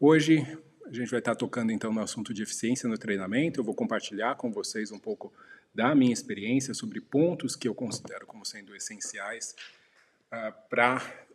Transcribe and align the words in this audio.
Hoje 0.00 0.38
a 0.86 0.92
gente 0.92 1.10
vai 1.10 1.18
estar 1.18 1.34
tocando 1.34 1.72
então 1.72 1.92
no 1.92 2.00
assunto 2.00 2.32
de 2.32 2.42
eficiência 2.42 2.88
no 2.88 2.96
treinamento. 2.96 3.58
Eu 3.58 3.64
vou 3.64 3.74
compartilhar 3.74 4.36
com 4.36 4.52
vocês 4.52 4.92
um 4.92 4.98
pouco 4.98 5.32
da 5.74 5.92
minha 5.94 6.12
experiência 6.12 6.72
sobre 6.72 7.00
pontos 7.00 7.56
que 7.56 7.66
eu 7.66 7.74
considero 7.74 8.24
como 8.24 8.44
sendo 8.44 8.76
essenciais 8.76 9.56
uh, 10.32 10.34
ah, 10.36 10.52
para 10.52 11.26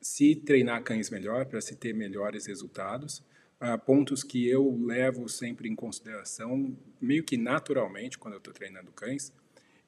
se 0.00 0.36
treinar 0.36 0.82
cães 0.84 1.10
melhor, 1.10 1.46
para 1.46 1.60
se 1.60 1.74
ter 1.74 1.92
melhores 1.92 2.46
resultados. 2.46 3.24
Uh, 3.60 3.78
pontos 3.84 4.22
que 4.22 4.48
eu 4.48 4.78
levo 4.84 5.28
sempre 5.28 5.68
em 5.68 5.74
consideração, 5.74 6.76
meio 7.00 7.24
que 7.24 7.36
naturalmente, 7.36 8.18
quando 8.18 8.34
eu 8.34 8.38
estou 8.38 8.54
treinando 8.54 8.92
cães. 8.92 9.32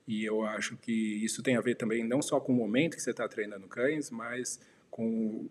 E 0.08 0.24
eu 0.24 0.42
acho 0.42 0.74
que 0.78 1.22
isso 1.22 1.42
tem 1.42 1.54
a 1.54 1.60
ver 1.60 1.74
também 1.74 2.02
não 2.02 2.22
só 2.22 2.40
com 2.40 2.50
o 2.50 2.56
momento 2.56 2.96
que 2.96 3.02
você 3.02 3.10
está 3.10 3.28
treinando 3.28 3.68
cães, 3.68 4.10
mas 4.10 4.58
com 4.90 5.50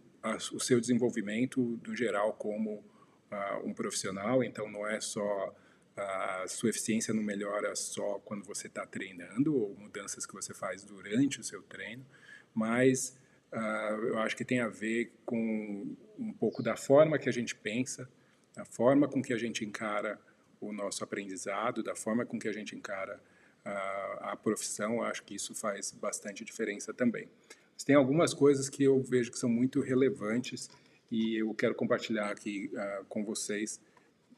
o 0.51 0.59
seu 0.59 0.81
desenvolvimento 0.81 1.79
no 1.85 1.95
geral 1.95 2.33
como 2.33 2.83
uh, 3.31 3.63
um 3.63 3.71
profissional. 3.71 4.43
Então, 4.43 4.67
não 4.67 4.87
é 4.87 4.99
só 4.99 5.55
a 5.95 6.47
sua 6.47 6.71
eficiência 6.71 7.13
não 7.13 7.21
melhora 7.21 7.75
só 7.75 8.19
quando 8.25 8.43
você 8.45 8.65
está 8.65 8.83
treinando 8.83 9.55
ou 9.55 9.75
mudanças 9.75 10.25
que 10.25 10.33
você 10.33 10.55
faz 10.55 10.83
durante 10.83 11.39
o 11.39 11.43
seu 11.43 11.61
treino, 11.61 12.03
mas 12.51 13.15
uh, 13.51 14.05
eu 14.07 14.17
acho 14.17 14.35
que 14.35 14.43
tem 14.43 14.59
a 14.59 14.67
ver 14.67 15.11
com 15.23 15.95
um 16.17 16.33
pouco 16.33 16.63
da 16.63 16.75
forma 16.75 17.19
que 17.19 17.29
a 17.29 17.31
gente 17.31 17.55
pensa, 17.55 18.09
a 18.55 18.65
forma 18.65 19.07
com 19.07 19.21
que 19.21 19.33
a 19.33 19.37
gente 19.37 19.63
encara 19.63 20.19
o 20.59 20.73
nosso 20.73 21.03
aprendizado, 21.03 21.83
da 21.83 21.95
forma 21.95 22.25
com 22.25 22.39
que 22.39 22.47
a 22.47 22.53
gente 22.53 22.75
encara 22.75 23.21
uh, 23.67 24.17
a 24.21 24.35
profissão. 24.35 25.01
Acho 25.03 25.23
que 25.23 25.35
isso 25.35 25.53
faz 25.53 25.91
bastante 25.91 26.45
diferença 26.45 26.93
também. 26.93 27.27
Mas 27.73 27.83
tem 27.83 27.95
algumas 27.95 28.33
coisas 28.33 28.69
que 28.69 28.83
eu 28.83 29.01
vejo 29.03 29.31
que 29.31 29.37
são 29.37 29.49
muito 29.49 29.81
relevantes 29.81 30.69
e 31.11 31.37
eu 31.37 31.53
quero 31.53 31.75
compartilhar 31.75 32.31
aqui 32.31 32.71
uh, 32.73 33.05
com 33.05 33.23
vocês. 33.23 33.79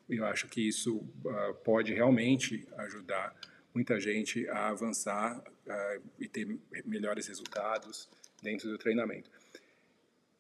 Eu 0.09 0.26
acho 0.26 0.48
que 0.48 0.67
isso 0.67 0.98
uh, 0.98 1.54
pode 1.64 1.94
realmente 1.94 2.67
ajudar 2.78 3.36
muita 3.73 4.00
gente 4.00 4.48
a 4.50 4.70
avançar 4.70 5.38
uh, 5.39 6.02
e 6.20 6.28
ter 6.28 6.58
melhores 6.86 7.28
resultados 7.28 8.09
dentro 8.42 8.70
do 8.70 8.78
treinamento. 8.78 9.30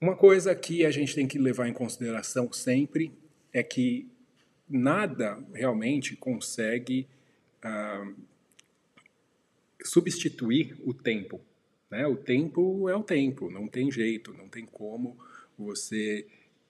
Uma 0.01 0.15
coisa 0.15 0.55
que 0.55 0.85
a 0.85 0.91
gente 0.91 1.13
tem 1.13 1.27
que 1.27 1.37
levar 1.37 1.67
em 1.67 1.73
consideração 1.73 2.51
sempre 2.51 3.11
é 3.51 3.61
que 3.61 4.09
nada 4.67 5.43
realmente 5.53 6.15
consegue 6.15 7.07
substituir 9.83 10.75
o 10.83 10.93
tempo. 10.93 11.41
Né? 11.89 12.05
O 12.07 12.15
tempo 12.15 12.89
é 12.89 12.95
o 12.95 13.03
tempo, 13.03 13.49
não 13.49 13.67
tem 13.67 13.91
jeito, 13.91 14.33
não 14.33 14.47
tem 14.47 14.65
como 14.65 15.17
você 15.57 16.27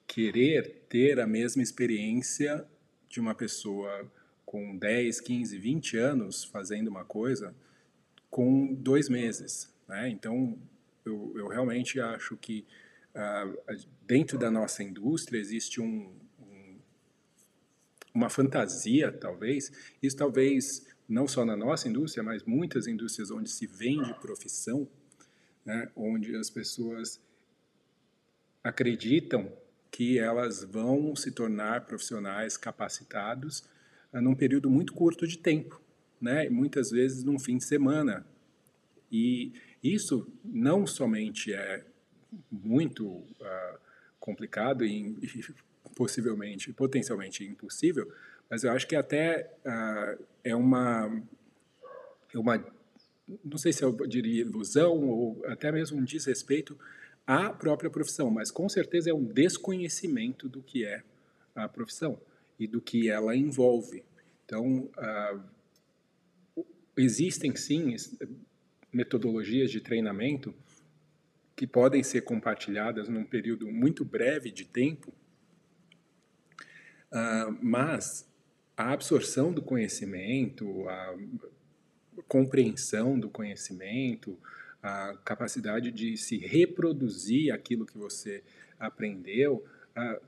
querer 0.07 0.85
ter 0.89 1.19
a 1.19 1.27
mesma 1.27 1.61
experiência 1.61 2.65
de 3.07 3.19
uma 3.19 3.35
pessoa 3.35 4.11
com 4.45 4.75
10, 4.75 5.21
15, 5.21 5.57
20 5.57 5.97
anos 5.97 6.43
fazendo 6.43 6.87
uma 6.87 7.05
coisa 7.05 7.53
com 8.29 8.73
dois 8.73 9.09
meses. 9.09 9.71
Né? 9.87 10.09
Então, 10.09 10.57
eu, 11.05 11.33
eu, 11.35 11.47
realmente 11.47 11.99
acho 11.99 12.35
que 12.37 12.65
uh, 13.13 13.75
dentro 14.07 14.37
da 14.37 14.49
nossa 14.49 14.83
indústria 14.83 15.39
existe 15.39 15.79
um, 15.79 16.11
um, 16.39 16.77
uma 18.13 18.29
fantasia, 18.29 19.11
talvez, 19.11 19.71
isso 20.01 20.17
talvez 20.17 20.87
não 21.09 21.27
só 21.27 21.43
na 21.43 21.57
nossa 21.57 21.89
indústria, 21.89 22.23
mas 22.23 22.43
muitas 22.43 22.85
indústrias 22.85 23.31
onde 23.31 23.49
se 23.49 23.65
vende 23.65 24.13
profissão, 24.21 24.87
né, 25.65 25.89
onde 25.95 26.35
as 26.35 26.51
pessoas 26.51 27.19
acreditam 28.63 29.51
que 29.89 30.19
elas 30.19 30.63
vão 30.63 31.15
se 31.15 31.31
tornar 31.31 31.85
profissionais 31.85 32.55
capacitados 32.55 33.63
uh, 34.13 34.21
num 34.21 34.35
período 34.35 34.69
muito 34.69 34.93
curto 34.93 35.25
de 35.25 35.39
tempo, 35.39 35.81
né, 36.21 36.47
muitas 36.47 36.91
vezes 36.91 37.23
num 37.23 37.39
fim 37.39 37.57
de 37.57 37.63
semana. 37.63 38.23
E 39.11 39.51
isso 39.83 40.31
não 40.45 40.85
somente 40.85 41.51
é 41.51 41.83
muito 42.51 43.07
uh, 43.07 43.79
complicado 44.19 44.85
e, 44.85 45.17
e, 45.23 45.43
possivelmente, 45.95 46.71
potencialmente 46.71 47.43
impossível, 47.43 48.11
mas 48.47 48.63
eu 48.63 48.71
acho 48.71 48.87
que 48.87 48.95
até 48.95 49.51
uh, 49.65 50.23
é 50.43 50.55
uma 50.55 51.21
é 52.33 52.37
uma 52.37 52.63
não 53.43 53.57
sei 53.57 53.71
se 53.71 53.83
eu 53.83 53.91
diria 54.07 54.41
ilusão 54.41 55.07
ou 55.07 55.45
até 55.45 55.71
mesmo 55.71 55.99
um 55.99 56.03
desrespeito 56.03 56.77
à 57.25 57.51
própria 57.51 57.89
profissão, 57.89 58.29
mas 58.31 58.49
com 58.49 58.67
certeza 58.67 59.11
é 59.11 59.13
um 59.13 59.23
desconhecimento 59.23 60.49
do 60.49 60.63
que 60.63 60.83
é 60.83 61.03
a 61.55 61.67
profissão 61.67 62.19
e 62.59 62.67
do 62.67 62.81
que 62.81 63.09
ela 63.09 63.35
envolve. 63.35 64.03
Então, 64.45 64.89
existem 66.97 67.55
sim 67.55 67.95
metodologias 68.91 69.71
de 69.71 69.79
treinamento 69.79 70.53
que 71.55 71.67
podem 71.67 72.01
ser 72.03 72.21
compartilhadas 72.21 73.07
num 73.07 73.23
período 73.23 73.67
muito 73.67 74.03
breve 74.03 74.49
de 74.49 74.65
tempo, 74.65 75.13
uh, 77.11 77.57
mas 77.61 78.28
a 78.79 78.93
absorção 78.93 79.51
do 79.51 79.61
conhecimento, 79.61 80.87
a 80.87 81.17
compreensão 82.29 83.19
do 83.19 83.29
conhecimento, 83.29 84.39
a 84.81 85.17
capacidade 85.25 85.91
de 85.91 86.15
se 86.15 86.37
reproduzir 86.37 87.53
aquilo 87.53 87.85
que 87.85 87.97
você 87.97 88.41
aprendeu, 88.79 89.65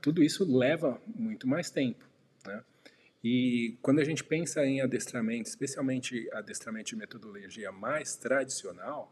tudo 0.02 0.22
isso 0.22 0.44
leva 0.44 1.00
muito 1.06 1.48
mais 1.48 1.70
tempo. 1.70 2.04
Né? 2.46 2.62
E 3.24 3.78
quando 3.80 4.00
a 4.00 4.04
gente 4.04 4.22
pensa 4.22 4.66
em 4.66 4.82
adestramento, 4.82 5.48
especialmente 5.48 6.28
adestramento 6.30 6.90
de 6.90 6.96
metodologia 6.96 7.72
mais 7.72 8.16
tradicional, 8.16 9.10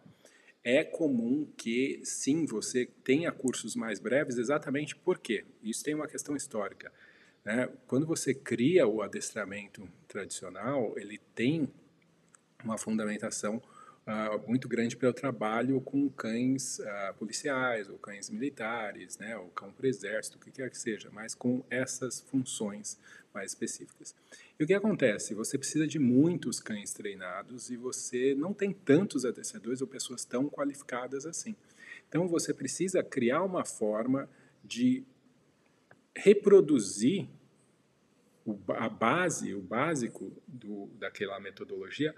é 0.62 0.84
comum 0.84 1.50
que 1.56 2.02
sim, 2.04 2.44
você 2.44 2.84
tenha 3.02 3.32
cursos 3.32 3.74
mais 3.74 3.98
breves, 3.98 4.36
exatamente 4.36 4.94
porque 4.94 5.46
isso 5.62 5.82
tem 5.82 5.94
uma 5.94 6.06
questão 6.06 6.36
histórica. 6.36 6.92
Né? 7.44 7.68
Quando 7.86 8.06
você 8.06 8.34
cria 8.34 8.86
o 8.86 9.02
adestramento 9.02 9.88
tradicional, 10.06 10.94
ele 10.96 11.18
tem 11.34 11.68
uma 12.62 12.76
fundamentação 12.76 13.62
uh, 14.06 14.48
muito 14.48 14.68
grande 14.68 14.96
para 14.96 15.08
o 15.08 15.12
trabalho 15.12 15.80
com 15.80 16.08
cães 16.10 16.78
uh, 16.78 17.14
policiais 17.18 17.88
ou 17.88 17.98
cães 17.98 18.28
militares, 18.30 19.18
né, 19.18 19.36
ou 19.36 19.48
cão 19.48 19.72
para 19.72 19.88
exército, 19.88 20.36
o 20.36 20.40
que 20.40 20.50
quer 20.50 20.70
que 20.70 20.78
seja, 20.78 21.08
mas 21.12 21.34
com 21.34 21.64
essas 21.70 22.20
funções 22.20 22.98
mais 23.32 23.52
específicas. 23.52 24.14
E 24.58 24.64
o 24.64 24.66
que 24.66 24.74
acontece? 24.74 25.34
Você 25.34 25.56
precisa 25.56 25.86
de 25.86 25.98
muitos 25.98 26.60
cães 26.60 26.92
treinados 26.92 27.70
e 27.70 27.76
você 27.76 28.34
não 28.34 28.52
tem 28.52 28.72
tantos 28.72 29.24
adestradores 29.24 29.80
ou 29.80 29.86
pessoas 29.86 30.24
tão 30.24 30.48
qualificadas 30.48 31.24
assim. 31.24 31.54
Então 32.08 32.26
você 32.26 32.52
precisa 32.52 33.02
criar 33.02 33.42
uma 33.42 33.64
forma 33.64 34.28
de 34.64 35.04
reproduzir 36.16 37.26
a 38.68 38.88
base, 38.88 39.54
o 39.54 39.60
básico 39.60 40.32
do, 40.46 40.88
daquela 40.98 41.38
metodologia 41.38 42.14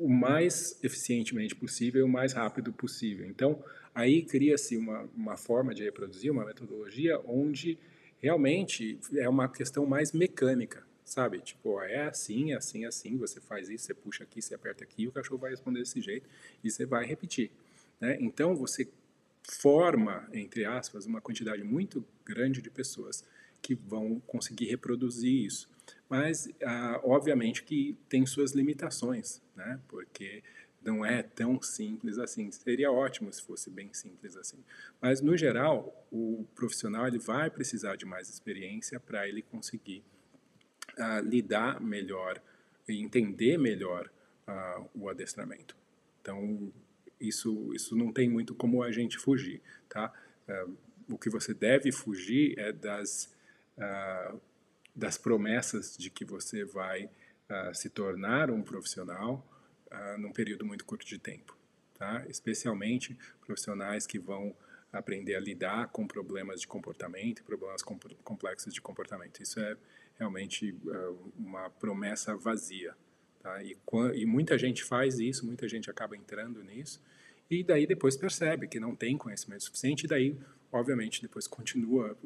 o 0.00 0.08
mais 0.08 0.82
eficientemente 0.82 1.54
possível, 1.54 2.06
o 2.06 2.08
mais 2.08 2.32
rápido 2.32 2.72
possível. 2.72 3.26
Então, 3.26 3.62
aí 3.94 4.22
cria-se 4.22 4.74
uma, 4.74 5.02
uma 5.14 5.36
forma 5.36 5.74
de 5.74 5.84
reproduzir, 5.84 6.32
uma 6.32 6.46
metodologia 6.46 7.20
onde 7.26 7.78
realmente 8.18 8.98
é 9.16 9.28
uma 9.28 9.46
questão 9.46 9.84
mais 9.84 10.12
mecânica, 10.12 10.82
sabe? 11.04 11.40
Tipo, 11.40 11.82
é 11.82 12.06
assim, 12.06 12.52
é 12.52 12.56
assim, 12.56 12.84
é 12.84 12.88
assim, 12.88 13.18
você 13.18 13.42
faz 13.42 13.68
isso, 13.68 13.84
você 13.84 13.94
puxa 13.94 14.24
aqui, 14.24 14.40
você 14.40 14.54
aperta 14.54 14.82
aqui, 14.82 15.06
o 15.06 15.12
cachorro 15.12 15.38
vai 15.38 15.50
responder 15.50 15.80
desse 15.80 16.00
jeito 16.00 16.26
e 16.64 16.70
você 16.70 16.86
vai 16.86 17.04
repetir. 17.04 17.50
Né? 18.00 18.16
Então, 18.22 18.56
você 18.56 18.88
forma, 19.42 20.28
entre 20.32 20.64
aspas, 20.64 21.06
uma 21.06 21.20
quantidade 21.20 21.62
muito 21.62 22.04
grande 22.24 22.60
de 22.62 22.70
pessoas 22.70 23.24
que 23.62 23.74
vão 23.74 24.20
conseguir 24.20 24.66
reproduzir 24.66 25.44
isso 25.44 25.68
mas 26.10 26.48
ah, 26.64 27.00
obviamente 27.04 27.62
que 27.62 27.96
tem 28.08 28.26
suas 28.26 28.52
limitações, 28.52 29.40
né? 29.54 29.80
Porque 29.86 30.42
não 30.82 31.04
é 31.04 31.22
tão 31.22 31.62
simples 31.62 32.18
assim. 32.18 32.50
Seria 32.50 32.90
ótimo 32.90 33.32
se 33.32 33.40
fosse 33.42 33.70
bem 33.70 33.92
simples 33.92 34.36
assim. 34.36 34.58
Mas 35.00 35.20
no 35.20 35.36
geral, 35.36 36.06
o 36.10 36.44
profissional 36.54 37.06
ele 37.06 37.20
vai 37.20 37.48
precisar 37.48 37.96
de 37.96 38.04
mais 38.04 38.28
experiência 38.28 38.98
para 38.98 39.28
ele 39.28 39.40
conseguir 39.40 40.02
ah, 40.98 41.20
lidar 41.20 41.80
melhor 41.80 42.42
e 42.88 43.00
entender 43.00 43.56
melhor 43.56 44.10
ah, 44.48 44.82
o 44.94 45.08
adestramento. 45.08 45.76
Então 46.20 46.72
isso 47.20 47.72
isso 47.74 47.96
não 47.96 48.12
tem 48.12 48.28
muito 48.28 48.54
como 48.54 48.82
a 48.82 48.90
gente 48.90 49.18
fugir, 49.18 49.60
tá? 49.88 50.12
Ah, 50.48 50.66
o 51.08 51.18
que 51.18 51.28
você 51.28 51.52
deve 51.52 51.92
fugir 51.92 52.58
é 52.58 52.72
das 52.72 53.34
ah, 53.78 54.34
das 54.94 55.16
promessas 55.16 55.96
de 55.96 56.10
que 56.10 56.24
você 56.24 56.64
vai 56.64 57.04
uh, 57.04 57.74
se 57.74 57.88
tornar 57.88 58.50
um 58.50 58.62
profissional 58.62 59.46
uh, 59.86 60.18
num 60.18 60.32
período 60.32 60.64
muito 60.64 60.84
curto 60.84 61.06
de 61.06 61.18
tempo, 61.18 61.56
tá? 61.94 62.24
Especialmente 62.28 63.16
profissionais 63.44 64.06
que 64.06 64.18
vão 64.18 64.54
aprender 64.92 65.36
a 65.36 65.40
lidar 65.40 65.88
com 65.88 66.06
problemas 66.06 66.60
de 66.60 66.66
comportamento, 66.66 67.44
problemas 67.44 67.82
complexos 67.82 68.74
de 68.74 68.80
comportamento. 68.80 69.40
Isso 69.40 69.60
é 69.60 69.76
realmente 70.18 70.72
uh, 70.72 71.32
uma 71.38 71.70
promessa 71.70 72.36
vazia, 72.36 72.94
tá? 73.42 73.62
E, 73.62 73.76
e 74.14 74.26
muita 74.26 74.56
gente 74.56 74.84
faz 74.84 75.18
isso, 75.18 75.44
muita 75.44 75.68
gente 75.68 75.90
acaba 75.90 76.16
entrando 76.16 76.62
nisso 76.62 77.00
e 77.50 77.64
daí 77.64 77.86
depois 77.86 78.16
percebe 78.16 78.68
que 78.68 78.78
não 78.78 78.94
tem 78.94 79.18
conhecimento 79.18 79.64
suficiente 79.64 80.04
e 80.04 80.08
daí, 80.08 80.38
obviamente, 80.70 81.20
depois 81.20 81.48
continua 81.48 82.16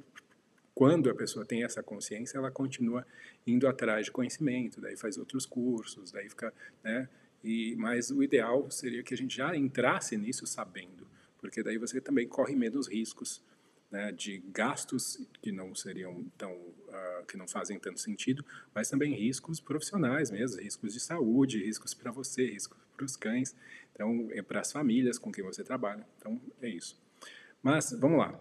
quando 0.74 1.08
a 1.08 1.14
pessoa 1.14 1.46
tem 1.46 1.64
essa 1.64 1.82
consciência, 1.82 2.36
ela 2.36 2.50
continua 2.50 3.06
indo 3.46 3.66
atrás 3.66 4.06
de 4.06 4.12
conhecimento, 4.12 4.80
daí 4.80 4.96
faz 4.96 5.16
outros 5.16 5.46
cursos, 5.46 6.10
daí 6.10 6.28
fica, 6.28 6.52
né? 6.82 7.08
E, 7.42 7.76
mas 7.76 8.10
o 8.10 8.22
ideal 8.22 8.70
seria 8.70 9.02
que 9.02 9.14
a 9.14 9.16
gente 9.16 9.36
já 9.36 9.56
entrasse 9.56 10.16
nisso 10.16 10.46
sabendo, 10.46 11.06
porque 11.38 11.62
daí 11.62 11.78
você 11.78 12.00
também 12.00 12.26
corre 12.26 12.56
menos 12.56 12.88
riscos 12.88 13.42
né, 13.90 14.12
de 14.12 14.38
gastos 14.48 15.26
que 15.40 15.52
não 15.52 15.74
seriam 15.74 16.24
tão, 16.36 16.52
uh, 16.52 17.26
que 17.28 17.36
não 17.36 17.46
fazem 17.46 17.78
tanto 17.78 18.00
sentido, 18.00 18.44
mas 18.74 18.88
também 18.88 19.14
riscos 19.14 19.60
profissionais 19.60 20.30
mesmo, 20.30 20.60
riscos 20.60 20.92
de 20.92 21.00
saúde, 21.00 21.64
riscos 21.64 21.94
para 21.94 22.10
você, 22.10 22.50
riscos 22.50 22.78
para 22.96 23.04
os 23.04 23.16
cães, 23.16 23.54
então 23.92 24.28
é 24.32 24.42
para 24.42 24.60
as 24.60 24.72
famílias 24.72 25.18
com 25.18 25.30
quem 25.30 25.44
você 25.44 25.62
trabalha. 25.62 26.06
Então 26.18 26.40
é 26.60 26.68
isso. 26.68 27.00
Mas 27.62 27.92
vamos 27.92 28.18
lá 28.18 28.40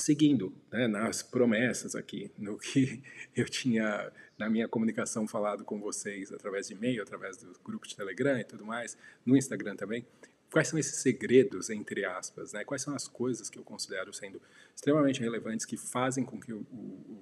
seguindo 0.00 0.54
né, 0.72 0.88
nas 0.88 1.22
promessas 1.22 1.94
aqui, 1.94 2.30
no 2.38 2.58
que 2.58 3.02
eu 3.36 3.44
tinha 3.44 4.10
na 4.38 4.48
minha 4.48 4.66
comunicação 4.66 5.28
falado 5.28 5.64
com 5.64 5.78
vocês 5.78 6.32
através 6.32 6.68
de 6.68 6.74
e-mail, 6.74 7.02
através 7.02 7.36
do 7.36 7.52
grupo 7.62 7.86
de 7.86 7.94
Telegram 7.94 8.38
e 8.38 8.44
tudo 8.44 8.64
mais, 8.64 8.96
no 9.24 9.36
Instagram 9.36 9.76
também, 9.76 10.06
quais 10.50 10.68
são 10.68 10.78
esses 10.78 10.96
segredos, 10.96 11.70
entre 11.70 12.04
aspas, 12.04 12.52
né? 12.52 12.64
quais 12.64 12.82
são 12.82 12.94
as 12.94 13.06
coisas 13.06 13.48
que 13.48 13.58
eu 13.58 13.62
considero 13.62 14.12
sendo 14.12 14.40
extremamente 14.74 15.20
relevantes 15.20 15.64
que 15.64 15.76
fazem 15.76 16.24
com 16.24 16.40
que 16.40 16.52
eu, 16.52 16.66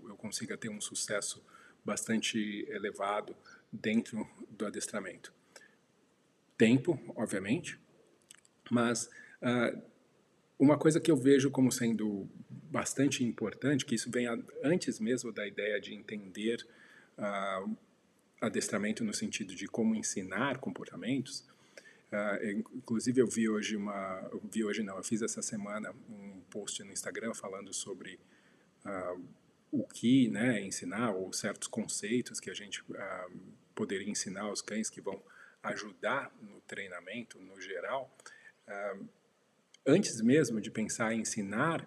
eu 0.08 0.16
consiga 0.16 0.56
ter 0.56 0.68
um 0.68 0.80
sucesso 0.80 1.44
bastante 1.84 2.66
elevado 2.68 3.36
dentro 3.72 4.26
do 4.50 4.66
adestramento. 4.66 5.32
Tempo, 6.56 6.98
obviamente, 7.14 7.78
mas 8.70 9.08
uh, 9.42 9.80
uma 10.58 10.76
coisa 10.76 11.00
que 11.00 11.10
eu 11.10 11.16
vejo 11.16 11.50
como 11.50 11.70
sendo 11.70 12.28
bastante 12.48 13.24
importante, 13.24 13.84
que 13.86 13.94
isso 13.94 14.10
vem 14.10 14.26
antes 14.62 14.98
mesmo 14.98 15.32
da 15.32 15.46
ideia 15.46 15.80
de 15.80 15.94
entender 15.94 16.66
uh, 17.16 17.76
adestramento 18.40 19.04
no 19.04 19.14
sentido 19.14 19.54
de 19.54 19.66
como 19.66 19.94
ensinar 19.94 20.58
comportamentos. 20.58 21.46
Uh, 22.10 22.64
inclusive 22.74 23.20
eu 23.20 23.26
vi 23.26 23.50
hoje 23.50 23.76
uma, 23.76 24.26
eu 24.32 24.40
vi 24.50 24.64
hoje 24.64 24.82
não, 24.82 24.96
eu 24.96 25.04
fiz 25.04 25.20
essa 25.20 25.42
semana 25.42 25.94
um 26.08 26.40
post 26.48 26.82
no 26.82 26.90
Instagram 26.90 27.34
falando 27.34 27.70
sobre 27.74 28.18
uh, 28.86 29.22
o 29.70 29.86
que, 29.86 30.28
né, 30.30 30.62
ensinar 30.62 31.12
ou 31.12 31.30
certos 31.34 31.68
conceitos 31.68 32.40
que 32.40 32.48
a 32.48 32.54
gente 32.54 32.82
poderia 33.74 34.08
ensinar 34.08 34.42
aos 34.42 34.62
cães 34.62 34.88
que 34.88 35.02
vão 35.02 35.22
ajudar 35.62 36.34
no 36.40 36.58
treinamento 36.62 37.38
no 37.38 37.60
geral. 37.60 38.10
Antes 39.86 40.22
mesmo 40.22 40.58
de 40.58 40.70
pensar 40.70 41.12
em 41.12 41.20
ensinar 41.20 41.86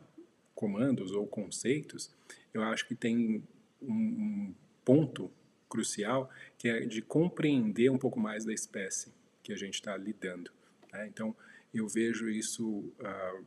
comandos 0.54 1.12
ou 1.12 1.26
conceitos, 1.26 2.14
eu 2.54 2.62
acho 2.62 2.88
que 2.88 2.94
tem 2.94 3.44
um, 3.82 3.92
um 3.92 4.56
ponto 4.86 5.32
crucial 5.68 6.30
que 6.60 6.70
é 6.70 6.82
de 6.82 7.02
compreender 7.02 7.90
um 7.90 7.98
pouco 7.98 8.20
mais 8.20 8.46
da 8.46 8.54
espécie 8.54 9.12
que 9.44 9.54
a 9.54 9.58
gente 9.58 9.76
está 9.76 9.96
lidando. 9.98 10.52
Né? 10.92 11.08
Então, 11.08 11.36
eu 11.74 11.88
vejo 11.88 12.30
isso 12.30 12.68
uh, 12.70 13.46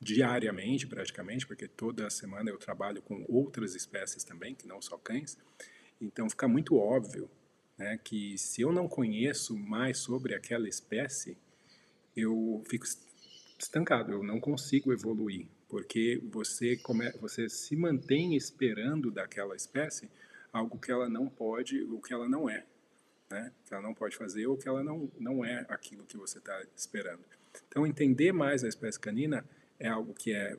diariamente, 0.00 0.86
praticamente, 0.86 1.46
porque 1.46 1.66
toda 1.68 2.08
semana 2.10 2.50
eu 2.50 2.58
trabalho 2.58 3.02
com 3.02 3.24
outras 3.28 3.74
espécies 3.74 4.24
também, 4.24 4.54
que 4.54 4.66
não 4.66 4.80
só 4.80 4.96
cães. 4.96 5.38
Então, 6.00 6.28
fica 6.28 6.46
muito 6.46 6.76
óbvio 6.76 7.30
né, 7.76 7.98
que 8.02 8.36
se 8.36 8.60
eu 8.62 8.72
não 8.72 8.88
conheço 8.88 9.56
mais 9.56 9.98
sobre 9.98 10.34
aquela 10.34 10.68
espécie, 10.68 11.36
eu 12.16 12.62
fico 12.68 12.84
estancado, 13.58 14.12
eu 14.12 14.22
não 14.22 14.40
consigo 14.40 14.92
evoluir, 14.92 15.46
porque 15.68 16.20
você, 16.30 16.76
come, 16.76 17.10
você 17.12 17.48
se 17.48 17.76
mantém 17.76 18.36
esperando 18.36 19.10
daquela 19.10 19.54
espécie 19.54 20.10
algo 20.52 20.78
que 20.78 20.90
ela 20.90 21.08
não 21.08 21.28
pode, 21.28 21.82
o 21.82 22.00
que 22.00 22.12
ela 22.12 22.28
não 22.28 22.48
é, 22.48 22.64
né? 23.30 23.52
que 23.64 23.74
ela 23.74 23.82
não 23.82 23.94
pode 23.94 24.16
fazer 24.16 24.46
ou 24.46 24.56
que 24.56 24.68
ela 24.68 24.82
não, 24.82 25.10
não 25.18 25.44
é 25.44 25.64
aquilo 25.68 26.04
que 26.04 26.16
você 26.16 26.38
está 26.38 26.60
esperando. 26.76 27.22
Então, 27.68 27.86
entender 27.86 28.32
mais 28.32 28.64
a 28.64 28.68
espécie 28.68 28.98
canina 28.98 29.44
é 29.78 29.88
algo 29.88 30.14
que 30.14 30.32
é 30.32 30.56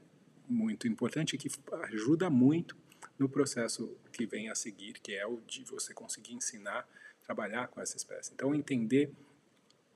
muito 0.47 0.87
importante 0.87 1.35
e 1.35 1.37
que 1.37 1.49
ajuda 1.83 2.29
muito 2.29 2.75
no 3.17 3.29
processo 3.29 3.95
que 4.11 4.25
vem 4.25 4.49
a 4.49 4.55
seguir, 4.55 4.93
que 4.93 5.13
é 5.13 5.25
o 5.25 5.39
de 5.47 5.63
você 5.63 5.93
conseguir 5.93 6.33
ensinar, 6.33 6.87
trabalhar 7.23 7.67
com 7.67 7.81
essa 7.81 7.97
espécie. 7.97 8.33
Então, 8.33 8.55
entender 8.55 9.11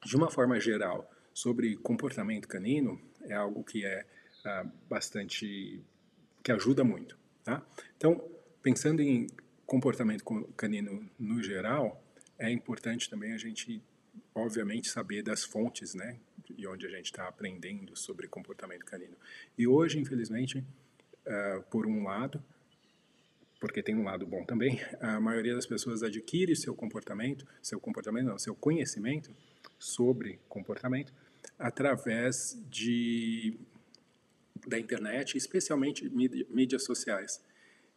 de 0.03 0.15
uma 0.15 0.29
forma 0.29 0.59
geral 0.59 1.09
sobre 1.33 1.75
comportamento 1.77 2.47
canino 2.47 3.01
é 3.21 3.33
algo 3.33 3.63
que 3.63 3.85
é 3.85 4.05
ah, 4.45 4.65
bastante 4.89 5.81
que 6.43 6.51
ajuda 6.51 6.83
muito, 6.83 7.17
tá? 7.43 7.65
Então, 7.95 8.21
pensando 8.61 9.01
em 9.01 9.27
comportamento 9.65 10.23
canino 10.57 11.09
no 11.17 11.41
geral, 11.41 12.02
é 12.43 12.51
importante 12.51 13.09
também 13.09 13.31
a 13.31 13.37
gente, 13.37 13.81
obviamente, 14.35 14.89
saber 14.89 15.23
das 15.23 15.43
fontes, 15.43 15.93
né, 15.95 16.19
de 16.49 16.67
onde 16.67 16.85
a 16.85 16.89
gente 16.89 17.05
está 17.05 17.27
aprendendo 17.27 17.95
sobre 17.95 18.27
comportamento 18.27 18.83
canino. 18.85 19.15
E 19.57 19.65
hoje, 19.65 19.97
infelizmente, 19.97 20.57
uh, 20.57 21.63
por 21.71 21.85
um 21.87 22.03
lado, 22.03 22.43
porque 23.61 23.81
tem 23.81 23.95
um 23.95 24.03
lado 24.03 24.27
bom 24.27 24.43
também, 24.43 24.81
a 24.99 25.21
maioria 25.21 25.55
das 25.55 25.65
pessoas 25.65 26.03
adquire 26.03 26.53
seu 26.53 26.75
comportamento, 26.75 27.47
seu 27.61 27.79
comportamento 27.79 28.25
não, 28.25 28.37
seu 28.37 28.53
conhecimento 28.53 29.33
sobre 29.79 30.37
comportamento 30.49 31.13
através 31.57 32.61
de, 32.69 33.57
da 34.67 34.77
internet, 34.77 35.37
especialmente 35.37 36.09
mídia, 36.09 36.45
mídias 36.49 36.83
sociais, 36.83 37.41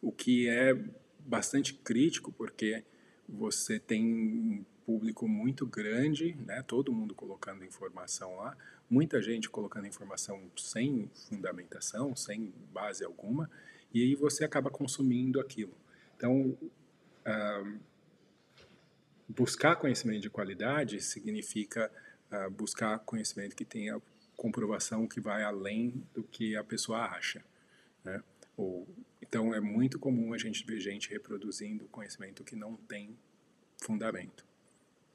o 0.01 0.09
que 0.09 0.47
é 0.47 0.73
bastante 1.19 1.73
crítico 1.73 2.31
porque 2.31 2.85
você 3.27 3.79
tem 3.79 4.05
um 4.05 4.65
público 4.85 5.27
muito 5.27 5.65
grande, 5.65 6.35
né, 6.45 6.63
todo 6.65 6.93
mundo 6.93 7.13
colocando 7.13 7.65
informação 7.65 8.37
lá, 8.37 8.55
muita 8.89 9.21
gente 9.21 9.49
colocando 9.49 9.85
informação 9.85 10.49
sem 10.55 11.09
fundamentação, 11.29 12.15
sem 12.15 12.53
base 12.71 13.03
alguma, 13.03 13.49
e 13.93 14.01
aí 14.01 14.15
você 14.15 14.45
acaba 14.45 14.69
consumindo 14.69 15.39
aquilo. 15.39 15.73
Então, 16.15 16.57
uh, 17.25 17.79
buscar 19.27 19.75
conhecimento 19.75 20.21
de 20.21 20.29
qualidade 20.29 21.01
significa 21.01 21.91
uh, 22.31 22.49
buscar 22.49 22.99
conhecimento 22.99 23.55
que 23.55 23.65
tenha 23.65 24.01
comprovação 24.37 25.07
que 25.07 25.19
vai 25.19 25.43
além 25.43 26.03
do 26.13 26.23
que 26.23 26.55
a 26.55 26.63
pessoa 26.63 26.99
acha, 26.99 27.43
né? 28.03 28.23
Ou, 28.55 28.87
então 29.21 29.53
é 29.53 29.59
muito 29.59 29.99
comum 29.99 30.33
a 30.33 30.37
gente 30.37 30.65
ver 30.65 30.79
gente 30.79 31.09
reproduzindo 31.09 31.85
conhecimento 31.85 32.43
que 32.43 32.55
não 32.55 32.75
tem 32.75 33.17
fundamento. 33.81 34.45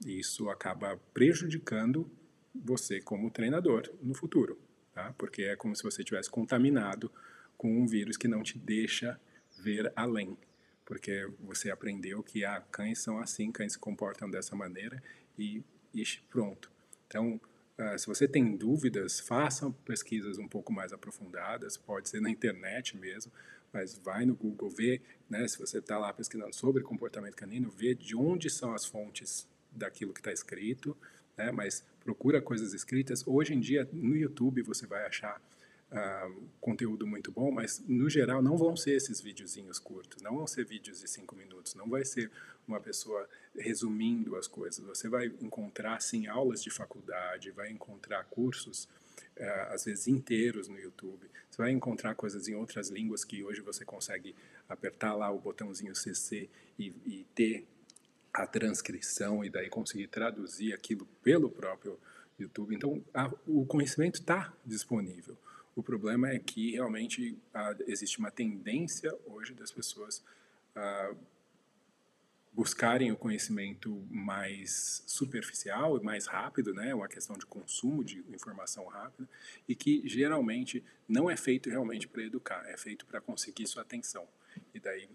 E 0.05 0.19
isso 0.19 0.49
acaba 0.49 0.97
prejudicando 1.13 2.09
você 2.53 3.01
como 3.01 3.31
treinador 3.31 3.89
no 4.01 4.13
futuro, 4.13 4.59
tá? 4.93 5.13
Porque 5.17 5.43
é 5.43 5.55
como 5.55 5.75
se 5.75 5.83
você 5.83 6.03
tivesse 6.03 6.29
contaminado 6.29 7.11
com 7.57 7.75
um 7.75 7.87
vírus 7.87 8.17
que 8.17 8.27
não 8.27 8.43
te 8.43 8.57
deixa 8.57 9.19
ver 9.59 9.91
além, 9.95 10.37
porque 10.85 11.29
você 11.39 11.71
aprendeu 11.71 12.21
que 12.21 12.43
ah, 12.43 12.61
cães 12.71 12.99
são 12.99 13.19
assim, 13.19 13.51
cães 13.51 13.73
se 13.73 13.79
comportam 13.79 14.29
dessa 14.29 14.55
maneira 14.55 15.01
e, 15.37 15.63
e 15.93 16.03
pronto. 16.29 16.71
Então, 17.07 17.39
uh, 17.79 17.97
se 17.97 18.07
você 18.07 18.27
tem 18.27 18.55
dúvidas, 18.55 19.19
façam 19.19 19.71
pesquisas 19.71 20.37
um 20.37 20.47
pouco 20.47 20.71
mais 20.71 20.93
aprofundadas, 20.93 21.77
pode 21.77 22.09
ser 22.09 22.21
na 22.21 22.29
internet 22.29 22.97
mesmo, 22.97 23.31
mas 23.71 23.97
vai 23.97 24.25
no 24.25 24.35
Google, 24.35 24.69
vê, 24.69 25.01
né, 25.29 25.47
se 25.47 25.57
você 25.57 25.79
está 25.79 25.97
lá 25.97 26.13
pesquisando 26.13 26.53
sobre 26.53 26.83
comportamento 26.83 27.35
canino, 27.35 27.69
vê 27.69 27.95
de 27.95 28.15
onde 28.15 28.49
são 28.49 28.73
as 28.73 28.85
fontes 28.85 29.47
daquilo 29.71 30.13
que 30.13 30.19
está 30.19 30.31
escrito, 30.31 30.95
né, 31.35 31.51
mas 31.51 31.83
procura 32.03 32.41
coisas 32.41 32.73
escritas. 32.73 33.25
Hoje 33.25 33.53
em 33.53 33.59
dia, 33.59 33.89
no 33.91 34.15
YouTube, 34.15 34.61
você 34.61 34.85
vai 34.85 35.05
achar 35.05 35.41
uh, 35.93 36.49
conteúdo 36.59 37.05
muito 37.05 37.31
bom, 37.31 37.51
mas 37.51 37.81
no 37.87 38.09
geral 38.09 38.41
não 38.41 38.57
vão 38.57 38.75
ser 38.75 38.95
esses 38.95 39.21
videozinhos 39.21 39.79
curtos, 39.79 40.21
não 40.21 40.35
vão 40.35 40.47
ser 40.47 40.65
vídeos 40.65 40.99
de 40.99 41.07
cinco 41.07 41.35
minutos, 41.35 41.75
não 41.75 41.87
vai 41.87 42.03
ser 42.03 42.31
uma 42.67 42.79
pessoa 42.79 43.29
resumindo 43.55 44.35
as 44.35 44.47
coisas. 44.47 44.83
Você 44.85 45.07
vai 45.07 45.27
encontrar 45.41 46.01
sim 46.01 46.27
aulas 46.27 46.63
de 46.63 46.71
faculdade, 46.71 47.51
vai 47.51 47.69
encontrar 47.69 48.23
cursos 48.25 48.85
uh, 49.37 49.73
às 49.73 49.85
vezes 49.85 50.07
inteiros 50.07 50.67
no 50.67 50.79
YouTube. 50.79 51.29
Você 51.49 51.57
vai 51.57 51.71
encontrar 51.71 52.15
coisas 52.15 52.47
em 52.47 52.55
outras 52.55 52.89
línguas 52.89 53.23
que 53.23 53.43
hoje 53.43 53.61
você 53.61 53.85
consegue 53.85 54.35
apertar 54.67 55.13
lá 55.13 55.29
o 55.29 55.39
botãozinho 55.39 55.95
CC 55.95 56.49
e, 56.79 56.87
e 57.05 57.25
ter 57.35 57.67
a 58.33 58.47
transcrição 58.47 59.45
e 59.45 59.49
daí 59.49 59.69
conseguir 59.69 60.07
traduzir 60.07 60.73
aquilo 60.73 61.05
pelo 61.21 61.51
próprio 61.51 61.99
YouTube. 62.39 62.75
Então, 62.75 63.03
a, 63.13 63.31
o 63.45 63.63
conhecimento 63.65 64.15
está 64.15 64.51
disponível. 64.65 65.37
O 65.75 65.81
problema 65.81 66.29
é 66.29 66.39
que 66.39 66.71
realmente 66.71 67.37
a, 67.53 67.75
existe 67.87 68.19
uma 68.19 68.31
tendência 68.31 69.13
hoje 69.25 69.53
das 69.53 69.71
pessoas 69.71 70.23
a 70.75 71.15
buscarem 72.51 73.11
o 73.11 73.17
conhecimento 73.17 74.05
mais 74.11 75.03
superficial 75.07 75.97
e 75.97 76.03
mais 76.03 76.27
rápido, 76.27 76.71
né, 76.71 76.93
uma 76.93 77.07
questão 77.07 77.35
de 77.35 77.47
consumo 77.47 78.03
de 78.03 78.19
informação 78.29 78.85
rápida, 78.85 79.27
e 79.67 79.73
que 79.73 80.07
geralmente 80.07 80.83
não 81.07 81.31
é 81.31 81.35
feito 81.35 81.67
realmente 81.67 82.07
para 82.07 82.21
educar, 82.21 82.63
é 82.69 82.77
feito 82.77 83.07
para 83.07 83.19
conseguir 83.19 83.65
sua 83.65 83.81
atenção. 83.81 84.27
E 84.71 84.79
daí 84.79 85.09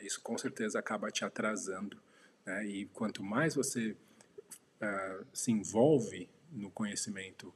isso 0.00 0.20
com 0.20 0.36
certeza 0.38 0.78
acaba 0.78 1.10
te 1.10 1.24
atrasando. 1.24 2.00
Né? 2.44 2.66
E 2.66 2.86
quanto 2.86 3.22
mais 3.22 3.54
você 3.54 3.90
uh, 3.90 5.26
se 5.32 5.50
envolve 5.50 6.28
no 6.52 6.70
conhecimento 6.70 7.48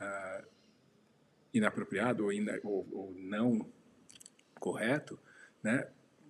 uh, 0.00 0.46
inapropriado 1.56 2.24
ou, 2.24 2.32
ina 2.32 2.58
ou, 2.62 2.86
ou, 2.92 3.14
não 3.16 3.66
correto, 4.58 5.18
né, 5.62 5.88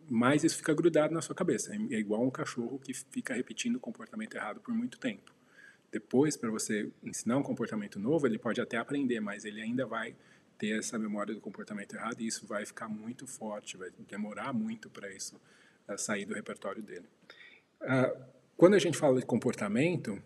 mais 0.08 0.44
isso 0.44 0.56
fica 0.56 0.74
grudado 0.74 1.12
na 1.12 1.20
sua 1.20 1.34
cabeça. 1.34 1.74
É, 1.74 1.76
é 1.94 1.98
igual 1.98 2.22
um 2.22 2.30
cachorro 2.30 2.78
que 2.78 2.94
fica 2.94 3.34
repetindo 3.34 3.76
o 3.76 3.80
comportamento 3.80 4.34
errado 4.36 4.60
por 4.60 4.74
muito 4.74 4.98
tempo. 4.98 5.34
Depois, 5.90 6.36
para 6.36 6.50
você 6.50 6.90
ensinar 7.02 7.38
um 7.38 7.42
comportamento 7.42 7.98
novo, 7.98 8.26
ele 8.26 8.38
pode 8.38 8.60
até 8.60 8.76
aprender, 8.76 9.20
mas 9.20 9.44
ele 9.44 9.62
ainda 9.62 9.86
vai 9.86 10.14
ter 10.58 10.78
essa 10.78 10.98
memória 10.98 11.34
do 11.34 11.40
comportamento 11.40 11.94
errado 11.94 12.20
e 12.20 12.26
isso 12.26 12.46
vai 12.46 12.64
ficar 12.64 12.88
muito 12.88 13.26
forte, 13.26 13.76
vai 13.76 13.90
demorar 14.08 14.52
muito 14.52 14.88
para 14.90 15.12
isso 15.12 15.40
uh, 15.88 15.98
sair 15.98 16.24
do 16.24 16.34
repertório 16.34 16.82
dele. 16.82 17.06
Uh, 17.80 18.24
quando 18.56 18.74
a 18.74 18.78
gente 18.78 18.96
fala 18.96 19.20
de 19.20 19.26
comportamento, 19.26 20.20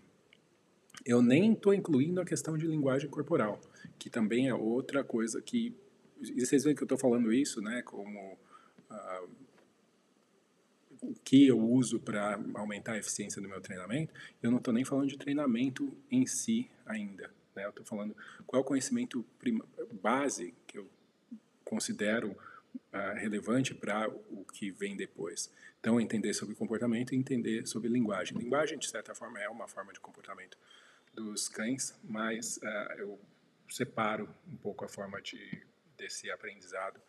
eu 1.04 1.22
nem 1.22 1.52
estou 1.52 1.72
incluindo 1.72 2.20
a 2.20 2.24
questão 2.24 2.56
de 2.56 2.66
linguagem 2.66 3.08
corporal, 3.08 3.60
que 3.98 4.10
também 4.10 4.48
é 4.48 4.54
outra 4.54 5.02
coisa 5.02 5.40
que. 5.40 5.74
E 6.20 6.44
vocês 6.44 6.64
veem 6.64 6.76
que 6.76 6.82
eu 6.82 6.86
estou 6.86 6.98
falando 6.98 7.32
isso, 7.32 7.62
né, 7.62 7.80
como 7.82 8.38
uh, 8.90 9.28
o 11.00 11.14
que 11.24 11.46
eu 11.46 11.58
uso 11.58 11.98
para 11.98 12.38
aumentar 12.54 12.92
a 12.92 12.98
eficiência 12.98 13.40
do 13.40 13.48
meu 13.48 13.60
treinamento, 13.60 14.12
eu 14.42 14.50
não 14.50 14.58
estou 14.58 14.74
nem 14.74 14.84
falando 14.84 15.08
de 15.08 15.16
treinamento 15.16 15.90
em 16.10 16.26
si 16.26 16.70
ainda. 16.84 17.30
Né? 17.56 17.64
Eu 17.64 17.70
estou 17.70 17.86
falando 17.86 18.14
qual 18.46 18.60
é 18.60 18.62
o 18.62 18.66
conhecimento 18.66 19.24
base 20.02 20.54
que 20.66 20.76
eu 20.76 20.86
considero 21.64 22.32
uh, 22.32 23.16
relevante 23.16 23.74
para 23.74 24.08
o 24.08 24.44
que 24.52 24.70
vem 24.70 24.94
depois. 24.94 25.50
Então, 25.80 25.98
entender 25.98 26.34
sobre 26.34 26.54
comportamento 26.54 27.14
e 27.14 27.16
entender 27.16 27.66
sobre 27.66 27.88
linguagem. 27.88 28.36
Linguagem, 28.36 28.78
de 28.78 28.86
certa 28.86 29.14
forma, 29.14 29.40
é 29.40 29.48
uma 29.48 29.66
forma 29.66 29.94
de 29.94 30.00
comportamento 30.00 30.58
dos 31.12 31.48
cães, 31.48 31.98
mas 32.04 32.58
uh, 32.58 32.92
eu 32.98 33.20
separo 33.68 34.28
um 34.46 34.56
pouco 34.56 34.84
a 34.84 34.88
forma 34.88 35.20
de 35.20 35.62
desse 35.96 36.30
aprendizado, 36.30 37.00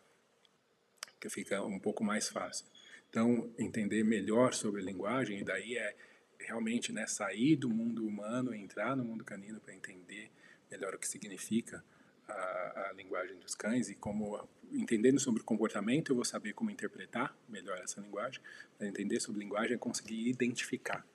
que 1.19 1.29
fica 1.29 1.63
um 1.63 1.79
pouco 1.79 2.03
mais 2.03 2.27
fácil. 2.27 2.65
Então, 3.09 3.53
entender 3.57 4.03
melhor 4.03 4.53
sobre 4.53 4.81
linguagem, 4.81 5.39
e 5.39 5.43
daí 5.43 5.77
é 5.77 5.95
realmente 6.39 6.91
né, 6.91 7.05
sair 7.07 7.55
do 7.55 7.69
mundo 7.69 8.05
humano, 8.05 8.53
entrar 8.53 8.95
no 8.95 9.03
mundo 9.03 9.23
canino 9.23 9.59
para 9.59 9.73
entender 9.73 10.31
melhor 10.69 10.95
o 10.95 10.99
que 10.99 11.07
significa 11.07 11.83
a, 12.27 12.87
a, 12.89 12.93
linguagem 12.93 13.37
dos 13.37 13.55
cães 13.55 13.89
e 13.89 13.95
como 13.95 14.47
entendendo 14.71 15.19
sobre 15.19 15.43
comportamento 15.43 16.11
eu 16.11 16.15
vou 16.15 16.25
saber 16.25 16.53
como 16.53 16.71
interpretar 16.71 17.35
melhor 17.47 17.77
essa 17.79 17.99
linguagem. 17.99 18.41
Para 18.77 18.87
entender 18.87 19.19
sobre 19.19 19.41
linguagem 19.41 19.75
é 19.75 19.77
conseguir 19.77 20.27
identificar 20.27 21.05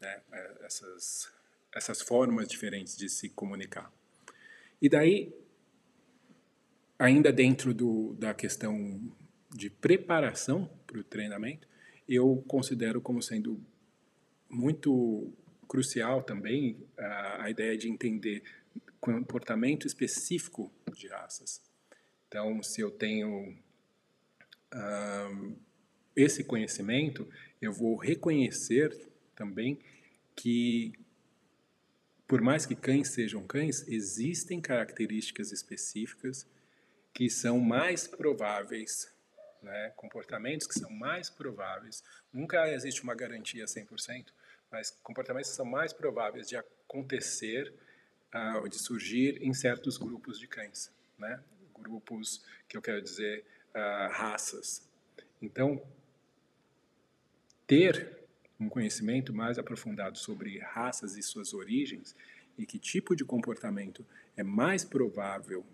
né, 0.00 0.22
é, 0.32 0.56
essas 0.64 1.32
essas 1.74 2.00
formas 2.00 2.48
diferentes 2.48 2.96
de 2.96 3.08
se 3.08 3.28
comunicar. 3.28 3.92
E 4.80 4.88
daí, 4.88 5.32
ainda 6.98 7.32
dentro 7.32 7.72
do, 7.72 8.14
da 8.14 8.34
questão 8.34 9.00
de 9.54 9.70
preparação 9.70 10.70
para 10.86 10.98
o 10.98 11.04
treinamento, 11.04 11.68
eu 12.08 12.44
considero 12.46 13.00
como 13.00 13.22
sendo 13.22 13.60
muito 14.48 15.32
crucial 15.68 16.22
também 16.22 16.76
a, 16.98 17.44
a 17.44 17.50
ideia 17.50 17.76
de 17.76 17.88
entender 17.88 18.42
comportamento 19.00 19.86
específico 19.86 20.72
de 20.94 21.08
raças. 21.08 21.60
Então, 22.28 22.62
se 22.62 22.80
eu 22.80 22.90
tenho 22.90 23.56
esse 26.14 26.44
conhecimento, 26.44 27.28
eu 27.60 27.72
vou 27.72 27.96
reconhecer 27.96 28.96
também 29.34 29.78
que, 30.36 30.92
por 32.32 32.40
mais 32.40 32.64
que 32.64 32.74
cães 32.74 33.08
sejam 33.08 33.46
cães, 33.46 33.86
existem 33.86 34.58
características 34.58 35.52
específicas 35.52 36.46
que 37.12 37.28
são 37.28 37.60
mais 37.60 38.06
prováveis 38.06 39.14
né, 39.60 39.92
comportamentos 39.96 40.66
que 40.66 40.72
são 40.72 40.90
mais 40.90 41.28
prováveis, 41.28 42.02
nunca 42.32 42.66
existe 42.70 43.02
uma 43.02 43.14
garantia 43.14 43.66
100%, 43.66 44.28
mas 44.70 44.90
comportamentos 45.02 45.50
que 45.50 45.56
são 45.56 45.66
mais 45.66 45.92
prováveis 45.92 46.48
de 46.48 46.56
acontecer 46.56 47.70
uh, 48.34 48.60
ou 48.62 48.66
de 48.66 48.78
surgir 48.78 49.36
em 49.42 49.52
certos 49.52 49.98
grupos 49.98 50.38
de 50.38 50.46
cães, 50.46 50.90
né? 51.18 51.38
grupos 51.74 52.42
que 52.66 52.78
eu 52.78 52.80
quero 52.80 53.02
dizer 53.02 53.44
uh, 53.74 54.10
raças. 54.10 54.88
Então, 55.42 55.86
ter 57.66 58.21
um 58.62 58.68
conhecimento 58.68 59.32
mais 59.34 59.58
aprofundado 59.58 60.18
sobre 60.18 60.58
raças 60.58 61.16
e 61.16 61.22
suas 61.22 61.52
origens 61.52 62.14
e 62.56 62.66
que 62.66 62.78
tipo 62.78 63.16
de 63.16 63.24
comportamento 63.24 64.06
é 64.36 64.42
mais 64.42 64.84
provável 64.84 65.64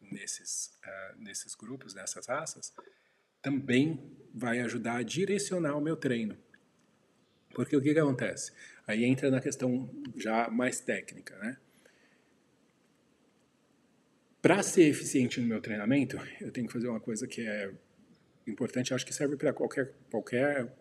nesses, 0.00 0.78
uh, 0.84 1.22
nesses 1.22 1.54
grupos, 1.54 1.94
nessas 1.94 2.26
raças, 2.26 2.72
também 3.40 4.00
vai 4.32 4.60
ajudar 4.60 4.96
a 4.96 5.02
direcionar 5.02 5.76
o 5.76 5.80
meu 5.80 5.96
treino. 5.96 6.36
Porque 7.54 7.76
o 7.76 7.82
que, 7.82 7.92
que 7.92 7.98
acontece? 7.98 8.52
Aí 8.86 9.04
entra 9.04 9.30
na 9.30 9.40
questão 9.40 9.90
já 10.16 10.48
mais 10.48 10.80
técnica, 10.80 11.36
né? 11.38 11.56
Para 14.40 14.62
ser 14.62 14.88
eficiente 14.88 15.40
no 15.40 15.46
meu 15.46 15.60
treinamento, 15.60 16.18
eu 16.40 16.50
tenho 16.50 16.66
que 16.66 16.72
fazer 16.72 16.88
uma 16.88 16.98
coisa 16.98 17.26
que 17.28 17.46
é 17.46 17.72
importante, 18.46 18.92
acho 18.92 19.06
que 19.06 19.14
serve 19.14 19.36
para 19.36 19.52
qualquer, 19.52 19.92
qualquer 20.10 20.72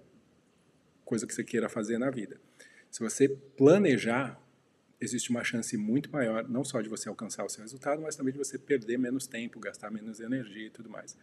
coisa 1.12 1.27
que 1.27 1.36
você 1.36 1.44
queira 1.44 1.68
fazer 1.68 1.98
na 1.98 2.10
vida. 2.10 2.39
Se 2.89 3.01
você 3.01 3.27
planejar, 3.27 4.41
existe 4.98 5.30
uma 5.30 5.44
chance 5.44 5.75
muito 5.75 6.10
maior, 6.10 6.48
não 6.48 6.63
só 6.63 6.80
de 6.80 6.88
você 6.88 7.10
alcançar 7.10 7.44
o 7.44 7.50
seu 7.50 7.62
resultado, 7.62 8.01
mas 8.01 8.15
também 8.15 8.32
de 8.32 8.38
você 8.38 8.58
perder 8.58 8.98
menos 8.98 9.27
tempo, 9.27 9.60
gastar 9.60 9.91
menos 9.91 10.22
energia 10.22 10.68
e 10.68 10.70
tudo 10.70 10.89
mais. 10.89 11.18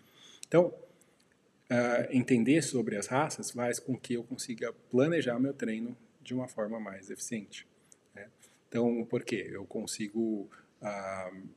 Então, 0.47 0.67
uh, 0.67 2.07
entender 2.11 2.61
sobre 2.61 2.97
as 2.97 3.07
raças 3.07 3.51
faz 3.51 3.79
com 3.79 3.97
que 3.97 4.13
eu 4.13 4.23
consiga 4.25 4.75
planejar 4.91 5.39
meu 5.39 5.55
treino 5.55 5.97
de 6.21 6.35
uma 6.35 6.49
forma 6.49 6.79
mais 6.79 7.09
eficiente. 7.09 7.67
Né? 8.15 8.29
Então, 8.69 9.07
por 9.07 9.25
quê? 9.25 9.49
Eu 9.51 9.65
consigo 9.65 10.51
uh, 10.83 11.49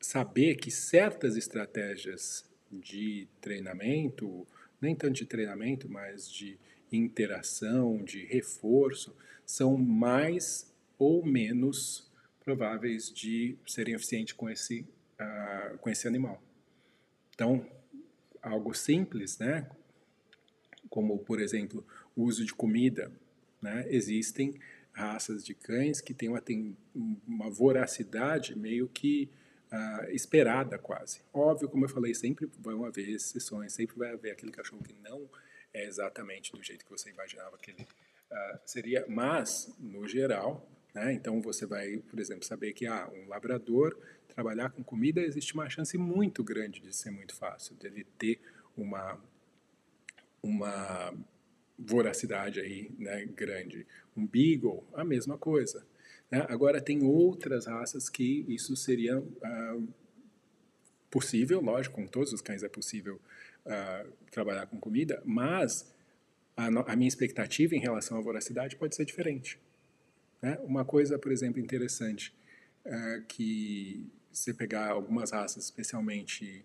saber 0.00 0.56
que 0.56 0.72
certas 0.72 1.36
estratégias 1.36 2.44
de 2.72 3.28
treinamento, 3.40 4.44
nem 4.80 4.96
tanto 4.96 5.14
de 5.14 5.26
treinamento, 5.26 5.88
mas 5.88 6.28
de 6.28 6.58
interação, 6.92 8.02
de 8.04 8.24
reforço, 8.26 9.16
são 9.44 9.76
mais 9.76 10.72
ou 10.98 11.24
menos 11.24 12.10
prováveis 12.44 13.10
de 13.12 13.56
serem 13.66 13.94
eficientes 13.94 14.32
com 14.32 14.48
esse, 14.48 14.86
uh, 15.20 15.78
com 15.78 15.90
esse 15.90 16.06
animal. 16.06 16.42
Então, 17.34 17.66
algo 18.40 18.72
simples, 18.74 19.38
né? 19.38 19.68
Como, 20.88 21.18
por 21.18 21.40
exemplo, 21.40 21.84
o 22.14 22.22
uso 22.22 22.44
de 22.44 22.54
comida. 22.54 23.10
Né? 23.60 23.84
Existem 23.88 24.58
raças 24.92 25.44
de 25.44 25.54
cães 25.54 26.00
que 26.00 26.14
têm 26.14 26.28
uma, 26.28 26.40
têm 26.40 26.76
uma 27.26 27.50
voracidade 27.50 28.56
meio 28.56 28.88
que 28.88 29.28
uh, 29.70 30.10
esperada 30.10 30.78
quase. 30.78 31.20
Óbvio, 31.32 31.68
como 31.68 31.84
eu 31.84 31.88
falei, 31.88 32.14
sempre 32.14 32.48
vão 32.58 32.84
haver 32.84 33.08
exceções, 33.10 33.72
sempre 33.72 33.98
vai 33.98 34.12
haver 34.12 34.30
aquele 34.30 34.52
cachorro 34.52 34.82
que 34.82 34.94
não 35.02 35.28
é 35.76 35.84
exatamente 35.84 36.52
do 36.52 36.62
jeito 36.62 36.84
que 36.84 36.90
você 36.90 37.10
imaginava 37.10 37.58
que 37.58 37.70
ele 37.70 37.82
uh, 37.82 38.58
seria, 38.64 39.04
mas, 39.08 39.74
no 39.78 40.08
geral, 40.08 40.66
né, 40.94 41.12
então 41.12 41.40
você 41.42 41.66
vai, 41.66 41.98
por 41.98 42.18
exemplo, 42.18 42.44
saber 42.44 42.72
que 42.72 42.86
ah, 42.86 43.08
um 43.12 43.28
labrador 43.28 43.96
trabalhar 44.28 44.70
com 44.70 44.82
comida, 44.82 45.20
existe 45.20 45.54
uma 45.54 45.68
chance 45.68 45.96
muito 45.98 46.42
grande 46.42 46.80
de 46.80 46.94
ser 46.94 47.10
muito 47.10 47.34
fácil, 47.34 47.74
dele 47.76 48.06
ter 48.18 48.40
uma, 48.76 49.18
uma 50.42 51.14
voracidade 51.78 52.60
aí, 52.60 52.90
né, 52.98 53.26
grande. 53.26 53.86
Um 54.16 54.26
beagle, 54.26 54.86
a 54.94 55.04
mesma 55.04 55.36
coisa. 55.36 55.86
Né? 56.30 56.44
Agora, 56.48 56.80
tem 56.80 57.02
outras 57.02 57.66
raças 57.66 58.08
que 58.08 58.44
isso 58.48 58.74
seria 58.76 59.22
ah, 59.42 59.78
possível, 61.10 61.60
lógico, 61.60 61.96
com 61.96 62.06
todos 62.06 62.32
os 62.32 62.40
cães 62.40 62.62
é 62.62 62.68
possível 62.68 63.20
ah, 63.66 64.06
trabalhar 64.30 64.66
com 64.66 64.78
comida, 64.78 65.22
mas 65.24 65.92
a, 66.56 66.66
a 66.66 66.96
minha 66.96 67.08
expectativa 67.08 67.74
em 67.74 67.80
relação 67.80 68.16
à 68.16 68.20
voracidade 68.20 68.76
pode 68.76 68.94
ser 68.94 69.04
diferente. 69.04 69.58
Né? 70.40 70.58
Uma 70.62 70.84
coisa, 70.84 71.18
por 71.18 71.32
exemplo, 71.32 71.60
interessante, 71.60 72.34
é 72.84 73.22
que 73.26 74.06
se 74.32 74.54
pegar 74.54 74.90
algumas 74.90 75.32
raças, 75.32 75.64
especialmente 75.64 76.64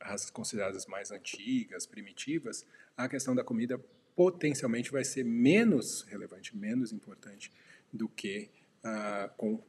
raças 0.00 0.30
consideradas 0.30 0.86
mais 0.86 1.10
antigas, 1.10 1.86
primitivas, 1.86 2.66
a 2.96 3.08
questão 3.08 3.34
da 3.34 3.44
comida 3.44 3.78
potencialmente 4.16 4.90
vai 4.90 5.04
ser 5.04 5.24
menos 5.24 6.02
relevante, 6.02 6.56
menos 6.56 6.92
importante 6.92 7.52
do 7.92 8.08
que, 8.08 8.50
uh, 8.84 9.30
com, 9.36 9.62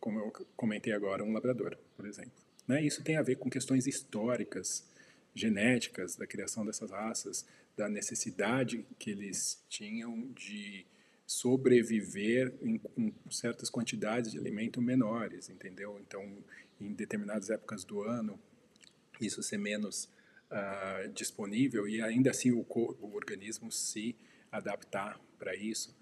como 0.00 0.18
eu 0.18 0.32
comentei 0.56 0.92
agora, 0.92 1.22
um 1.22 1.32
labrador, 1.32 1.78
por 1.96 2.06
exemplo. 2.06 2.32
Né? 2.66 2.82
Isso 2.82 3.02
tem 3.02 3.16
a 3.16 3.22
ver 3.22 3.36
com 3.36 3.48
questões 3.48 3.86
históricas, 3.86 4.84
genéticas 5.38 6.16
da 6.16 6.26
criação 6.26 6.64
dessas 6.64 6.90
raças, 6.90 7.46
da 7.76 7.88
necessidade 7.88 8.84
que 8.98 9.10
eles 9.10 9.64
tinham 9.68 10.30
de 10.32 10.84
sobreviver 11.26 12.54
em, 12.62 12.78
com 12.78 13.12
certas 13.30 13.68
quantidades 13.68 14.32
de 14.32 14.38
alimento 14.38 14.80
menores, 14.80 15.50
entendeu? 15.50 15.98
Então, 16.00 16.24
em 16.80 16.92
determinadas 16.92 17.50
épocas 17.50 17.84
do 17.84 18.02
ano, 18.02 18.40
isso 19.20 19.42
ser 19.42 19.58
menos 19.58 20.08
uh, 20.50 21.08
disponível 21.12 21.86
e 21.88 22.00
ainda 22.00 22.30
assim 22.30 22.50
o, 22.50 22.64
o 22.68 23.14
organismo 23.14 23.70
se 23.70 24.16
adaptar 24.50 25.20
para 25.38 25.54
isso. 25.54 25.94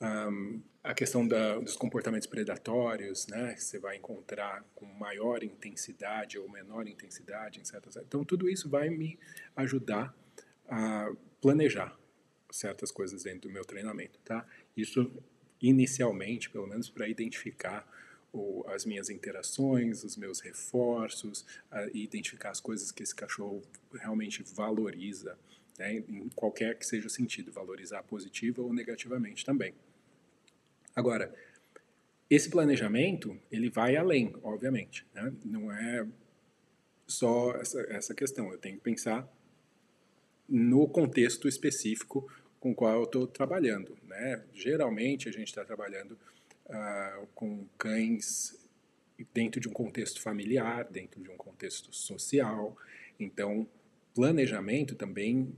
Um, 0.00 0.60
a 0.82 0.92
questão 0.92 1.26
da, 1.26 1.58
dos 1.58 1.76
comportamentos 1.76 2.26
predatórios, 2.26 3.26
né, 3.26 3.54
que 3.54 3.62
você 3.62 3.78
vai 3.78 3.96
encontrar 3.96 4.62
com 4.74 4.84
maior 4.84 5.42
intensidade 5.42 6.38
ou 6.38 6.46
menor 6.48 6.86
intensidade 6.86 7.66
certas. 7.66 7.96
Então, 7.96 8.22
tudo 8.22 8.50
isso 8.50 8.68
vai 8.68 8.90
me 8.90 9.18
ajudar 9.56 10.14
a 10.68 11.10
planejar 11.40 11.98
certas 12.50 12.90
coisas 12.90 13.22
dentro 13.22 13.48
do 13.48 13.50
meu 13.50 13.64
treinamento, 13.64 14.20
tá? 14.24 14.46
Isso 14.76 15.10
inicialmente, 15.60 16.50
pelo 16.50 16.66
menos 16.66 16.90
para 16.90 17.08
identificar 17.08 17.88
o, 18.32 18.64
as 18.68 18.84
minhas 18.84 19.08
interações, 19.08 20.04
os 20.04 20.16
meus 20.16 20.40
reforços, 20.40 21.46
a, 21.70 21.86
e 21.86 22.04
identificar 22.04 22.50
as 22.50 22.60
coisas 22.60 22.92
que 22.92 23.02
esse 23.02 23.14
cachorro 23.14 23.62
realmente 23.94 24.42
valoriza, 24.42 25.38
né, 25.78 25.94
em 26.08 26.28
qualquer 26.34 26.78
que 26.78 26.86
seja 26.86 27.06
o 27.06 27.10
sentido, 27.10 27.52
valorizar 27.52 28.02
positiva 28.02 28.62
ou 28.62 28.72
negativamente 28.72 29.44
também. 29.44 29.74
Agora, 30.94 31.34
esse 32.30 32.48
planejamento 32.48 33.38
ele 33.50 33.68
vai 33.68 33.96
além, 33.96 34.34
obviamente, 34.42 35.06
né? 35.14 35.32
não 35.44 35.72
é 35.72 36.06
só 37.06 37.52
essa, 37.56 37.80
essa 37.82 38.14
questão. 38.14 38.50
Eu 38.50 38.58
tenho 38.58 38.76
que 38.76 38.82
pensar 38.82 39.28
no 40.48 40.88
contexto 40.88 41.48
específico 41.48 42.30
com 42.60 42.70
o 42.70 42.74
qual 42.74 42.94
eu 42.94 43.04
estou 43.04 43.26
trabalhando. 43.26 43.96
Né? 44.06 44.42
Geralmente 44.52 45.28
a 45.28 45.32
gente 45.32 45.48
está 45.48 45.64
trabalhando 45.64 46.12
uh, 46.66 47.26
com 47.34 47.66
cães 47.76 48.58
dentro 49.32 49.60
de 49.60 49.68
um 49.68 49.72
contexto 49.72 50.20
familiar, 50.20 50.84
dentro 50.84 51.22
de 51.22 51.30
um 51.30 51.36
contexto 51.36 51.94
social. 51.94 52.76
Então, 53.18 53.68
planejamento 54.14 54.94
também 54.94 55.54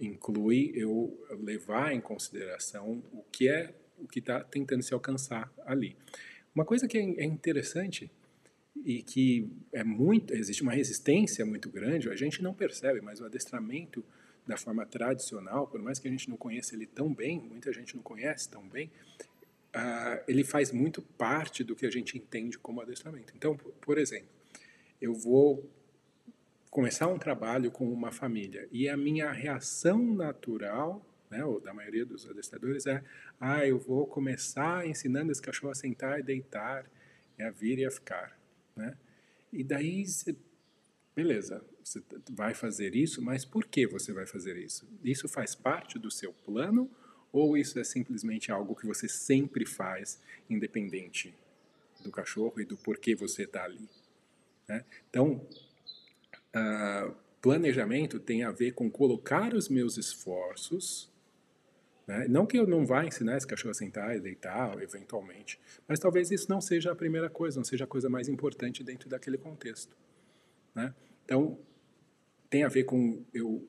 inclui 0.00 0.72
eu 0.74 1.16
levar 1.40 1.92
em 1.92 2.00
consideração 2.00 3.02
o 3.12 3.22
que 3.30 3.48
é 3.48 3.74
o 3.98 4.08
que 4.08 4.18
está 4.18 4.42
tentando 4.42 4.82
se 4.82 4.92
alcançar 4.92 5.52
ali. 5.64 5.96
Uma 6.52 6.64
coisa 6.64 6.88
que 6.88 6.98
é, 6.98 7.00
é 7.00 7.24
interessante 7.24 8.10
e 8.84 9.02
que 9.02 9.48
é 9.72 9.84
muito 9.84 10.34
existe 10.34 10.62
uma 10.62 10.72
resistência 10.72 11.46
muito 11.46 11.70
grande, 11.70 12.08
a 12.08 12.16
gente 12.16 12.42
não 12.42 12.52
percebe, 12.52 13.00
mas 13.00 13.20
o 13.20 13.24
adestramento 13.24 14.04
da 14.46 14.56
forma 14.56 14.84
tradicional, 14.84 15.68
por 15.68 15.80
mais 15.80 15.98
que 15.98 16.08
a 16.08 16.10
gente 16.10 16.28
não 16.28 16.36
conheça 16.36 16.74
ele 16.74 16.86
tão 16.86 17.14
bem, 17.14 17.38
muita 17.38 17.72
gente 17.72 17.94
não 17.94 18.02
conhece 18.02 18.48
tão 18.48 18.66
bem, 18.66 18.90
uh, 19.74 20.22
ele 20.26 20.42
faz 20.42 20.72
muito 20.72 21.00
parte 21.00 21.62
do 21.62 21.76
que 21.76 21.86
a 21.86 21.90
gente 21.90 22.18
entende 22.18 22.58
como 22.58 22.80
adestramento. 22.80 23.32
Então, 23.36 23.56
por 23.56 23.98
exemplo, 23.98 24.28
eu 25.00 25.14
vou 25.14 25.70
começar 26.72 27.06
um 27.06 27.18
trabalho 27.18 27.70
com 27.70 27.92
uma 27.92 28.10
família 28.10 28.66
e 28.72 28.88
a 28.88 28.96
minha 28.96 29.30
reação 29.30 30.14
natural, 30.14 31.04
né, 31.30 31.44
ou 31.44 31.60
da 31.60 31.74
maioria 31.74 32.04
dos 32.06 32.26
adestradores, 32.26 32.86
é: 32.86 33.04
ah, 33.38 33.64
eu 33.64 33.78
vou 33.78 34.06
começar 34.06 34.86
ensinando 34.86 35.30
esse 35.30 35.42
cachorro 35.42 35.70
a 35.70 35.74
sentar 35.74 36.18
e 36.18 36.22
deitar, 36.22 36.86
e 37.38 37.42
a 37.42 37.50
vir 37.50 37.78
e 37.78 37.84
a 37.84 37.90
ficar, 37.90 38.36
né? 38.74 38.96
E 39.52 39.62
daí 39.62 40.02
beleza, 41.14 41.62
você 41.84 42.02
vai 42.30 42.54
fazer 42.54 42.96
isso, 42.96 43.20
mas 43.20 43.44
por 43.44 43.66
que 43.66 43.86
você 43.86 44.10
vai 44.14 44.24
fazer 44.24 44.56
isso? 44.56 44.88
Isso 45.04 45.28
faz 45.28 45.54
parte 45.54 45.98
do 45.98 46.10
seu 46.10 46.32
plano 46.32 46.90
ou 47.30 47.54
isso 47.54 47.78
é 47.78 47.84
simplesmente 47.84 48.50
algo 48.50 48.74
que 48.74 48.86
você 48.86 49.06
sempre 49.06 49.66
faz, 49.66 50.18
independente 50.48 51.34
do 52.02 52.10
cachorro 52.10 52.58
e 52.60 52.64
do 52.64 52.78
porquê 52.78 53.14
você 53.14 53.42
está 53.42 53.64
ali? 53.64 53.88
Né? 54.66 54.84
Então, 55.10 55.46
uh, 56.56 57.14
planejamento 57.40 58.20
tem 58.20 58.44
a 58.44 58.50
ver 58.50 58.72
com 58.72 58.90
colocar 58.90 59.54
os 59.54 59.68
meus 59.68 59.96
esforços. 59.96 61.10
Né? 62.06 62.26
Não 62.28 62.46
que 62.46 62.58
eu 62.58 62.66
não 62.66 62.86
vá 62.86 63.04
ensinar 63.04 63.36
esse 63.36 63.46
cachorro 63.46 63.70
a 63.70 63.74
sentar 63.74 64.16
e 64.16 64.20
deitar, 64.20 64.80
eventualmente, 64.82 65.58
mas 65.86 65.98
talvez 65.98 66.30
isso 66.30 66.50
não 66.50 66.60
seja 66.60 66.92
a 66.92 66.96
primeira 66.96 67.28
coisa, 67.28 67.58
não 67.58 67.64
seja 67.64 67.84
a 67.84 67.86
coisa 67.86 68.08
mais 68.08 68.28
importante 68.28 68.82
dentro 68.82 69.08
daquele 69.08 69.38
contexto. 69.38 69.96
Né? 70.74 70.94
Então, 71.24 71.58
tem 72.48 72.64
a 72.64 72.68
ver 72.68 72.84
com 72.84 73.24
eu 73.32 73.68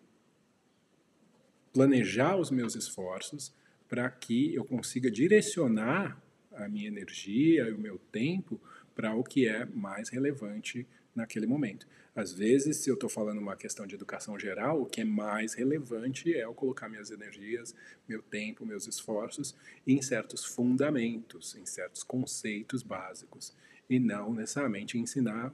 planejar 1.72 2.38
os 2.38 2.52
meus 2.52 2.76
esforços 2.76 3.54
para 3.88 4.10
que 4.10 4.54
eu 4.54 4.64
consiga 4.64 5.10
direcionar 5.10 6.22
a 6.52 6.68
minha 6.68 6.88
energia 6.88 7.68
e 7.68 7.72
o 7.72 7.80
meu 7.80 7.98
tempo 8.12 8.62
para 8.96 9.16
o 9.16 9.24
que 9.24 9.48
é 9.48 9.66
mais 9.66 10.10
relevante 10.10 10.88
naquele 11.16 11.48
momento. 11.48 11.88
Às 12.16 12.32
vezes, 12.32 12.78
se 12.78 12.90
eu 12.90 12.94
estou 12.94 13.10
falando 13.10 13.40
uma 13.40 13.56
questão 13.56 13.88
de 13.88 13.96
educação 13.96 14.38
geral, 14.38 14.82
o 14.82 14.86
que 14.86 15.02
é 15.02 15.06
mais 15.06 15.56
relevante 15.56 16.32
é 16.34 16.44
eu 16.44 16.54
colocar 16.54 16.88
minhas 16.88 17.10
energias, 17.10 17.74
meu 18.08 18.22
tempo, 18.22 18.66
meus 18.66 18.88
esforços 18.88 19.56
em 19.86 20.00
certos 20.00 20.46
fundamentos, 20.46 21.56
em 21.56 21.66
certos 21.66 22.04
conceitos 22.04 22.84
básicos, 22.84 23.56
e 23.90 24.00
não 24.00 24.32
necessariamente 24.34 24.98
ensinar 24.98 25.52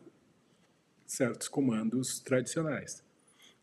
certos 1.06 1.48
comandos 1.48 2.20
tradicionais. 2.20 3.04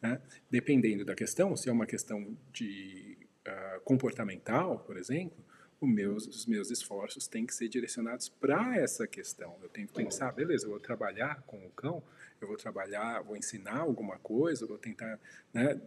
Né? 0.00 0.20
Dependendo 0.50 1.04
da 1.04 1.14
questão, 1.14 1.54
se 1.54 1.68
é 1.68 1.72
uma 1.72 1.86
questão 1.86 2.36
de 2.50 3.18
uh, 3.46 3.80
comportamental, 3.82 4.78
por 4.80 4.96
exemplo, 4.96 5.44
meus, 5.82 6.26
os 6.26 6.46
meus 6.46 6.70
esforços 6.70 7.28
têm 7.28 7.46
que 7.46 7.54
ser 7.54 7.68
direcionados 7.68 8.28
para 8.28 8.76
essa 8.76 9.06
questão. 9.06 9.56
Eu 9.62 9.68
tenho 9.68 9.86
que 9.86 9.94
pensar, 9.94 10.32
beleza, 10.32 10.64
eu 10.64 10.70
vou 10.70 10.80
trabalhar 10.80 11.42
com 11.42 11.58
o 11.58 11.70
cão, 11.70 12.02
eu 12.40 12.48
vou 12.48 12.56
trabalhar, 12.56 13.22
vou 13.22 13.36
ensinar 13.36 13.78
alguma 13.78 14.18
coisa, 14.18 14.66
vou 14.66 14.78
tentar, 14.78 15.18
né? 15.52 15.80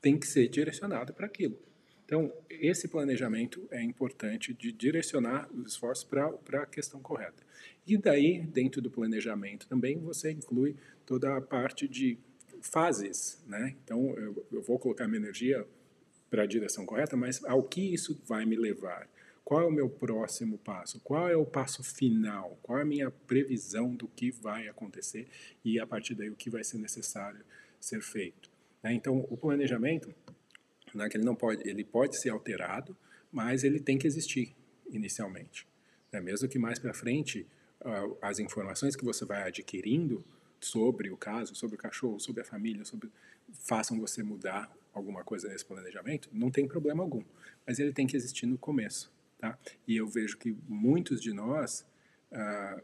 Tem 0.00 0.18
que 0.18 0.26
ser 0.26 0.48
direcionado 0.48 1.12
para 1.12 1.26
aquilo. 1.26 1.58
Então, 2.04 2.32
esse 2.50 2.88
planejamento 2.88 3.66
é 3.70 3.82
importante 3.82 4.52
de 4.52 4.70
direcionar 4.70 5.48
os 5.54 5.72
esforços 5.72 6.04
para 6.04 6.62
a 6.62 6.66
questão 6.66 7.00
correta. 7.00 7.42
E 7.86 7.96
daí, 7.96 8.40
dentro 8.40 8.82
do 8.82 8.90
planejamento 8.90 9.66
também, 9.66 9.98
você 9.98 10.30
inclui 10.30 10.76
toda 11.06 11.36
a 11.36 11.40
parte 11.40 11.88
de 11.88 12.18
fases, 12.60 13.42
né? 13.46 13.74
Então, 13.82 14.14
eu, 14.18 14.46
eu 14.52 14.62
vou 14.62 14.78
colocar 14.78 15.08
minha 15.08 15.20
energia 15.20 15.66
para 16.30 16.42
a 16.42 16.46
direção 16.46 16.86
correta, 16.86 17.16
mas 17.16 17.44
ao 17.44 17.62
que 17.62 17.92
isso 17.92 18.20
vai 18.26 18.44
me 18.44 18.56
levar? 18.56 19.08
Qual 19.44 19.60
é 19.60 19.66
o 19.66 19.70
meu 19.70 19.88
próximo 19.88 20.56
passo? 20.58 21.00
Qual 21.00 21.28
é 21.28 21.36
o 21.36 21.44
passo 21.44 21.82
final? 21.82 22.58
Qual 22.62 22.78
é 22.78 22.82
a 22.82 22.84
minha 22.84 23.10
previsão 23.10 23.94
do 23.94 24.06
que 24.08 24.30
vai 24.30 24.68
acontecer 24.68 25.28
e 25.64 25.80
a 25.80 25.86
partir 25.86 26.14
daí 26.14 26.30
o 26.30 26.36
que 26.36 26.48
vai 26.48 26.62
ser 26.62 26.78
necessário 26.78 27.40
ser 27.80 28.00
feito? 28.00 28.50
Né? 28.82 28.92
Então, 28.94 29.26
o 29.30 29.36
planejamento, 29.36 30.14
né, 30.94 31.08
ele 31.12 31.24
não 31.24 31.34
pode, 31.34 31.68
ele 31.68 31.84
pode 31.84 32.16
ser 32.16 32.30
alterado, 32.30 32.96
mas 33.30 33.64
ele 33.64 33.80
tem 33.80 33.98
que 33.98 34.06
existir 34.06 34.54
inicialmente. 34.90 35.66
Né? 36.12 36.20
Mesmo 36.20 36.48
que 36.48 36.58
mais 36.58 36.78
para 36.78 36.94
frente 36.94 37.46
uh, 37.80 38.16
as 38.20 38.38
informações 38.38 38.96
que 38.96 39.04
você 39.04 39.24
vai 39.24 39.42
adquirindo 39.42 40.24
sobre 40.60 41.10
o 41.10 41.16
caso, 41.16 41.54
sobre 41.54 41.76
o 41.76 41.78
cachorro, 41.78 42.20
sobre 42.20 42.42
a 42.42 42.44
família, 42.44 42.84
sobre 42.84 43.10
façam 43.52 43.98
você 43.98 44.22
mudar 44.22 44.72
alguma 44.94 45.24
coisa 45.24 45.48
nesse 45.48 45.64
planejamento, 45.64 46.28
não 46.32 46.50
tem 46.50 46.66
problema 46.66 47.02
algum. 47.02 47.24
Mas 47.66 47.78
ele 47.78 47.92
tem 47.92 48.06
que 48.06 48.16
existir 48.16 48.46
no 48.46 48.58
começo, 48.58 49.10
tá? 49.42 49.58
E 49.88 49.96
eu 49.96 50.06
vejo 50.06 50.38
que 50.38 50.56
muitos 50.68 51.20
de 51.20 51.32
nós 51.32 51.84
uh, 52.30 52.80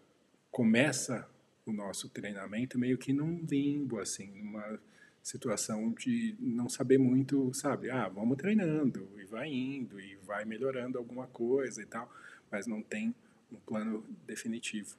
começa 0.51 1.29
o 1.65 1.73
nosso 1.73 2.09
treinamento 2.09 2.77
meio 2.77 2.99
que 2.99 3.13
num 3.13 3.47
limbo, 3.49 4.01
assim, 4.01 4.27
numa 4.33 4.81
situação 5.23 5.93
de 5.93 6.35
não 6.41 6.69
saber 6.69 6.99
muito, 6.99 7.53
sabe? 7.55 7.91
Ah, 7.91 8.09
vamos 8.09 8.37
treinando 8.37 9.09
e 9.21 9.25
vai 9.25 9.49
indo 9.49 10.01
e 10.01 10.17
vai 10.17 10.45
melhorando 10.45 10.99
alguma 10.99 11.29
coisa 11.29 11.81
e 11.81 11.87
tal, 11.87 12.11
mas 12.51 12.67
não 12.67 12.83
tem 12.83 13.15
um 13.53 13.57
plano 13.57 14.05
definitivo. 14.27 14.97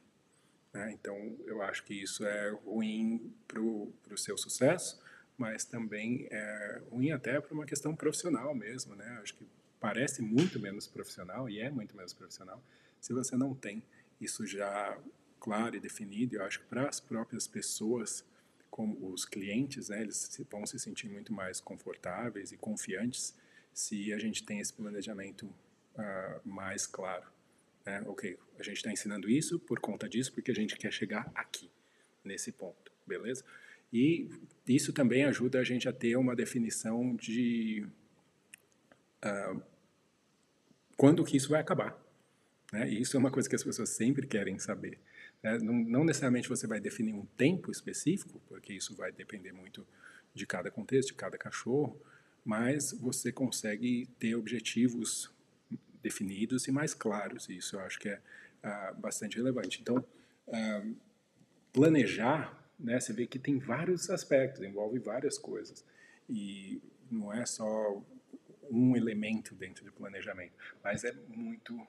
Né? 0.71 0.93
Então, 0.93 1.35
eu 1.45 1.61
acho 1.61 1.83
que 1.83 1.93
isso 1.93 2.25
é 2.25 2.51
ruim 2.65 3.33
para 3.47 3.59
o 3.59 4.17
seu 4.17 4.37
sucesso, 4.37 5.01
mas 5.37 5.65
também 5.65 6.27
é 6.31 6.81
ruim 6.89 7.11
até 7.11 7.41
para 7.41 7.53
uma 7.53 7.65
questão 7.65 7.95
profissional 7.95 8.53
mesmo, 8.53 8.95
né? 8.95 9.19
Acho 9.21 9.35
que 9.35 9.45
parece 9.79 10.21
muito 10.21 10.59
menos 10.59 10.87
profissional 10.87 11.49
e 11.49 11.59
é 11.59 11.69
muito 11.69 11.95
menos 11.95 12.13
profissional 12.13 12.61
se 12.99 13.13
você 13.13 13.35
não 13.35 13.55
tem 13.55 13.81
isso 14.19 14.45
já 14.45 14.97
claro 15.39 15.75
e 15.75 15.79
definido. 15.79 16.35
Eu 16.35 16.43
acho 16.43 16.59
que 16.59 16.65
para 16.65 16.87
as 16.87 16.99
próprias 16.99 17.47
pessoas, 17.47 18.25
como 18.69 19.11
os 19.11 19.25
clientes, 19.25 19.89
né, 19.89 20.01
eles 20.01 20.39
vão 20.49 20.65
se 20.65 20.77
sentir 20.77 21.07
muito 21.07 21.33
mais 21.33 21.61
confortáveis 21.61 22.51
e 22.51 22.57
confiantes 22.57 23.33
se 23.73 24.11
a 24.13 24.19
gente 24.19 24.43
tem 24.43 24.59
esse 24.59 24.73
planejamento 24.73 25.45
uh, 25.45 26.41
mais 26.43 26.85
claro. 26.85 27.25
Né? 27.85 28.03
Ok, 28.05 28.37
a 28.59 28.63
gente 28.63 28.77
está 28.77 28.91
ensinando 28.91 29.29
isso 29.29 29.59
por 29.59 29.79
conta 29.79 30.09
disso, 30.09 30.33
porque 30.33 30.51
a 30.51 30.55
gente 30.55 30.75
quer 30.75 30.91
chegar 30.91 31.31
aqui, 31.33 31.71
nesse 32.23 32.51
ponto, 32.51 32.91
beleza? 33.07 33.43
E 33.91 34.29
isso 34.67 34.91
também 34.91 35.23
ajuda 35.23 35.59
a 35.59 35.63
gente 35.63 35.87
a 35.87 35.93
ter 35.93 36.15
uma 36.15 36.35
definição 36.35 37.15
de 37.15 37.87
uh, 39.23 39.61
quando 40.99 41.23
que 41.23 41.37
isso 41.37 41.47
vai 41.47 41.61
acabar. 41.61 41.97
Né? 42.73 42.89
E 42.89 42.99
isso 42.99 43.15
é 43.15 43.19
uma 43.19 43.31
coisa 43.31 43.47
que 43.47 43.55
as 43.55 43.63
pessoas 43.63 43.87
sempre 43.87 44.27
querem 44.27 44.59
saber. 44.59 44.99
Né? 45.41 45.57
Não, 45.59 45.73
não, 45.73 46.03
necessariamente 46.03 46.49
você 46.49 46.67
vai 46.67 46.81
definir 46.81 47.13
um 47.13 47.25
tempo 47.37 47.71
específico, 47.71 48.41
porque 48.49 48.73
isso 48.73 48.93
vai 48.97 49.09
depender 49.09 49.53
muito 49.53 49.87
de 50.33 50.45
cada 50.45 50.69
contexto, 50.69 51.07
de 51.07 51.13
cada 51.13 51.37
cachorro, 51.37 51.97
mas 52.43 52.91
você 52.91 53.31
consegue 53.31 54.09
ter 54.19 54.35
objetivos 54.35 55.31
definidos 56.03 56.67
e 56.67 56.71
mais 56.71 56.93
claros. 56.93 57.47
E 57.47 57.55
isso 57.55 57.77
eu 57.77 57.79
acho 57.79 57.97
que 57.97 58.09
é 58.09 58.19
uh, 58.61 58.99
bastante 58.99 59.37
relevante. 59.37 59.79
Então, 59.81 60.05
uh, 60.47 60.95
planejar 61.71 62.61
né, 62.77 62.99
você 62.99 63.13
vê 63.13 63.25
que 63.25 63.39
tem 63.39 63.57
vários 63.57 64.09
aspectos, 64.09 64.61
envolve 64.61 64.99
várias 64.99 65.37
coisas. 65.37 65.81
E 66.29 66.81
não 67.09 67.31
é 67.31 67.45
só 67.45 68.03
um 68.71 68.95
elemento 68.95 69.55
dentro 69.55 69.83
do 69.83 69.91
planejamento, 69.91 70.53
mas 70.83 71.03
é 71.03 71.13
muito 71.27 71.75
uh, 71.75 71.87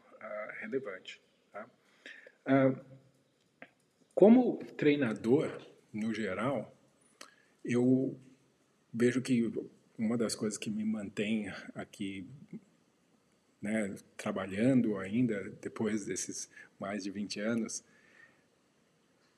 relevante. 0.60 1.20
Tá? 1.52 1.68
Uh, 2.46 2.80
como 4.14 4.58
treinador, 4.76 5.60
no 5.92 6.12
geral, 6.14 6.76
eu 7.64 8.18
vejo 8.92 9.22
que 9.22 9.52
uma 9.98 10.16
das 10.16 10.34
coisas 10.34 10.58
que 10.58 10.70
me 10.70 10.84
mantém 10.84 11.52
aqui 11.74 12.26
né, 13.60 13.94
trabalhando 14.16 14.98
ainda, 14.98 15.50
depois 15.60 16.06
desses 16.06 16.50
mais 16.78 17.04
de 17.04 17.10
20 17.10 17.40
anos, 17.40 17.84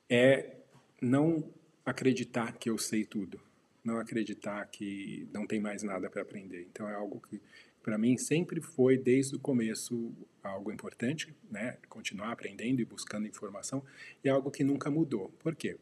é 0.09 0.57
não 1.01 1.51
acreditar 1.85 2.53
que 2.53 2.69
eu 2.69 2.77
sei 2.77 3.03
tudo, 3.03 3.41
não 3.83 3.99
acreditar 3.99 4.65
que 4.67 5.27
não 5.33 5.45
tem 5.45 5.59
mais 5.59 5.83
nada 5.83 6.09
para 6.09 6.21
aprender. 6.21 6.67
Então 6.71 6.87
é 6.89 6.93
algo 6.93 7.21
que 7.29 7.41
para 7.81 7.97
mim 7.97 8.17
sempre 8.17 8.61
foi 8.61 8.97
desde 8.97 9.35
o 9.35 9.39
começo 9.39 10.13
algo 10.41 10.71
importante, 10.71 11.33
né? 11.51 11.77
Continuar 11.89 12.31
aprendendo 12.31 12.81
e 12.81 12.85
buscando 12.85 13.27
informação 13.27 13.83
e 14.23 14.29
é 14.29 14.31
algo 14.31 14.49
que 14.49 14.63
nunca 14.63 14.89
mudou. 14.89 15.29
Por 15.39 15.55
quê? 15.55 15.77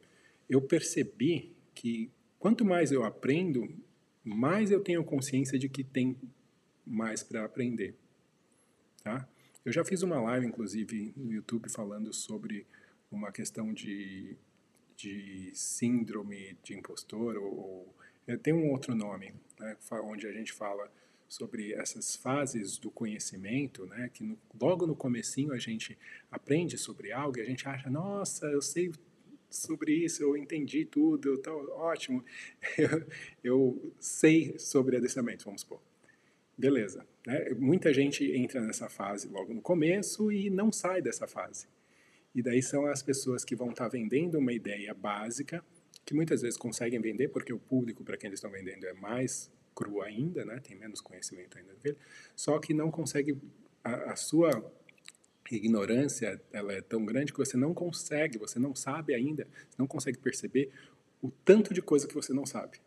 Eu 0.50 0.62
percebi 0.62 1.54
que 1.76 2.10
quanto 2.40 2.66
mais 2.66 2.92
eu 2.92 3.04
aprendo, 3.04 3.70
mais 4.24 4.72
eu 4.72 4.82
tenho 4.82 5.04
consciência 5.04 5.58
de 5.58 5.70
que 5.70 5.84
tem 5.84 6.18
mais 6.86 7.24
para 7.24 7.46
aprender, 7.46 7.96
tá? 9.04 9.28
Eu 9.64 9.72
já 9.72 9.86
fiz 9.86 10.02
uma 10.02 10.20
live, 10.20 10.48
inclusive, 10.48 11.14
no 11.16 11.32
YouTube 11.32 11.70
falando 11.70 12.12
sobre 12.12 12.66
uma 13.12 13.32
questão 13.32 13.72
de 13.72 14.36
de 15.02 15.52
síndrome 15.54 16.58
de 16.64 16.76
impostor, 16.76 17.38
ou, 17.38 17.54
ou 17.54 17.96
é, 18.28 18.38
tem 18.38 18.54
um 18.54 18.70
outro 18.70 18.94
nome, 18.94 19.34
né, 19.60 19.76
onde 20.04 20.28
a 20.28 20.32
gente 20.32 20.54
fala 20.54 20.92
sobre 21.28 21.74
essas 21.74 22.16
fases 22.16 22.78
do 22.78 22.92
conhecimento, 22.92 23.86
né, 23.86 24.10
que 24.14 24.24
no, 24.24 24.38
logo 24.60 24.86
no 24.86 24.96
comecinho 24.96 25.54
a 25.54 25.58
gente 25.58 25.98
aprende 26.30 26.78
sobre 26.78 27.12
algo 27.12 27.38
e 27.38 27.42
a 27.42 27.46
gente 27.46 27.68
acha, 27.68 27.90
nossa, 27.90 28.46
eu 28.48 28.62
sei 28.62 28.92
sobre 29.50 29.94
isso, 29.94 30.22
eu 30.22 30.38
entendi 30.38 30.86
tudo, 30.86 31.38
tá 31.38 31.54
ótimo, 31.54 32.24
eu, 32.78 33.08
eu 33.44 33.94
sei 34.00 34.58
sobre 34.60 34.98
adestramento, 34.98 35.46
vamos 35.46 35.62
supor. 35.62 35.82
Beleza. 36.58 37.06
Né? 37.26 37.50
Muita 37.58 37.94
gente 37.94 38.24
entra 38.36 38.62
nessa 38.62 38.88
fase 38.88 39.28
logo 39.28 39.54
no 39.54 39.62
começo 39.62 40.32
e 40.32 40.50
não 40.50 40.72
sai 40.72 41.02
dessa 41.02 41.28
fase. 41.28 41.68
E 42.34 42.42
daí 42.42 42.62
são 42.62 42.86
as 42.86 43.04
pessoas 43.04 43.44
que 43.44 43.56
vão 43.56 43.72
estar 43.72 43.86
tá 43.86 43.90
vendendo 43.90 44.38
uma 44.38 44.54
ideia 44.54 44.94
básica, 44.94 45.64
que 46.06 46.14
muitas 46.14 46.42
vezes 46.42 46.58
conseguem 46.58 47.00
vender, 47.00 47.30
porque 47.30 47.54
o 47.54 47.60
público 47.60 48.04
para 48.04 48.18
quem 48.18 48.28
eles 48.28 48.38
estão 48.38 48.52
vendendo 48.52 48.86
é 48.86 48.94
mais 48.94 49.52
cru 49.76 50.02
ainda, 50.02 50.44
né? 50.46 50.60
tem 50.60 50.78
menos 50.78 51.02
conhecimento 51.02 51.58
ainda 51.58 51.74
dele, 51.76 51.98
só 52.36 52.60
que 52.60 52.74
não 52.74 52.92
consegue, 52.92 53.38
a, 53.84 54.12
a 54.12 54.16
sua 54.16 54.50
ignorância 55.50 56.42
ela 56.52 56.74
é 56.74 56.82
tão 56.82 57.06
grande 57.06 57.32
que 57.32 57.38
você 57.38 57.58
não 57.58 57.74
consegue, 57.74 58.38
você 58.38 58.60
não 58.60 58.76
sabe 58.76 59.14
ainda, 59.14 59.48
não 59.78 59.88
consegue 59.88 60.18
perceber 60.18 60.72
o 61.22 61.30
tanto 61.30 61.74
de 61.74 61.82
coisa 61.82 62.08
que 62.08 62.14
você 62.14 62.34
não 62.34 62.46
sabe. 62.46 62.80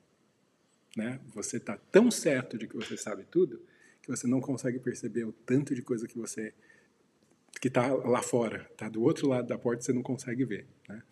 Né? 0.96 1.20
Você 1.34 1.56
está 1.56 1.76
tão 1.76 2.10
certo 2.10 2.56
de 2.56 2.66
que 2.66 2.74
você 2.74 2.96
sabe 2.96 3.24
tudo 3.24 3.60
que 4.04 4.10
você 4.10 4.26
não 4.26 4.40
consegue 4.40 4.78
perceber 4.78 5.24
o 5.24 5.32
tanto 5.32 5.74
de 5.74 5.80
coisa 5.80 6.06
que 6.06 6.18
você 6.18 6.52
que 7.60 7.68
está 7.68 7.86
lá 7.86 8.22
fora, 8.22 8.68
está 8.72 8.88
do 8.88 9.02
outro 9.02 9.28
lado 9.28 9.46
da 9.46 9.58
porta, 9.58 9.82
você 9.82 9.92
não 9.92 10.02
consegue 10.02 10.44
ver. 10.44 10.66
Né? 10.88 11.02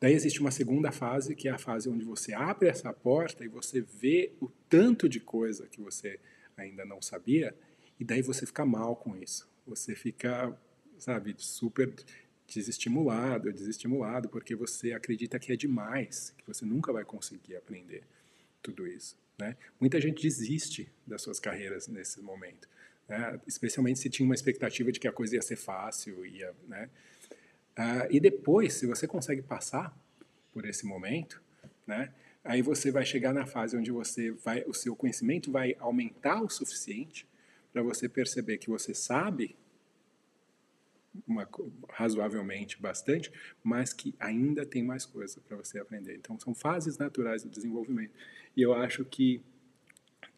Daí 0.00 0.12
existe 0.12 0.40
uma 0.40 0.50
segunda 0.50 0.90
fase, 0.92 1.34
que 1.34 1.48
é 1.48 1.52
a 1.52 1.58
fase 1.58 1.88
onde 1.88 2.04
você 2.04 2.34
abre 2.34 2.68
essa 2.68 2.92
porta 2.92 3.44
e 3.44 3.48
você 3.48 3.80
vê 3.80 4.32
o 4.40 4.48
tanto 4.68 5.08
de 5.08 5.20
coisa 5.20 5.66
que 5.66 5.80
você 5.80 6.18
ainda 6.56 6.84
não 6.84 7.00
sabia, 7.00 7.54
e 7.98 8.04
daí 8.04 8.22
você 8.22 8.44
fica 8.46 8.64
mal 8.64 8.96
com 8.96 9.16
isso. 9.16 9.48
Você 9.66 9.94
fica, 9.94 10.54
sabe, 10.98 11.34
super 11.38 11.92
desestimulado, 12.46 13.52
desestimulado, 13.52 14.28
porque 14.28 14.54
você 14.54 14.92
acredita 14.92 15.38
que 15.38 15.52
é 15.52 15.56
demais, 15.56 16.34
que 16.36 16.46
você 16.46 16.64
nunca 16.64 16.92
vai 16.92 17.04
conseguir 17.04 17.56
aprender 17.56 18.04
tudo 18.62 18.86
isso. 18.86 19.16
Né? 19.38 19.56
Muita 19.80 20.00
gente 20.00 20.22
desiste 20.22 20.90
das 21.06 21.22
suas 21.22 21.40
carreiras 21.40 21.88
nesse 21.88 22.20
momento 22.20 22.68
né? 23.08 23.40
especialmente 23.46 23.98
se 23.98 24.10
tinha 24.10 24.26
uma 24.26 24.34
expectativa 24.34 24.90
de 24.90 24.98
que 24.98 25.08
a 25.08 25.12
coisa 25.12 25.36
ia 25.36 25.42
ser 25.42 25.56
fácil, 25.56 26.24
ia, 26.26 26.54
né? 26.68 26.88
Uh, 27.78 28.08
e 28.10 28.18
depois, 28.18 28.74
se 28.74 28.86
você 28.86 29.06
consegue 29.06 29.42
passar 29.42 29.94
por 30.52 30.64
esse 30.64 30.86
momento, 30.86 31.42
né? 31.86 32.12
Aí 32.42 32.62
você 32.62 32.90
vai 32.90 33.04
chegar 33.04 33.34
na 33.34 33.44
fase 33.44 33.76
onde 33.76 33.90
você 33.90 34.30
vai, 34.30 34.64
o 34.66 34.72
seu 34.72 34.94
conhecimento 34.94 35.50
vai 35.50 35.76
aumentar 35.78 36.40
o 36.40 36.48
suficiente 36.48 37.26
para 37.72 37.82
você 37.82 38.08
perceber 38.08 38.58
que 38.58 38.70
você 38.70 38.94
sabe 38.94 39.56
uma, 41.26 41.48
razoavelmente 41.90 42.80
bastante, 42.80 43.32
mas 43.62 43.92
que 43.92 44.14
ainda 44.18 44.64
tem 44.64 44.82
mais 44.82 45.04
coisa 45.04 45.40
para 45.40 45.56
você 45.56 45.78
aprender. 45.78 46.14
Então 46.16 46.38
são 46.38 46.54
fases 46.54 46.98
naturais 46.98 47.42
do 47.42 47.50
desenvolvimento. 47.50 48.14
E 48.56 48.62
eu 48.62 48.72
acho 48.72 49.04
que 49.04 49.42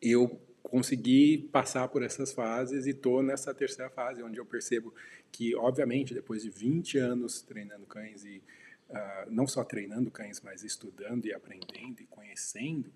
eu 0.01 0.41
consegui 0.69 1.49
passar 1.51 1.89
por 1.89 2.03
essas 2.03 2.33
fases 2.33 2.87
e 2.87 2.91
estou 2.91 3.23
nessa 3.23 3.55
terceira 3.55 3.91
fase, 3.91 4.23
onde 4.23 4.39
eu 4.39 4.47
percebo 4.47 4.95
que, 5.33 5.55
obviamente, 5.57 6.15
depois 6.15 6.43
de 6.43 6.51
20 6.51 6.99
anos 6.99 7.43
treinando 7.43 7.87
cães 7.87 8.25
e 8.25 8.43
uh, 8.91 9.31
não 9.31 9.47
só 9.47 9.65
treinando 9.65 10.11
cães, 10.11 10.41
mas 10.41 10.63
estudando 10.63 11.27
e 11.27 11.33
aprendendo 11.33 12.01
e 12.01 12.07
conhecendo, 12.07 12.93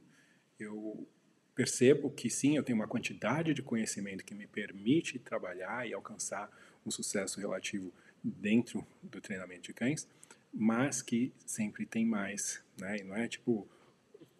eu 0.59 1.07
percebo 1.55 2.11
que 2.11 2.31
sim, 2.31 2.57
eu 2.57 2.63
tenho 2.63 2.79
uma 2.79 2.89
quantidade 2.89 3.53
de 3.55 3.63
conhecimento 3.63 4.25
que 4.25 4.35
me 4.35 4.47
permite 4.47 5.19
trabalhar 5.19 5.89
e 5.89 5.93
alcançar 5.93 6.51
um 6.85 6.91
sucesso 6.91 7.41
relativo 7.41 7.93
dentro 8.23 8.87
do 9.03 9.21
treinamento 9.21 9.63
de 9.63 9.73
cães, 9.73 10.07
mas 10.53 11.03
que 11.03 11.33
sempre 11.47 11.87
tem 11.87 12.05
mais, 12.05 12.63
né? 12.79 12.99
E 12.99 13.05
não 13.05 13.17
é 13.17 13.27
tipo 13.27 13.67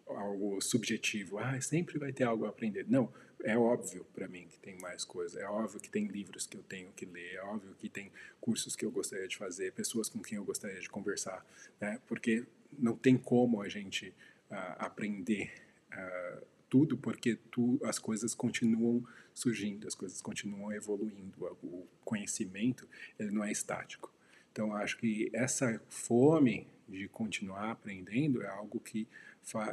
algo 0.07 0.61
subjetivo, 0.61 1.39
ah, 1.39 1.59
sempre 1.61 1.97
vai 1.97 2.11
ter 2.11 2.23
algo 2.23 2.45
a 2.45 2.49
aprender. 2.49 2.85
Não, 2.87 3.11
é 3.43 3.57
óbvio 3.57 4.05
para 4.13 4.27
mim 4.27 4.47
que 4.47 4.57
tem 4.57 4.77
mais 4.79 5.03
coisa, 5.03 5.39
é 5.39 5.45
óbvio 5.45 5.79
que 5.79 5.89
tem 5.89 6.07
livros 6.07 6.47
que 6.47 6.57
eu 6.57 6.63
tenho 6.63 6.91
que 6.93 7.05
ler, 7.05 7.35
é 7.35 7.43
óbvio 7.43 7.75
que 7.77 7.89
tem 7.89 8.11
cursos 8.39 8.75
que 8.75 8.85
eu 8.85 8.91
gostaria 8.91 9.27
de 9.27 9.37
fazer, 9.37 9.73
pessoas 9.73 10.09
com 10.09 10.19
quem 10.19 10.37
eu 10.37 10.45
gostaria 10.45 10.79
de 10.79 10.89
conversar, 10.89 11.45
né? 11.79 11.99
Porque 12.07 12.45
não 12.77 12.95
tem 12.95 13.17
como 13.17 13.61
a 13.61 13.69
gente 13.69 14.09
uh, 14.49 14.75
aprender 14.79 15.51
uh, 15.91 16.45
tudo, 16.69 16.97
porque 16.97 17.37
tu, 17.51 17.79
as 17.83 17.99
coisas 17.99 18.33
continuam 18.33 19.05
surgindo, 19.33 19.87
as 19.87 19.95
coisas 19.95 20.21
continuam 20.21 20.71
evoluindo, 20.71 21.45
o 21.61 21.85
conhecimento 22.03 22.87
ele 23.19 23.31
não 23.31 23.43
é 23.43 23.51
estático. 23.51 24.11
Então 24.51 24.75
acho 24.75 24.97
que 24.97 25.29
essa 25.33 25.81
fome 25.89 26.67
de 26.87 27.07
continuar 27.07 27.71
aprendendo 27.71 28.41
é 28.41 28.47
algo 28.47 28.79
que 28.79 29.07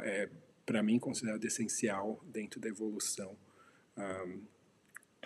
é, 0.03 0.29
para 0.65 0.83
mim, 0.83 0.99
considerado 0.99 1.43
essencial 1.45 2.23
dentro 2.31 2.59
da 2.59 2.67
evolução 2.67 3.35
um, 4.01 4.41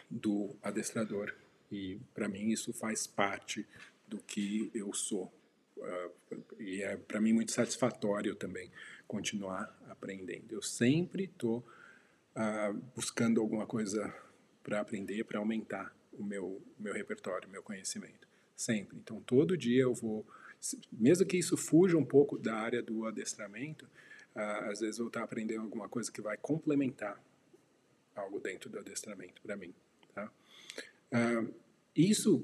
do 0.10 0.56
adestrador. 0.62 1.34
E, 1.72 2.00
para 2.14 2.28
mim, 2.28 2.50
isso 2.50 2.74
faz 2.74 3.08
parte 3.08 3.66
do 4.08 4.20
que 4.20 4.70
eu 4.74 4.94
sou. 4.94 5.32
Uh, 5.78 6.44
e 6.60 6.82
é 6.82 6.96
para 6.96 7.20
mim 7.20 7.34
muito 7.34 7.52
satisfatório 7.52 8.36
também 8.36 8.72
continuar 9.08 9.76
aprendendo. 9.90 10.54
Eu 10.54 10.62
sempre 10.62 11.26
estou 11.26 11.66
uh, 12.36 12.74
buscando 12.96 13.42
alguma 13.42 13.66
coisa 13.66 14.14
para 14.64 14.80
aprender, 14.80 15.24
para 15.26 15.40
aumentar 15.40 15.94
o 16.14 16.24
meu, 16.24 16.62
meu 16.80 16.94
repertório, 16.94 17.50
meu 17.50 17.62
conhecimento. 17.62 18.28
Sempre. 18.56 18.98
Então, 18.98 19.20
todo 19.22 19.58
dia 19.58 19.82
eu 19.82 19.94
vou, 19.94 20.26
mesmo 20.92 21.26
que 21.26 21.38
isso 21.38 21.58
fuja 21.58 21.98
um 21.98 22.06
pouco 22.06 22.38
da 22.38 22.56
área 22.56 22.82
do 22.82 23.06
adestramento, 23.06 23.86
uh, 24.36 24.70
às 24.72 24.80
vezes 24.80 24.98
eu 24.98 25.06
vou 25.06 25.10
estar 25.10 25.24
aprendendo 25.24 25.62
alguma 25.62 25.90
coisa 25.90 26.12
que 26.12 26.22
vai 26.22 26.38
complementar 26.38 27.22
algo 28.16 28.40
dentro 28.40 28.70
do 28.70 28.80
adestramento 28.80 29.42
para 29.42 29.56
mim. 29.56 29.74
Tá? 30.14 30.32
Uh, 31.12 31.54
isso 31.96 32.44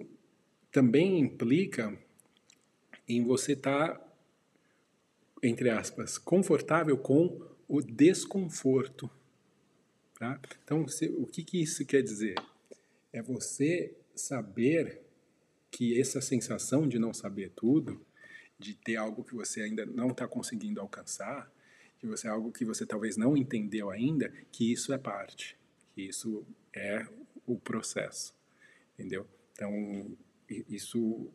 também 0.72 1.20
implica 1.20 1.98
em 3.08 3.24
você 3.24 3.54
estar, 3.54 3.96
tá, 3.96 4.16
entre 5.44 5.70
aspas, 5.70 6.18
confortável 6.18 6.98
com 6.98 7.42
o 7.68 7.82
desconforto. 7.82 9.10
Tá? 10.18 10.40
Então, 10.64 10.88
se, 10.88 11.08
o 11.10 11.26
que, 11.26 11.44
que 11.44 11.62
isso 11.62 11.86
quer 11.86 12.02
dizer? 12.02 12.36
É 13.12 13.22
você 13.22 13.96
saber 14.16 15.02
que 15.70 16.00
essa 16.00 16.22
sensação 16.22 16.88
de 16.88 17.00
não 17.00 17.14
saber 17.14 17.52
tudo, 17.56 18.06
de 18.60 18.76
ter 18.76 18.96
algo 18.96 19.24
que 19.24 19.34
você 19.34 19.62
ainda 19.62 19.86
não 19.86 20.10
está 20.10 20.28
conseguindo 20.28 20.80
alcançar, 20.80 21.52
que 21.98 22.06
você 22.06 22.28
algo 22.28 22.52
que 22.52 22.66
você 22.66 22.86
talvez 22.86 23.18
não 23.18 23.36
entendeu 23.38 23.90
ainda, 23.90 24.32
que 24.52 24.72
isso 24.72 24.94
é 24.94 24.98
parte, 24.98 25.58
que 25.94 26.02
isso 26.04 26.46
é 26.74 27.06
o 27.46 27.60
processo, 27.60 28.34
entendeu? 28.94 29.28
Então 29.54 30.18
isso, 30.50 31.32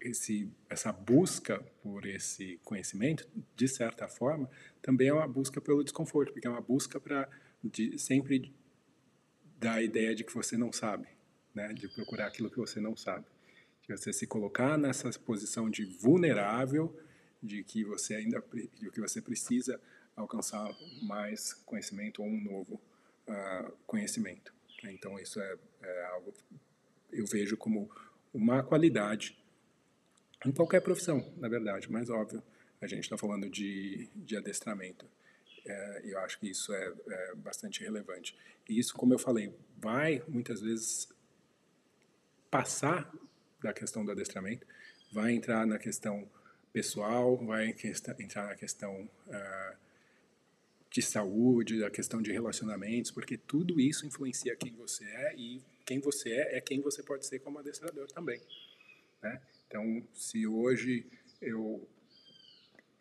esse, 0.00 0.50
essa 0.68 0.92
busca 0.92 1.60
por 1.82 2.06
esse 2.06 2.58
conhecimento, 2.64 3.28
de 3.56 3.68
certa 3.68 4.08
forma, 4.08 4.50
também 4.80 5.08
é 5.08 5.12
uma 5.12 5.28
busca 5.28 5.60
pelo 5.60 5.82
desconforto, 5.82 6.32
porque 6.32 6.46
é 6.46 6.50
uma 6.50 6.60
busca 6.60 7.00
para 7.00 7.28
sempre 7.98 8.54
dar 9.58 9.74
a 9.74 9.82
ideia 9.82 10.14
de 10.14 10.24
que 10.24 10.34
você 10.34 10.56
não 10.56 10.72
sabe, 10.72 11.08
né? 11.54 11.72
De 11.72 11.88
procurar 11.88 12.26
aquilo 12.26 12.50
que 12.50 12.58
você 12.58 12.80
não 12.80 12.96
sabe, 12.96 13.26
de 13.82 13.96
você 13.96 14.12
se 14.12 14.26
colocar 14.26 14.76
nessa 14.78 15.10
posição 15.18 15.70
de 15.70 15.84
vulnerável, 15.84 16.94
de 17.42 17.62
que 17.62 17.84
você 17.84 18.14
ainda, 18.14 18.42
de 18.52 18.90
que 18.90 19.00
você 19.00 19.20
precisa 19.20 19.80
alcançar 20.16 20.70
mais 21.02 21.52
conhecimento 21.52 22.22
ou 22.22 22.28
um 22.28 22.40
novo 22.40 22.80
uh, 23.28 23.72
conhecimento. 23.86 24.52
Então 24.84 25.18
isso 25.18 25.40
é, 25.40 25.56
é 25.82 26.04
algo 26.06 26.32
que 26.32 26.44
eu 27.12 27.26
vejo 27.26 27.56
como 27.56 27.90
uma 28.32 28.62
qualidade 28.62 29.38
em 30.44 30.52
qualquer 30.52 30.80
profissão, 30.80 31.32
na 31.38 31.48
verdade, 31.48 31.90
mas 31.90 32.10
óbvio, 32.10 32.42
a 32.80 32.86
gente 32.86 33.04
está 33.04 33.16
falando 33.16 33.48
de, 33.48 34.10
de 34.14 34.36
adestramento. 34.36 35.06
É, 35.66 36.02
eu 36.04 36.18
acho 36.18 36.38
que 36.38 36.50
isso 36.50 36.72
é, 36.74 36.92
é, 37.08 37.34
bastante 37.36 37.82
relevante. 37.82 38.36
E 38.68 38.78
isso, 38.78 38.94
como 38.94 39.14
eu 39.14 39.18
falei, 39.18 39.54
vai 39.78 40.22
muitas 40.28 40.60
vezes 40.60 41.08
passar 42.50 43.10
da 43.62 43.72
questão 43.72 44.04
do 44.04 44.12
adestramento, 44.12 44.66
vai 45.10 45.32
entrar 45.32 45.66
na 45.66 45.78
questão 45.78 46.28
pessoal, 46.72 47.36
vai 47.38 47.74
entrar 48.18 48.48
na 48.48 48.54
questão 48.54 49.08
uh, 49.28 49.76
de 50.94 51.02
saúde, 51.02 51.82
a 51.82 51.90
questão 51.90 52.22
de 52.22 52.30
relacionamentos, 52.30 53.10
porque 53.10 53.36
tudo 53.36 53.80
isso 53.80 54.06
influencia 54.06 54.54
quem 54.54 54.72
você 54.76 55.04
é 55.04 55.34
e 55.36 55.60
quem 55.84 55.98
você 55.98 56.30
é 56.30 56.58
é 56.58 56.60
quem 56.60 56.80
você 56.80 57.02
pode 57.02 57.26
ser 57.26 57.40
como 57.40 57.58
adestrador 57.58 58.06
também. 58.06 58.40
Né? 59.20 59.42
Então, 59.66 60.06
se 60.14 60.46
hoje 60.46 61.04
eu 61.42 61.84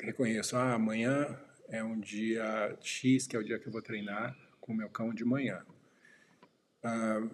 reconheço, 0.02 0.56
ah, 0.56 0.74
amanhã 0.74 1.40
é 1.70 1.84
um 1.84 2.00
dia 2.00 2.76
X, 2.82 3.28
que 3.28 3.36
é 3.36 3.40
o 3.40 3.44
dia 3.44 3.60
que 3.60 3.68
eu 3.68 3.72
vou 3.72 3.82
treinar 3.84 4.36
com 4.60 4.74
o 4.74 4.76
meu 4.76 4.90
cão 4.90 5.14
de 5.14 5.24
manhã. 5.24 5.64
Ah, 6.82 7.30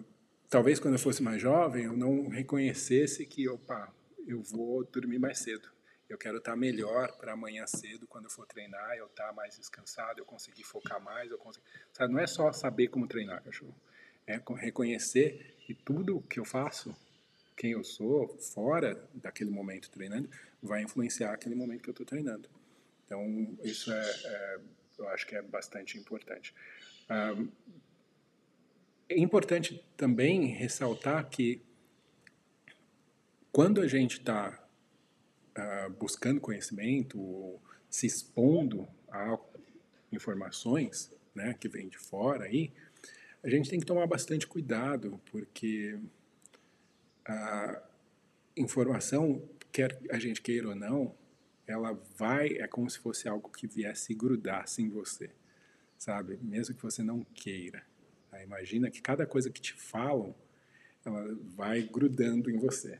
talvez 0.50 0.78
quando 0.78 0.92
eu 0.92 1.00
fosse 1.00 1.22
mais 1.22 1.40
jovem, 1.40 1.84
eu 1.84 1.96
não 1.96 2.28
reconhecesse 2.28 3.24
que, 3.24 3.48
opa, 3.48 3.90
eu 4.26 4.42
vou 4.42 4.84
dormir 4.84 5.18
mais 5.18 5.38
cedo 5.38 5.70
eu 6.12 6.18
quero 6.18 6.38
estar 6.38 6.56
melhor 6.56 7.16
para 7.16 7.32
amanhã 7.32 7.64
cedo, 7.68 8.04
quando 8.06 8.24
eu 8.24 8.30
for 8.30 8.44
treinar, 8.44 8.96
eu 8.96 9.06
estar 9.06 9.32
mais 9.32 9.56
descansado, 9.56 10.18
eu 10.18 10.24
conseguir 10.24 10.64
focar 10.64 11.00
mais, 11.00 11.30
eu. 11.30 11.40
Sabe, 11.92 12.12
não 12.12 12.20
é 12.20 12.26
só 12.26 12.52
saber 12.52 12.88
como 12.88 13.06
treinar, 13.06 13.42
cachorro. 13.44 13.74
É 14.26 14.40
reconhecer 14.56 15.56
que 15.60 15.72
tudo 15.72 16.20
que 16.22 16.40
eu 16.40 16.44
faço, 16.44 16.94
quem 17.56 17.72
eu 17.72 17.84
sou, 17.84 18.36
fora 18.38 19.08
daquele 19.14 19.50
momento 19.50 19.88
treinando, 19.88 20.28
vai 20.60 20.82
influenciar 20.82 21.32
aquele 21.32 21.54
momento 21.54 21.82
que 21.82 21.90
eu 21.90 21.92
estou 21.92 22.06
treinando. 22.06 22.48
Então, 23.04 23.56
isso 23.62 23.92
é, 23.92 24.10
é, 24.24 24.60
eu 24.98 25.08
acho 25.08 25.26
que 25.26 25.36
é 25.36 25.42
bastante 25.42 25.96
importante. 25.96 26.52
É 29.08 29.18
importante 29.18 29.84
também 29.96 30.46
ressaltar 30.46 31.28
que 31.28 31.62
quando 33.52 33.80
a 33.80 33.88
gente 33.88 34.18
está 34.18 34.59
uh, 35.56 35.90
buscando 35.98 36.40
conhecimento, 36.40 37.58
se 37.88 38.06
expondo 38.06 38.88
a 39.10 39.38
informações 40.12 41.10
né, 41.34 41.54
que 41.58 41.68
vêm 41.68 41.88
de 41.88 41.98
fora 41.98 42.44
aí, 42.44 42.72
a 43.42 43.48
gente 43.48 43.70
tem 43.70 43.80
que 43.80 43.86
tomar 43.86 44.06
bastante 44.06 44.46
cuidado, 44.46 45.20
porque 45.30 45.98
a 47.24 47.82
informação, 48.56 49.42
quer 49.72 49.98
a 50.10 50.18
gente 50.18 50.42
queira 50.42 50.68
ou 50.68 50.74
não, 50.74 51.14
ela 51.66 51.92
vai, 52.16 52.48
é 52.58 52.66
como 52.66 52.90
se 52.90 52.98
fosse 52.98 53.28
algo 53.28 53.48
que 53.48 53.66
viesse 53.66 54.12
grudar-se 54.14 54.82
em 54.82 54.88
você, 54.88 55.30
sabe? 55.96 56.38
Mesmo 56.42 56.74
que 56.74 56.82
você 56.82 57.02
não 57.02 57.24
queira. 57.32 57.82
Tá? 58.30 58.42
Imagina 58.42 58.90
que 58.90 59.00
cada 59.00 59.24
coisa 59.24 59.50
que 59.50 59.60
te 59.60 59.72
falam, 59.72 60.34
ela 61.04 61.34
vai 61.56 61.82
grudando 61.82 62.50
em 62.50 62.58
você. 62.58 62.98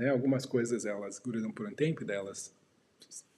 Né? 0.00 0.08
Algumas 0.08 0.46
coisas 0.46 0.86
elas 0.86 1.18
grudam 1.18 1.52
por 1.52 1.68
um 1.68 1.74
tempo 1.74 2.02
e 2.02 2.06
delas 2.06 2.54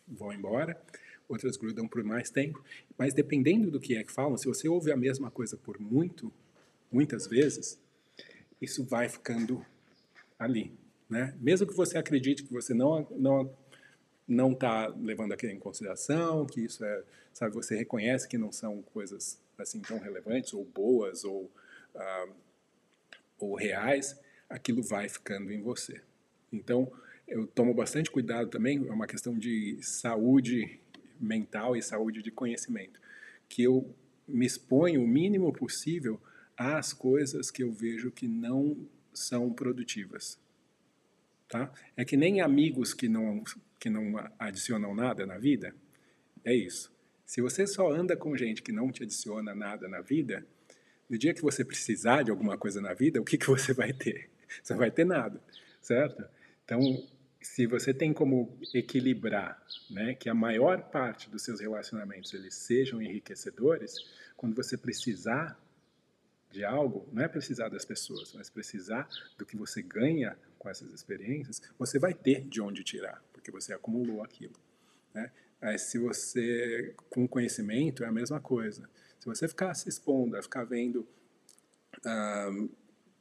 vão 0.06 0.32
embora, 0.32 0.80
outras 1.28 1.56
grudam 1.56 1.88
por 1.88 2.04
mais 2.04 2.30
tempo, 2.30 2.62
mas 2.96 3.12
dependendo 3.12 3.68
do 3.68 3.80
que 3.80 3.96
é 3.96 4.04
que 4.04 4.12
falam, 4.12 4.36
se 4.36 4.46
você 4.46 4.68
ouve 4.68 4.92
a 4.92 4.96
mesma 4.96 5.28
coisa 5.28 5.56
por 5.56 5.80
muito, 5.80 6.32
muitas 6.90 7.26
vezes, 7.26 7.80
isso 8.60 8.84
vai 8.84 9.08
ficando 9.08 9.64
ali, 10.38 10.72
né? 11.10 11.34
Mesmo 11.40 11.66
que 11.66 11.74
você 11.74 11.98
acredite 11.98 12.44
que 12.44 12.52
você 12.52 12.72
não 12.72 13.08
não 13.10 13.52
não 14.28 14.52
está 14.52 14.86
levando 14.86 15.32
aquilo 15.32 15.52
em 15.52 15.58
consideração, 15.58 16.46
que 16.46 16.60
isso 16.60 16.84
é, 16.84 17.02
sabe, 17.32 17.54
você 17.54 17.76
reconhece 17.76 18.28
que 18.28 18.38
não 18.38 18.52
são 18.52 18.80
coisas 18.82 19.40
assim 19.58 19.80
tão 19.80 19.98
relevantes 19.98 20.54
ou 20.54 20.64
boas 20.64 21.24
ou 21.24 21.50
ah, 21.94 22.28
ou 23.38 23.56
reais, 23.56 24.16
aquilo 24.48 24.82
vai 24.82 25.08
ficando 25.08 25.52
em 25.52 25.60
você. 25.60 26.00
Então, 26.52 26.92
eu 27.26 27.46
tomo 27.46 27.72
bastante 27.72 28.10
cuidado 28.10 28.48
também, 28.48 28.86
é 28.86 28.92
uma 28.92 29.06
questão 29.06 29.38
de 29.38 29.78
saúde 29.80 30.78
mental 31.18 31.76
e 31.76 31.82
saúde 31.82 32.22
de 32.22 32.30
conhecimento, 32.30 33.00
que 33.48 33.62
eu 33.62 33.94
me 34.26 34.44
exponho 34.44 35.02
o 35.02 35.08
mínimo 35.08 35.52
possível 35.52 36.20
às 36.56 36.92
coisas 36.92 37.50
que 37.50 37.62
eu 37.62 37.72
vejo 37.72 38.10
que 38.10 38.26
não 38.26 38.76
são 39.12 39.52
produtivas. 39.52 40.38
Tá? 41.48 41.72
É 41.96 42.04
que 42.04 42.16
nem 42.16 42.40
amigos 42.40 42.94
que 42.94 43.08
não, 43.08 43.42
que 43.78 43.90
não 43.90 44.14
adicionam 44.38 44.94
nada 44.94 45.26
na 45.26 45.38
vida, 45.38 45.74
é 46.44 46.54
isso. 46.54 46.92
Se 47.24 47.40
você 47.40 47.66
só 47.66 47.90
anda 47.90 48.16
com 48.16 48.36
gente 48.36 48.62
que 48.62 48.72
não 48.72 48.90
te 48.90 49.02
adiciona 49.02 49.54
nada 49.54 49.88
na 49.88 50.00
vida, 50.00 50.46
no 51.08 51.16
dia 51.16 51.34
que 51.34 51.42
você 51.42 51.64
precisar 51.64 52.22
de 52.22 52.30
alguma 52.30 52.58
coisa 52.58 52.80
na 52.80 52.94
vida, 52.94 53.20
o 53.20 53.24
que, 53.24 53.38
que 53.38 53.46
você 53.46 53.72
vai 53.72 53.92
ter? 53.92 54.30
Você 54.62 54.72
não 54.72 54.80
vai 54.80 54.90
ter 54.90 55.04
nada, 55.04 55.40
certo? 55.80 56.24
Então, 56.72 57.06
se 57.42 57.66
você 57.66 57.92
tem 57.92 58.14
como 58.14 58.58
equilibrar, 58.72 59.62
né, 59.90 60.14
que 60.14 60.30
a 60.30 60.34
maior 60.34 60.82
parte 60.84 61.28
dos 61.28 61.42
seus 61.42 61.60
relacionamentos 61.60 62.32
eles 62.32 62.54
sejam 62.54 63.02
enriquecedores, 63.02 63.94
quando 64.38 64.56
você 64.56 64.78
precisar 64.78 65.60
de 66.50 66.64
algo, 66.64 67.06
não 67.12 67.22
é 67.22 67.28
precisar 67.28 67.68
das 67.68 67.84
pessoas, 67.84 68.32
mas 68.32 68.48
precisar 68.48 69.06
do 69.36 69.44
que 69.44 69.54
você 69.54 69.82
ganha 69.82 70.34
com 70.58 70.70
essas 70.70 70.94
experiências, 70.94 71.60
você 71.78 71.98
vai 71.98 72.14
ter 72.14 72.40
de 72.40 72.62
onde 72.62 72.82
tirar, 72.82 73.22
porque 73.34 73.50
você 73.50 73.74
acumulou 73.74 74.22
aquilo. 74.22 74.54
Né? 75.12 75.30
Mas 75.60 75.82
se 75.82 75.98
você, 75.98 76.94
com 77.10 77.28
conhecimento, 77.28 78.02
é 78.02 78.06
a 78.06 78.12
mesma 78.12 78.40
coisa. 78.40 78.88
Se 79.20 79.26
você 79.26 79.46
ficar 79.46 79.74
se 79.74 79.90
expondo, 79.90 80.42
ficar 80.42 80.64
vendo 80.64 81.06
uh, 81.98 82.70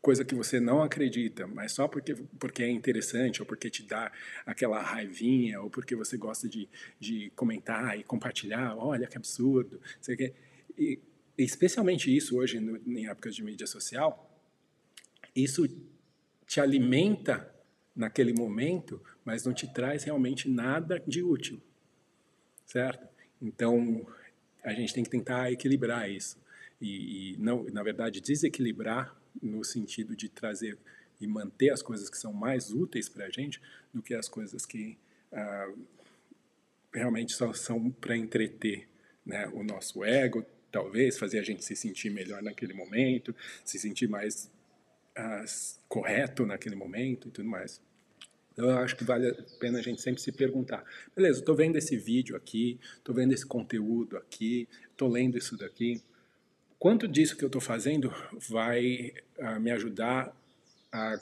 coisa 0.02 0.26
que 0.26 0.34
você 0.34 0.60
não 0.60 0.82
acredita, 0.82 1.46
mas 1.46 1.74
só 1.74 1.88
porque, 1.88 2.16
porque 2.40 2.64
é 2.64 2.70
interessante, 2.70 3.42
ou 3.42 3.46
porque 3.46 3.70
te 3.70 3.84
dá 3.84 4.12
aquela 4.46 4.82
raivinha, 4.82 5.62
ou 5.62 5.70
porque 5.70 5.96
você 5.96 6.18
gosta 6.18 6.50
de, 6.50 6.68
de 7.00 7.32
comentar 7.36 7.98
e 8.00 8.04
compartilhar, 8.04 8.76
olha 8.76 9.08
que 9.08 9.16
absurdo, 9.16 9.80
sei 10.02 10.16
que. 10.16 10.34
E, 10.78 11.00
especialmente 11.38 12.16
isso 12.16 12.38
hoje, 12.38 12.60
no, 12.60 12.78
em 12.86 13.08
épocas 13.08 13.36
de 13.36 13.44
mídia 13.44 13.68
social, 13.68 14.28
isso 15.36 15.68
te 16.48 16.60
alimenta 16.60 17.54
naquele 17.96 18.34
momento, 18.34 19.02
mas 19.24 19.46
não 19.46 19.54
te 19.54 19.72
traz 19.72 20.04
realmente 20.04 20.50
nada 20.50 21.02
de 21.06 21.22
útil, 21.22 21.62
certo? 22.66 23.08
Então, 23.40 24.06
a 24.64 24.74
gente 24.74 24.94
tem 24.94 25.04
que 25.04 25.10
tentar 25.10 25.52
equilibrar 25.52 26.10
isso. 26.10 26.40
E, 26.80 27.34
e 27.34 27.38
não, 27.38 27.64
na 27.66 27.84
verdade, 27.84 28.20
desequilibrar 28.20 29.21
no 29.42 29.64
sentido 29.64 30.16
de 30.16 30.30
trazer 30.30 30.78
e 31.20 31.28
manter 31.28 31.70
as 31.70 31.82
coisas 31.82 32.10
que 32.10 32.18
são 32.18 32.34
mais 32.34 32.72
úteis 32.72 33.08
para 33.08 33.26
a 33.26 33.30
gente 33.30 33.62
do 33.94 34.02
que 34.02 34.14
as 34.14 34.28
coisas 34.28 34.66
que 34.66 34.98
ah, 35.32 35.72
realmente 36.94 37.34
só 37.34 37.54
são 37.54 37.92
para 37.92 38.18
entreter 38.18 38.88
né, 39.26 39.48
o 39.54 39.64
nosso 39.64 40.04
ego, 40.04 40.44
talvez, 40.72 41.18
fazer 41.18 41.40
a 41.40 41.44
gente 41.44 41.64
se 41.64 41.76
sentir 41.76 42.10
melhor 42.10 42.42
naquele 42.42 42.74
momento, 42.74 43.36
se 43.64 43.78
sentir 43.78 44.08
mais 44.08 44.52
ah, 45.16 45.46
correto 45.88 46.46
naquele 46.46 46.76
momento 46.76 47.28
e 47.28 47.32
tudo 47.32 47.48
mais. 47.48 47.82
Então, 48.54 48.70
eu 48.70 48.78
acho 48.80 48.96
que 48.96 49.04
vale 49.04 49.30
a 49.30 49.36
pena 49.60 49.80
a 49.80 49.82
gente 49.82 50.02
sempre 50.02 50.22
se 50.22 50.32
perguntar: 50.32 50.84
beleza, 51.16 51.40
estou 51.40 51.56
vendo 51.56 51.78
esse 51.78 51.96
vídeo 51.96 52.36
aqui, 52.36 52.80
estou 52.98 53.16
vendo 53.16 53.34
esse 53.34 53.46
conteúdo 53.46 54.18
aqui, 54.18 54.68
estou 54.92 55.10
lendo 55.10 55.38
isso 55.38 55.58
daqui. 55.58 56.02
Quanto 56.82 57.08
disso 57.08 57.38
que 57.38 57.44
eu 57.44 57.48
estou 57.48 57.62
fazendo 57.62 58.12
vai 58.50 59.14
uh, 59.38 59.60
me 59.60 59.70
ajudar 59.70 60.36
a 60.92 61.14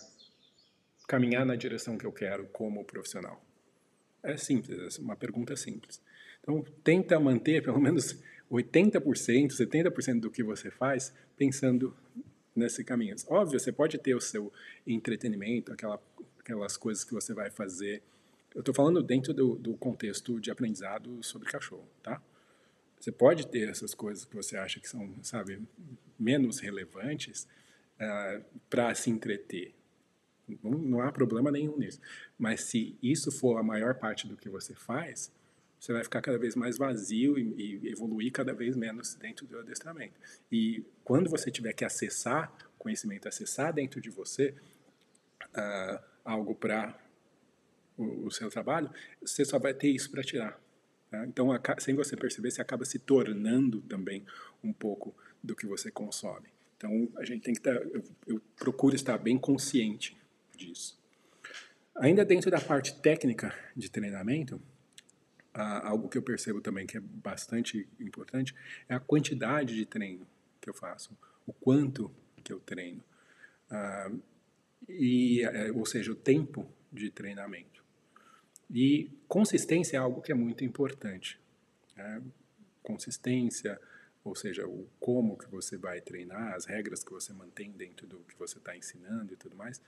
caminhar 1.05 1.45
na 1.45 1.57
direção 1.57 1.97
que 1.97 2.05
eu 2.05 2.13
quero 2.13 2.47
como 2.47 2.85
profissional? 2.85 3.43
É 4.23 4.37
simples, 4.37 4.97
é 4.97 5.01
uma 5.01 5.17
pergunta 5.17 5.57
simples. 5.57 6.01
Então, 6.39 6.63
tenta 6.81 7.19
manter 7.19 7.61
pelo 7.61 7.77
menos 7.77 8.17
80%, 8.49 9.49
70% 9.49 10.21
do 10.21 10.31
que 10.31 10.41
você 10.41 10.71
faz 10.71 11.13
pensando 11.35 11.93
nesse 12.55 12.81
caminho. 12.81 13.17
Óbvio, 13.27 13.59
você 13.59 13.73
pode 13.73 13.97
ter 13.97 14.15
o 14.15 14.21
seu 14.21 14.53
entretenimento, 14.87 15.73
aquela, 15.73 16.01
aquelas 16.39 16.77
coisas 16.77 17.03
que 17.03 17.13
você 17.13 17.33
vai 17.33 17.51
fazer. 17.51 18.01
Eu 18.55 18.61
estou 18.61 18.73
falando 18.73 19.03
dentro 19.03 19.33
do, 19.33 19.55
do 19.55 19.73
contexto 19.73 20.39
de 20.39 20.51
aprendizado 20.51 21.21
sobre 21.21 21.49
cachorro, 21.49 21.85
tá? 22.01 22.21
Você 22.99 23.11
pode 23.11 23.47
ter 23.47 23.69
essas 23.69 23.93
coisas 23.93 24.25
que 24.25 24.35
você 24.35 24.57
acha 24.57 24.79
que 24.79 24.89
são, 24.89 25.13
sabe, 25.23 25.61
menos 26.19 26.59
relevantes 26.59 27.43
uh, 27.43 28.01
ah, 28.01 28.41
para 28.69 28.93
se 28.93 29.09
entreter. 29.09 29.73
Não, 30.63 30.71
não, 30.71 31.01
há 31.01 31.11
problema 31.11 31.49
nenhum 31.49 31.77
nisso. 31.77 32.01
Mas 32.37 32.61
se 32.61 32.97
isso 33.01 33.31
for 33.31 33.57
a 33.57 33.63
maior 33.63 33.95
parte 33.95 34.27
do 34.27 34.35
que 34.35 34.49
você 34.49 34.73
faz, 34.73 35.31
você 35.79 35.93
vai 35.93 36.03
ficar 36.03 36.21
cada 36.21 36.37
vez 36.37 36.55
mais 36.55 36.77
vazio 36.77 37.37
e, 37.37 37.79
e 37.83 37.89
evoluir 37.89 38.31
cada 38.31 38.53
vez 38.53 38.75
menos 38.75 39.15
dentro 39.15 39.45
do 39.47 39.59
adestramento. 39.59 40.19
E 40.51 40.83
quando 41.03 41.29
você 41.29 41.49
tiver 41.49 41.71
que 41.71 41.85
acessar 41.85 42.53
conhecimento, 42.77 43.27
acessar 43.27 43.73
dentro 43.73 44.01
de 44.01 44.09
você 44.09 44.53
uh, 45.55 46.03
algo 46.25 46.53
para 46.53 46.99
o, 47.97 48.25
o 48.27 48.31
seu 48.31 48.49
trabalho, 48.49 48.89
você 49.21 49.45
só 49.45 49.57
vai 49.57 49.73
ter 49.73 49.89
isso 49.89 50.11
para 50.11 50.23
tirar. 50.23 50.59
Tá? 51.09 51.25
Então, 51.25 51.49
sem 51.79 51.95
você 51.95 52.15
perceber, 52.15 52.51
você 52.51 52.61
acaba 52.61 52.85
se 52.85 52.99
tornando 52.99 53.81
também 53.81 54.25
um 54.63 54.71
pouco 54.71 55.15
do 55.43 55.55
que 55.55 55.65
você 55.65 55.89
consome. 55.89 56.49
Então, 56.77 57.09
a 57.17 57.25
gente 57.25 57.43
tem 57.43 57.53
que 57.53 57.59
estar, 57.59 57.77
tá, 57.77 57.85
eu, 57.85 58.03
eu 58.27 58.41
procuro 58.57 58.95
estar 58.95 59.17
bem 59.17 59.37
consciente 59.37 60.17
disso. 60.55 60.97
Ainda 61.95 62.23
dentro 62.23 62.49
da 62.49 62.61
parte 62.61 62.95
técnica 63.01 63.53
de 63.75 63.89
treinamento, 63.89 64.61
algo 65.53 66.07
que 66.07 66.17
eu 66.17 66.21
percebo 66.21 66.61
também 66.61 66.85
que 66.85 66.97
é 66.97 67.01
bastante 67.01 67.87
importante 67.99 68.55
é 68.87 68.95
a 68.95 68.99
quantidade 68.99 69.75
de 69.75 69.85
treino 69.85 70.25
que 70.61 70.69
eu 70.69 70.73
faço, 70.73 71.17
o 71.45 71.51
quanto 71.51 72.11
que 72.43 72.53
eu 72.53 72.59
treino, 72.59 73.03
e, 74.87 75.43
é, 75.43 75.71
ou 75.71 75.85
seja, 75.85 76.11
o 76.11 76.15
tempo 76.15 76.71
de 76.91 77.11
treinamento. 77.11 77.78
E 78.69 79.11
consistência 79.27 79.97
é 79.97 79.99
algo 79.99 80.21
que 80.21 80.31
é 80.31 80.35
muito 80.35 80.63
importante. 80.63 81.39
Né? 81.95 82.21
Consistência, 82.83 83.79
ou 84.23 84.35
seja, 84.35 84.67
o 84.67 84.87
como 84.99 85.37
que 85.37 85.47
você 85.47 85.77
vai 85.77 86.01
treinar, 86.01 86.53
as 86.53 86.65
regras 86.65 87.03
que 87.03 87.11
você 87.11 87.33
mantém 87.33 87.71
dentro 87.71 88.05
do 88.05 88.19
que 88.19 88.37
você 88.37 88.57
está 88.57 88.75
ensinando 88.75 89.33
e 89.33 89.37
tudo 89.37 89.55
mais. 89.55 89.81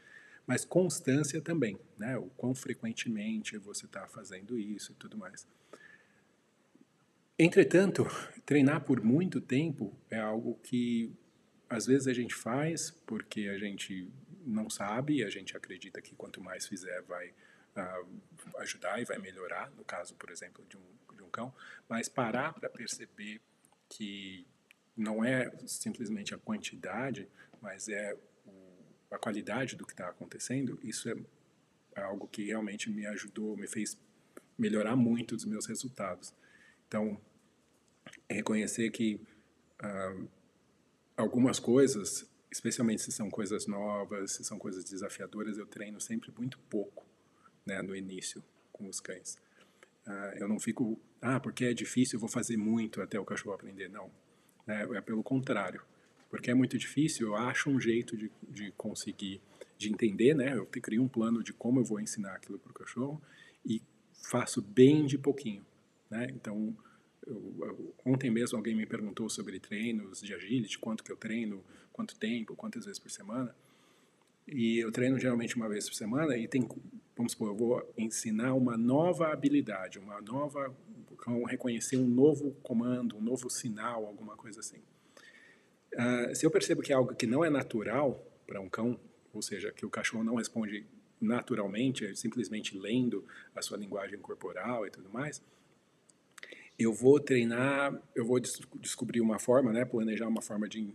Mas 0.48 0.66
constância 0.66 1.40
também, 1.40 1.78
né? 1.98 2.18
O 2.18 2.26
quão 2.36 2.56
frequentemente 2.56 3.58
você 3.58 3.86
está 3.86 4.08
fazendo 4.08 4.58
isso 4.58 4.92
e 4.92 4.96
tudo 4.96 5.16
mais. 5.16 5.46
Entretanto, 7.38 8.06
treinar 8.46 8.84
por 8.84 9.04
muito 9.04 9.40
tempo 9.40 9.96
é 10.10 10.20
algo 10.20 10.60
que 10.64 11.12
às 11.70 11.86
vezes 11.86 12.08
a 12.08 12.14
gente 12.14 12.36
faz 12.36 12.92
porque 13.06 13.48
a 13.48 13.58
gente 13.58 14.10
não 14.46 14.70
sabe 14.70 15.24
a 15.24 15.30
gente 15.30 15.56
acredita 15.56 16.02
que 16.02 16.14
quanto 16.16 16.42
mais 16.42 16.68
fizer 16.68 17.02
vai 17.04 17.34
ajudar 18.58 19.02
e 19.02 19.06
vai 19.06 19.18
melhorar, 19.18 19.72
no 19.72 19.84
caso, 19.84 20.16
por 20.16 20.30
exemplo, 20.30 20.66
de 20.68 20.78
um, 20.78 21.16
de 21.16 21.24
um 21.24 21.30
cão, 21.30 21.54
mas 21.88 22.10
parar 22.10 22.54
para 22.54 22.70
perceber 22.70 23.42
que 23.90 24.46
não 24.96 25.24
é 25.24 25.52
simplesmente 25.66 26.34
a 26.34 26.38
quantidade, 26.38 27.28
mas 27.62 27.88
é 27.88 28.18
o, 28.46 29.16
a 29.16 29.18
qualidade 29.18 29.76
do 29.76 29.86
que 29.86 29.94
está 29.94 30.10
acontecendo, 30.10 30.80
isso 30.84 31.10
é, 31.96 32.02
algo 32.02 32.28
que 32.28 32.46
realmente 32.46 32.90
me 32.90 33.06
ajudou, 33.06 33.56
me 33.56 33.68
fez 33.68 33.98
melhorar 34.58 34.96
muito 34.96 35.36
os 35.36 35.46
meus 35.46 35.66
resultados. 35.66 36.34
Então, 36.88 37.20
reconhecer 38.30 38.92
que 38.92 39.16
uh, 39.82 40.28
algumas 41.16 41.58
coisas, 41.58 42.30
especialmente 42.52 43.02
se 43.02 43.12
são 43.12 43.30
coisas 43.30 43.66
novas, 43.66 44.34
se 44.34 44.44
são 44.44 44.60
coisas 44.60 44.84
desafiadoras, 44.84 45.58
eu 45.58 45.66
treino 45.66 46.00
sempre 46.02 46.32
muito 46.38 46.60
pouco 46.70 47.11
né, 47.66 47.82
no 47.82 47.96
início 47.96 48.44
com 48.72 48.88
os 48.88 49.00
cães. 49.00 49.38
Uh, 50.08 50.38
eu 50.38 50.48
não 50.48 50.60
fico, 50.60 51.00
ah, 51.22 51.40
porque 51.40 51.66
é 51.66 51.74
difícil, 51.74 52.18
eu 52.18 52.20
vou 52.20 52.30
fazer 52.30 52.58
muito 52.58 53.02
até 53.02 53.20
o 53.20 53.26
cachorro 53.26 53.56
aprender. 53.56 53.90
Não, 53.90 54.10
é, 54.68 54.82
é 54.98 55.02
pelo 55.02 55.24
contrário. 55.24 55.82
Porque 56.30 56.50
é 56.50 56.54
muito 56.54 56.78
difícil, 56.78 57.28
eu 57.28 57.36
acho 57.36 57.70
um 57.70 57.80
jeito 57.80 58.16
de, 58.16 58.32
de 58.48 58.72
conseguir, 58.78 59.42
de 59.78 59.92
entender, 59.92 60.34
né? 60.34 60.56
Eu 60.56 60.66
crio 60.66 61.04
um 61.04 61.08
plano 61.08 61.44
de 61.44 61.52
como 61.52 61.82
eu 61.82 61.84
vou 61.84 62.00
ensinar 62.00 62.34
aquilo 62.36 62.58
para 62.58 62.72
o 62.72 62.74
cachorro 62.74 63.22
e 63.66 63.82
faço 64.14 64.62
bem 64.62 65.06
de 65.06 65.18
pouquinho, 65.18 65.66
né? 66.10 66.28
Então, 66.34 66.76
eu, 67.28 67.54
eu, 67.60 67.96
ontem 68.06 68.32
mesmo 68.32 68.58
alguém 68.58 68.76
me 68.76 68.86
perguntou 68.86 69.30
sobre 69.30 69.60
treinos 69.60 70.22
de 70.22 70.34
agility, 70.34 70.80
quanto 70.80 71.04
que 71.04 71.12
eu 71.12 71.18
treino, 71.18 71.64
quanto 71.92 72.16
tempo, 72.16 72.56
quantas 72.56 72.86
vezes 72.86 73.00
por 73.00 73.12
semana. 73.12 73.54
E 74.52 74.80
eu 74.80 74.92
treino 74.92 75.18
geralmente 75.18 75.56
uma 75.56 75.70
vez 75.70 75.88
por 75.88 75.96
semana 75.96 76.38
e 76.38 76.48
tem 76.48 76.68
vamos 77.16 77.34
supor, 77.34 77.50
eu 77.50 77.56
vou 77.56 77.94
ensinar 77.98 78.54
uma 78.54 78.78
nova 78.78 79.32
habilidade, 79.32 80.00
uma 80.00 80.20
nova, 80.22 80.76
reconhecer 81.48 81.98
um 81.98 82.08
novo 82.08 82.52
comando, 82.64 83.18
um 83.18 83.22
novo 83.22 83.50
sinal, 83.50 84.06
alguma 84.06 84.36
coisa 84.36 84.60
assim. 84.60 84.80
Uh, 85.94 86.34
se 86.36 86.46
eu 86.46 86.52
percebo 86.52 86.82
que 86.82 86.92
é 86.92 86.96
algo 86.96 87.14
que 87.14 87.28
não 87.28 87.44
é 87.44 87.50
natural 87.50 88.26
para 88.48 88.60
um 88.60 88.70
cão, 88.70 89.00
ou 89.34 89.42
seja, 89.42 89.72
que 89.72 89.86
o 89.86 89.90
cachorro 89.90 90.24
não 90.24 90.36
responde 90.36 90.86
naturalmente, 91.20 92.06
é 92.06 92.16
simplesmente 92.16 92.78
lendo 92.78 93.26
a 93.56 93.62
sua 93.62 93.78
linguagem 93.78 94.18
corporal 94.18 94.88
e 94.88 94.90
tudo 94.90 95.10
mais, 95.10 95.42
eu 96.80 96.92
vou 96.92 97.20
treinar, 97.20 98.02
eu 98.16 98.26
vou 98.26 98.40
des 98.40 98.60
descobrir 98.80 99.22
uma 99.22 99.38
forma, 99.38 99.72
né, 99.72 99.86
planejar 99.86 100.28
uma 100.28 100.42
forma 100.42 100.68
de 100.68 100.92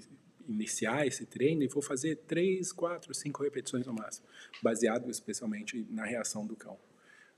iniciar 0.48 1.06
esse 1.06 1.26
treino 1.26 1.62
e 1.62 1.68
vou 1.68 1.82
fazer 1.82 2.16
três, 2.26 2.72
quatro, 2.72 3.14
cinco 3.14 3.42
repetições 3.42 3.86
no 3.86 3.92
máximo, 3.92 4.26
baseado 4.62 5.10
especialmente 5.10 5.86
na 5.90 6.04
reação 6.04 6.46
do 6.46 6.56
cão. 6.56 6.78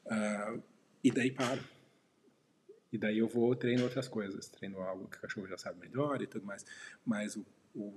Uh, 0.06 0.62
e 1.02 1.10
daí 1.10 1.30
paro. 1.30 1.62
E 2.92 2.96
daí 2.96 3.18
eu 3.18 3.28
vou 3.28 3.54
treino 3.54 3.84
outras 3.84 4.08
coisas, 4.08 4.48
treino 4.48 4.80
algo 4.80 5.08
que 5.08 5.18
o 5.18 5.20
cachorro 5.20 5.46
já 5.46 5.58
sabe 5.58 5.80
melhor 5.80 6.22
e 6.22 6.26
tudo 6.26 6.46
mais. 6.46 6.64
Mas 7.04 7.36
o, 7.36 7.44
o 7.74 7.92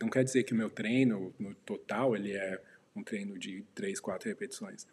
não 0.00 0.10
quer 0.10 0.24
dizer 0.24 0.42
que 0.44 0.52
o 0.52 0.56
meu 0.56 0.68
treino, 0.68 1.34
no 1.38 1.54
total, 1.54 2.14
ele 2.16 2.32
é 2.32 2.62
um 2.94 3.02
treino 3.02 3.38
de 3.38 3.64
três, 3.74 4.00
quatro 4.00 4.28
repetições. 4.28 4.86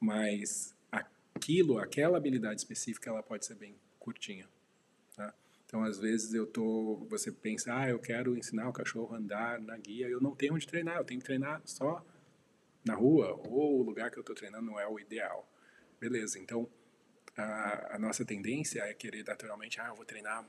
Mas 0.00 0.74
aquilo, 0.90 1.78
aquela 1.78 2.16
habilidade 2.16 2.60
específica, 2.60 3.10
ela 3.10 3.22
pode 3.22 3.46
ser 3.46 3.54
bem 3.54 3.76
curtinha. 3.98 4.48
Então, 5.72 5.84
às 5.84 5.98
vezes 5.98 6.34
eu 6.34 6.46
tô, 6.46 6.98
você 7.08 7.32
pensa, 7.32 7.74
ah, 7.74 7.88
eu 7.88 7.98
quero 7.98 8.36
ensinar 8.36 8.68
o 8.68 8.74
cachorro 8.74 9.14
a 9.14 9.16
andar 9.16 9.58
na 9.58 9.74
guia, 9.78 10.06
eu 10.06 10.20
não 10.20 10.36
tenho 10.36 10.52
onde 10.52 10.66
treinar, 10.66 10.98
eu 10.98 11.04
tenho 11.04 11.18
que 11.18 11.24
treinar 11.24 11.62
só 11.64 12.04
na 12.84 12.94
rua 12.94 13.40
ou 13.48 13.80
o 13.80 13.82
lugar 13.82 14.10
que 14.10 14.18
eu 14.18 14.20
estou 14.20 14.36
treinando 14.36 14.66
não 14.66 14.78
é 14.78 14.86
o 14.86 15.00
ideal. 15.00 15.50
Beleza? 15.98 16.38
Então, 16.38 16.68
a, 17.34 17.96
a, 17.96 17.98
nossa 17.98 18.22
tendência 18.22 18.82
é 18.82 18.92
querer 18.92 19.24
naturalmente, 19.24 19.80
ah, 19.80 19.86
eu 19.88 19.94
vou 19.94 20.04
treinar 20.04 20.44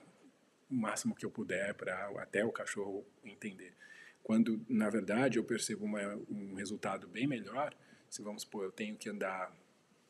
o 0.69 0.75
máximo 0.75 1.15
que 1.15 1.25
eu 1.25 1.31
puder 1.31 1.73
para 1.73 2.11
até 2.17 2.43
o 2.43 2.51
cachorro 2.51 3.05
entender. 3.23 3.73
Quando, 4.21 4.61
na 4.67 4.89
verdade, 4.89 5.39
eu 5.39 5.45
percebo 5.45 5.85
uma, 5.85 6.01
um 6.29 6.55
resultado 6.55 7.07
bem 7.07 7.27
melhor 7.27 7.73
se, 8.09 8.21
vamos 8.21 8.41
supor, 8.41 8.65
eu 8.65 8.73
tenho 8.73 8.97
que 8.97 9.09
andar 9.09 9.55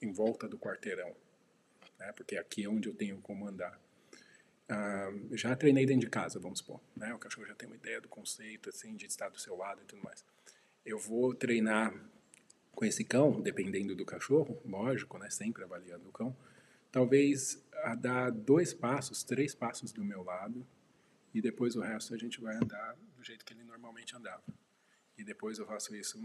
em 0.01 0.11
volta 0.11 0.47
do 0.47 0.57
quarteirão, 0.57 1.15
né? 1.99 2.11
porque 2.13 2.35
aqui 2.35 2.63
é 2.63 2.67
onde 2.67 2.89
eu 2.89 2.95
tenho 2.95 3.21
como 3.21 3.47
andar. 3.47 3.79
Uh, 4.73 5.37
já 5.37 5.55
treinei 5.55 5.85
dentro 5.85 6.01
de 6.01 6.09
casa, 6.09 6.39
vamos 6.39 6.59
supor, 6.59 6.81
né? 6.95 7.13
O 7.13 7.19
cachorro 7.19 7.45
já 7.45 7.53
tem 7.53 7.67
uma 7.67 7.75
ideia 7.75 8.01
do 8.01 8.07
conceito, 8.07 8.69
assim, 8.69 8.95
de 8.95 9.05
estar 9.05 9.29
do 9.29 9.39
seu 9.39 9.55
lado 9.55 9.81
e 9.83 9.85
tudo 9.85 10.01
mais. 10.01 10.25
Eu 10.83 10.97
vou 10.97 11.35
treinar 11.35 11.93
com 12.71 12.83
esse 12.83 13.03
cão, 13.03 13.39
dependendo 13.39 13.95
do 13.95 14.03
cachorro, 14.03 14.59
lógico, 14.65 15.17
né, 15.19 15.29
sempre 15.29 15.63
avaliando 15.63 16.09
o 16.09 16.11
cão, 16.11 16.35
talvez 16.91 17.63
a 17.83 17.93
dar 17.93 18.31
dois 18.31 18.73
passos, 18.73 19.23
três 19.23 19.53
passos 19.53 19.91
do 19.91 20.03
meu 20.03 20.23
lado 20.23 20.65
e 21.33 21.41
depois 21.41 21.75
o 21.75 21.81
resto 21.81 22.13
a 22.13 22.17
gente 22.17 22.39
vai 22.41 22.55
andar 22.55 22.95
do 23.15 23.23
jeito 23.23 23.43
que 23.43 23.53
ele 23.53 23.63
normalmente 23.63 24.15
andava. 24.15 24.43
E 25.17 25.23
depois 25.23 25.59
eu 25.59 25.65
faço 25.65 25.95
isso 25.95 26.19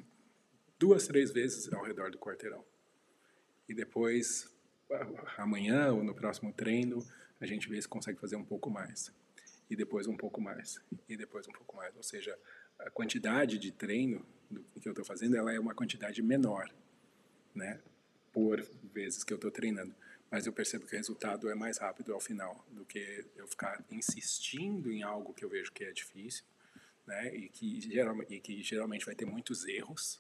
duas, 0.79 1.07
três 1.07 1.33
vezes 1.33 1.73
ao 1.73 1.83
redor 1.83 2.11
do 2.11 2.19
quarteirão. 2.19 2.65
E 3.69 3.75
depois, 3.75 4.49
amanhã 5.37 5.93
ou 5.93 6.03
no 6.03 6.15
próximo 6.15 6.53
treino, 6.53 7.05
a 7.41 7.47
gente 7.47 7.69
vê 7.69 7.81
se 7.81 7.89
consegue 7.89 8.19
fazer 8.19 8.37
um 8.37 8.45
pouco 8.45 8.71
mais. 8.71 9.13
E 9.71 9.77
depois 9.77 10.07
um 10.07 10.17
pouco 10.17 10.41
mais. 10.41 10.81
E 11.09 11.17
depois 11.17 11.47
um 11.47 11.53
pouco 11.53 11.77
mais. 11.77 11.95
Ou 11.97 12.03
seja, 12.03 12.39
a 12.79 12.91
quantidade 12.91 13.59
de 13.59 13.71
treino 13.71 14.25
que 14.81 14.89
eu 14.89 14.93
estou 14.93 15.05
fazendo, 15.05 15.37
ela 15.37 15.53
é 15.53 15.61
uma 15.61 15.75
quantidade 15.75 16.23
menor, 16.23 16.73
né? 17.55 17.81
Por 18.33 18.63
vezes 18.95 19.25
que 19.25 19.33
eu 19.33 19.37
estou 19.37 19.51
treinando. 19.51 19.95
Mas 20.31 20.47
eu 20.47 20.53
percebo 20.53 20.87
que 20.87 20.95
o 20.95 20.97
resultado 20.97 21.49
é 21.49 21.55
mais 21.55 21.79
rápido 21.79 22.13
ao 22.13 22.21
final 22.21 22.65
do 22.71 22.85
que 22.85 23.25
eu 23.37 23.47
ficar 23.47 23.83
insistindo 23.91 24.91
em 24.91 25.03
algo 25.03 25.33
que 25.33 25.45
eu 25.45 25.49
vejo 25.49 25.73
que 25.73 25.85
é 25.85 25.93
difícil, 25.93 26.45
né? 27.07 27.35
E 27.35 27.49
que, 27.49 27.81
geralmente, 27.81 28.35
e 28.35 28.41
que 28.41 28.63
geralmente 28.63 29.07
vai 29.07 29.15
ter 29.15 29.25
muitos 29.25 29.67
erros 29.67 30.19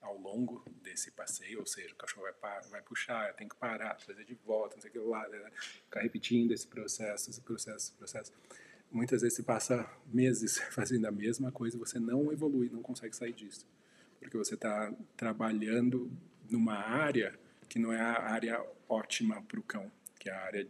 ao 0.00 0.18
longo 0.18 0.64
desse 0.82 1.10
passeio, 1.10 1.60
ou 1.60 1.66
seja, 1.66 1.92
o 1.94 1.96
cachorro 1.96 2.26
vai, 2.40 2.60
vai 2.68 2.82
puxar, 2.82 3.32
tem 3.34 3.48
que 3.48 3.56
parar, 3.56 3.94
trazer 3.94 4.24
de 4.24 4.34
volta, 4.34 4.76
não 4.76 4.82
sei 4.82 4.90
o 4.90 4.92
que 4.92 4.98
lá, 4.98 5.28
né? 5.28 5.50
ficar 5.84 6.00
repetindo 6.00 6.52
esse 6.52 6.66
processo, 6.66 7.30
esse 7.30 7.40
processo, 7.40 7.76
esse 7.76 7.92
processo 7.92 8.32
muitas 8.92 9.22
vezes 9.22 9.36
você 9.36 9.42
passa 9.42 9.90
meses 10.06 10.58
fazendo 10.70 11.06
a 11.06 11.10
mesma 11.10 11.50
coisa 11.50 11.76
e 11.76 11.78
você 11.78 11.98
não 11.98 12.30
evolui, 12.30 12.68
não 12.68 12.82
consegue 12.82 13.16
sair 13.16 13.32
disso. 13.32 13.66
Porque 14.20 14.36
você 14.36 14.54
está 14.54 14.92
trabalhando 15.16 16.12
numa 16.48 16.76
área 16.76 17.38
que 17.68 17.78
não 17.78 17.92
é 17.92 18.00
a 18.00 18.22
área 18.22 18.64
ótima 18.88 19.42
para 19.42 19.58
o 19.58 19.62
cão, 19.62 19.90
que 20.20 20.28
é 20.28 20.32
a 20.32 20.40
área 20.40 20.68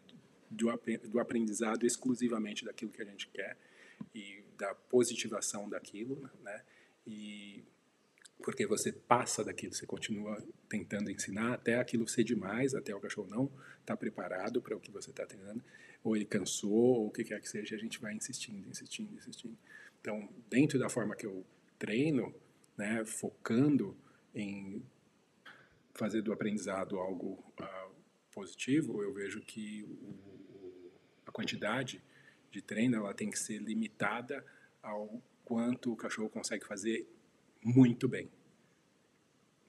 do, 0.49 0.71
do 1.09 1.21
aprendizado 1.21 1.85
exclusivamente 1.85 2.65
daquilo 2.65 2.93
que 2.93 3.03
a 3.03 3.05
gente 3.05 3.29
quer 3.29 3.59
e 4.15 4.43
da 4.57 4.75
positivação 4.75 5.69
daquilo, 5.69 6.31
né? 6.43 6.63
E 7.07 7.65
porque 8.43 8.67
você 8.67 8.93
passa 8.93 9.45
daquilo, 9.45 9.73
você 9.73 9.87
continua 9.87 10.43
tentando 10.69 11.11
ensinar 11.11 11.55
até 11.55 11.79
aquilo 11.79 12.07
ser 12.09 12.25
demais, 12.25 12.75
até 12.75 12.95
o 12.95 13.01
cachorro 13.01 13.29
não 13.29 13.45
estar 13.45 13.95
tá 13.95 13.97
preparado 13.97 14.61
para 14.61 14.77
o 14.77 14.81
que 14.81 14.91
você 14.91 15.11
está 15.11 15.25
treinando, 15.25 15.63
ou 16.03 16.17
ele 16.17 16.25
cansou, 16.25 16.73
ou 16.73 17.07
o 17.07 17.11
que 17.11 17.25
quer 17.25 17.41
que 17.41 17.49
seja, 17.49 17.77
a 17.77 17.79
gente 17.79 18.01
vai 18.01 18.13
insistindo, 18.15 18.69
insistindo, 18.69 19.15
insistindo. 19.15 19.57
Então, 20.01 20.29
dentro 20.51 20.79
da 20.79 20.89
forma 20.89 21.15
que 21.15 21.25
eu 21.25 21.45
treino, 21.79 22.35
né, 22.77 23.05
focando 23.05 23.97
em 24.35 24.83
fazer 25.95 26.23
do 26.23 26.33
aprendizado 26.33 26.99
algo 26.99 27.39
uh, 27.61 27.95
positivo, 28.33 29.03
eu 29.03 29.13
vejo 29.13 29.41
que 29.41 29.85
o, 29.85 30.91
a 31.27 31.31
quantidade 31.31 32.03
de 32.51 32.61
treino 32.61 32.97
ela 32.97 33.15
tem 33.15 33.31
que 33.31 33.39
ser 33.39 33.59
limitada 33.59 34.45
ao 34.83 35.23
quanto 35.45 35.93
o 35.93 35.97
cachorro 35.97 36.29
consegue 36.29 36.65
fazer 36.67 37.07
muito 37.63 38.09
bem. 38.09 38.29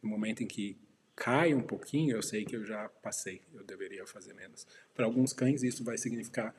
No 0.02 0.10
momento 0.10 0.44
em 0.44 0.48
que 0.48 0.78
cai 1.16 1.54
um 1.54 1.62
pouquinho, 1.62 2.16
eu 2.16 2.22
sei 2.22 2.44
que 2.44 2.56
eu 2.56 2.66
já 2.66 2.89
passei, 2.89 3.41
eu 3.54 3.64
deveria 3.64 4.06
fazer 4.06 4.34
menos. 4.34 4.68
Para 4.94 5.06
alguns 5.06 5.32
cães, 5.32 5.64
isso 5.64 5.84
vai 5.84 5.98
significar 5.98 6.56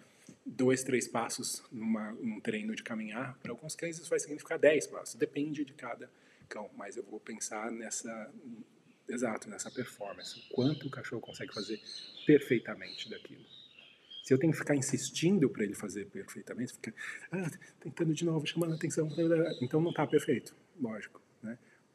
dois, 0.46 0.82
três 0.82 1.08
passos 1.08 1.62
numa, 1.70 2.12
num 2.12 2.40
treino 2.40 2.74
de 2.74 2.82
caminhar. 2.82 3.36
Para 3.42 3.52
alguns 3.52 3.74
cães, 3.74 3.98
isso 3.98 4.08
vai 4.08 4.18
significar 4.18 4.58
dez 4.58 4.86
passos. 4.86 5.16
Depende 5.16 5.64
de 5.64 5.74
cada 5.74 6.10
cão, 6.48 6.70
mas 6.76 6.96
eu 6.96 7.02
vou 7.02 7.18
pensar 7.18 7.70
nessa, 7.70 8.32
exato, 9.08 9.50
nessa 9.50 9.70
performance. 9.70 10.40
Quanto 10.50 10.86
o 10.86 10.90
cachorro 10.90 11.20
consegue 11.20 11.52
fazer 11.52 11.80
perfeitamente 12.26 13.10
daquilo. 13.10 13.44
Se 14.22 14.32
eu 14.32 14.38
tenho 14.38 14.52
que 14.52 14.58
ficar 14.58 14.74
insistindo 14.74 15.50
para 15.50 15.64
ele 15.64 15.74
fazer 15.74 16.06
perfeitamente, 16.06 16.72
fica 16.72 16.94
ah, 17.30 17.50
tentando 17.80 18.14
de 18.14 18.24
novo, 18.24 18.46
chamando 18.46 18.72
a 18.72 18.76
atenção, 18.76 19.06
então 19.60 19.82
não 19.82 19.90
está 19.90 20.06
perfeito, 20.06 20.56
lógico 20.80 21.23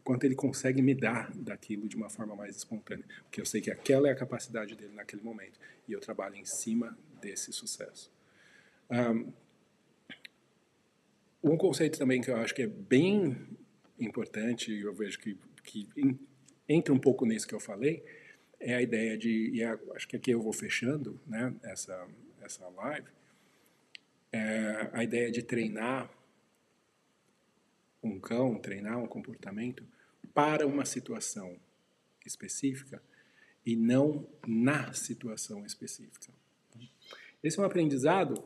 quanto 0.10 0.24
ele 0.24 0.34
consegue 0.34 0.82
me 0.82 0.96
dar 0.96 1.32
daquilo 1.36 1.88
de 1.88 1.96
uma 1.96 2.10
forma 2.10 2.36
mais 2.36 2.56
espontânea, 2.56 3.06
porque 3.26 3.40
eu 3.40 3.46
sei 3.46 3.62
que 3.62 3.70
aquela 3.70 4.10
é 4.10 4.12
a 4.12 4.16
capacidade 4.16 4.76
dele 4.76 4.96
naquele 4.96 5.22
momento 5.22 5.60
e 5.88 5.94
eu 5.94 6.00
trabalho 6.00 6.36
em 6.36 6.46
cima 6.46 6.98
desse 7.22 7.54
sucesso. 7.54 8.12
Um, 11.44 11.56
conceito 11.56 12.00
também 12.00 12.22
que 12.22 12.32
eu 12.32 12.38
acho 12.38 12.56
que 12.56 12.64
é 12.64 12.68
bem 12.68 13.38
importante, 14.00 14.74
e 14.74 14.82
eu 14.82 14.96
vejo 14.96 15.20
que, 15.20 15.38
que 15.64 15.88
entra 16.68 16.92
um 16.92 17.00
pouco 17.00 17.24
nisso 17.24 17.48
que 17.48 17.54
eu 17.54 17.60
falei, 17.60 18.04
é 18.60 18.74
a 18.74 18.82
ideia 18.82 19.16
de, 19.16 19.52
e 19.52 19.64
acho 19.64 20.08
que 20.08 20.16
aqui 20.16 20.32
eu 20.32 20.42
vou 20.42 20.54
fechando 20.54 21.22
né, 21.28 21.54
essa, 21.62 22.08
essa 22.42 22.68
live, 22.68 23.08
é 24.32 24.90
a 24.92 25.04
ideia 25.04 25.30
de 25.30 25.44
treinar 25.44 26.10
um 28.02 28.20
cão, 28.20 28.58
treinar 28.58 28.98
um 28.98 29.06
comportamento 29.06 29.86
para 30.34 30.66
uma 30.68 30.86
situação 30.86 31.60
específica 32.26 33.02
e 33.66 33.76
não 33.76 34.28
na 34.48 34.94
situação 34.94 35.66
específica. 35.66 36.34
Esse 37.44 37.60
é 37.60 37.62
um 37.62 37.66
aprendizado 37.66 38.44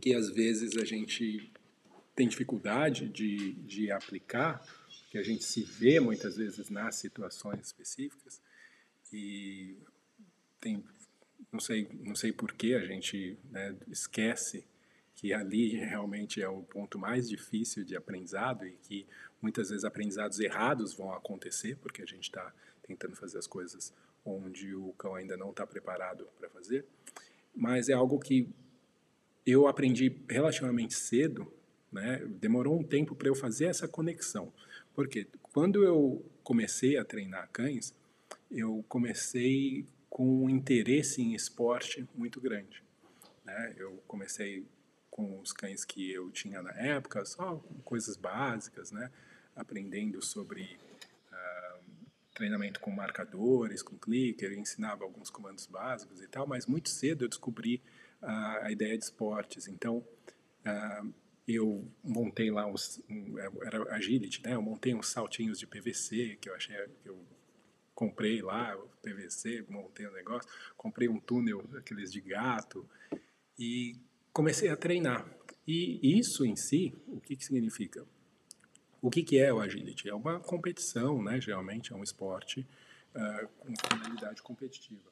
que 0.00 0.14
às 0.14 0.30
vezes 0.30 0.76
a 0.76 0.84
gente 0.84 1.52
tem 2.14 2.28
dificuldade 2.28 3.08
de, 3.08 3.52
de 3.54 3.90
aplicar, 3.90 4.64
que 5.10 5.18
a 5.18 5.22
gente 5.22 5.44
se 5.44 5.62
vê 5.62 6.00
muitas 6.00 6.36
vezes 6.36 6.70
nas 6.70 6.96
situações 6.96 7.60
específicas 7.66 8.40
e 9.12 9.76
tem 10.60 10.82
não 11.50 11.60
sei 11.60 11.88
não 12.00 12.14
sei 12.14 12.32
por 12.32 12.52
que 12.52 12.74
a 12.74 12.84
gente 12.86 13.36
né, 13.50 13.76
esquece 13.88 14.64
que 15.14 15.32
ali 15.34 15.76
realmente 15.76 16.40
é 16.40 16.48
o 16.48 16.62
ponto 16.62 16.98
mais 16.98 17.28
difícil 17.28 17.84
de 17.84 17.94
aprendizado 17.94 18.66
e 18.66 18.72
que 18.72 19.06
muitas 19.42 19.68
vezes 19.70 19.84
aprendizados 19.84 20.38
errados 20.40 20.94
vão 20.94 21.12
acontecer 21.12 21.76
porque 21.76 22.00
a 22.00 22.06
gente 22.06 22.22
está 22.22 22.54
tentando 22.82 23.16
fazer 23.16 23.38
as 23.38 23.46
coisas 23.46 23.92
onde 24.24 24.74
o 24.74 24.92
cão 24.92 25.16
ainda 25.16 25.36
não 25.36 25.50
está 25.50 25.66
preparado 25.66 26.26
para 26.38 26.48
fazer. 26.48 26.86
Mas 27.54 27.88
é 27.88 27.92
algo 27.92 28.18
que 28.18 28.48
eu 29.44 29.66
aprendi 29.66 30.16
relativamente 30.28 30.94
cedo, 30.94 31.52
né? 31.90 32.24
Demorou 32.40 32.78
um 32.78 32.84
tempo 32.84 33.14
para 33.14 33.28
eu 33.28 33.34
fazer 33.34 33.66
essa 33.66 33.88
conexão, 33.88 34.52
porque 34.94 35.26
quando 35.42 35.84
eu 35.84 36.24
comecei 36.42 36.96
a 36.96 37.04
treinar 37.04 37.50
cães, 37.52 37.94
eu 38.50 38.84
comecei 38.88 39.86
com 40.08 40.44
um 40.44 40.50
interesse 40.50 41.20
em 41.20 41.34
esporte 41.34 42.06
muito 42.14 42.40
grande. 42.40 42.82
Né? 43.44 43.74
Eu 43.76 44.02
comecei 44.06 44.64
com 45.10 45.38
os 45.40 45.52
cães 45.52 45.84
que 45.84 46.10
eu 46.10 46.30
tinha 46.30 46.62
na 46.62 46.72
época, 46.72 47.24
só 47.24 47.56
coisas 47.84 48.16
básicas, 48.16 48.90
né? 48.90 49.10
Aprendendo 49.54 50.22
sobre 50.24 50.78
uh, 51.32 51.84
treinamento 52.34 52.80
com 52.80 52.90
marcadores, 52.90 53.82
com 53.82 53.96
clicker, 53.98 54.52
ensinava 54.52 55.04
alguns 55.04 55.30
comandos 55.30 55.66
básicos 55.66 56.22
e 56.22 56.28
tal, 56.28 56.46
mas 56.46 56.66
muito 56.66 56.88
cedo 56.88 57.24
eu 57.24 57.28
descobri 57.28 57.82
a 58.22 58.70
ideia 58.70 58.96
de 58.96 59.04
esportes. 59.04 59.66
Então, 59.66 59.98
uh, 59.98 61.14
eu 61.46 61.84
montei 62.04 62.50
lá 62.50 62.66
uns, 62.66 63.02
um, 63.10 63.38
era 63.38 63.94
agility, 63.94 64.42
né? 64.44 64.54
Eu 64.54 64.62
montei 64.62 64.94
uns 64.94 65.08
saltinhos 65.08 65.58
de 65.58 65.66
PVC 65.66 66.38
que 66.40 66.48
eu 66.48 66.54
achei 66.54 66.76
que 67.02 67.08
eu 67.08 67.18
comprei 67.94 68.40
lá, 68.40 68.76
PVC, 69.02 69.64
montei 69.68 70.06
o 70.06 70.10
um 70.10 70.14
negócio, 70.14 70.48
comprei 70.76 71.08
um 71.08 71.18
túnel 71.18 71.68
aqueles 71.76 72.12
de 72.12 72.20
gato 72.20 72.88
e 73.58 73.96
comecei 74.32 74.68
a 74.68 74.76
treinar. 74.76 75.28
E 75.66 76.18
isso 76.18 76.44
em 76.44 76.56
si, 76.56 76.94
o 77.06 77.20
que, 77.20 77.36
que 77.36 77.44
significa? 77.44 78.06
O 79.02 79.10
que, 79.10 79.22
que 79.22 79.38
é 79.38 79.52
o 79.52 79.60
agility? 79.60 80.08
É 80.08 80.14
uma 80.14 80.38
competição, 80.38 81.20
né? 81.20 81.40
geralmente 81.40 81.92
é 81.92 81.96
um 81.96 82.04
esporte 82.04 82.66
uh, 83.14 83.48
com 83.58 83.74
finalidade 83.88 84.40
competitiva. 84.40 85.10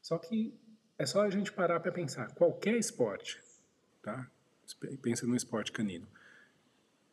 Só 0.00 0.16
que 0.18 0.54
é 0.96 1.04
só 1.04 1.22
a 1.22 1.30
gente 1.30 1.52
parar 1.52 1.80
para 1.80 1.90
pensar, 1.90 2.32
qualquer 2.34 2.76
esporte, 2.76 3.40
tá? 4.00 4.30
pensa 5.02 5.26
no 5.26 5.34
esporte 5.34 5.72
canino, 5.72 6.06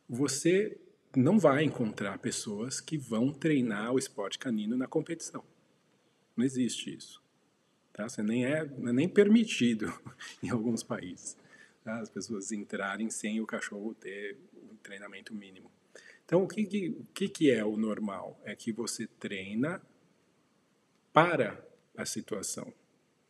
você 0.08 0.78
não 1.14 1.38
vai 1.38 1.64
encontrar 1.64 2.18
pessoas 2.18 2.80
que 2.80 2.96
vão 2.96 3.32
treinar 3.32 3.92
o 3.92 3.98
esporte 3.98 4.38
canino 4.38 4.76
na 4.76 4.86
competição. 4.86 5.44
Não 6.36 6.44
existe 6.44 6.94
isso. 6.94 7.20
Tá? 7.92 8.08
Você 8.08 8.22
nem 8.22 8.46
é, 8.46 8.60
é 8.60 8.92
nem 8.92 9.08
permitido 9.08 9.92
em 10.42 10.50
alguns 10.50 10.82
países 10.82 11.36
tá? 11.84 11.98
as 11.98 12.08
pessoas 12.08 12.52
entrarem 12.52 13.10
sem 13.10 13.40
o 13.40 13.46
cachorro 13.46 13.94
ter 13.94 14.38
um 14.70 14.76
treinamento 14.76 15.34
mínimo. 15.34 15.70
Então, 16.24 16.44
o 16.44 16.48
que, 16.48 16.64
que, 16.64 16.88
o 16.88 17.06
que, 17.12 17.28
que 17.28 17.50
é 17.50 17.64
o 17.64 17.76
normal? 17.76 18.40
É 18.44 18.54
que 18.54 18.72
você 18.72 19.06
treina 19.06 19.82
para 21.12 21.62
a 21.96 22.04
situação, 22.04 22.72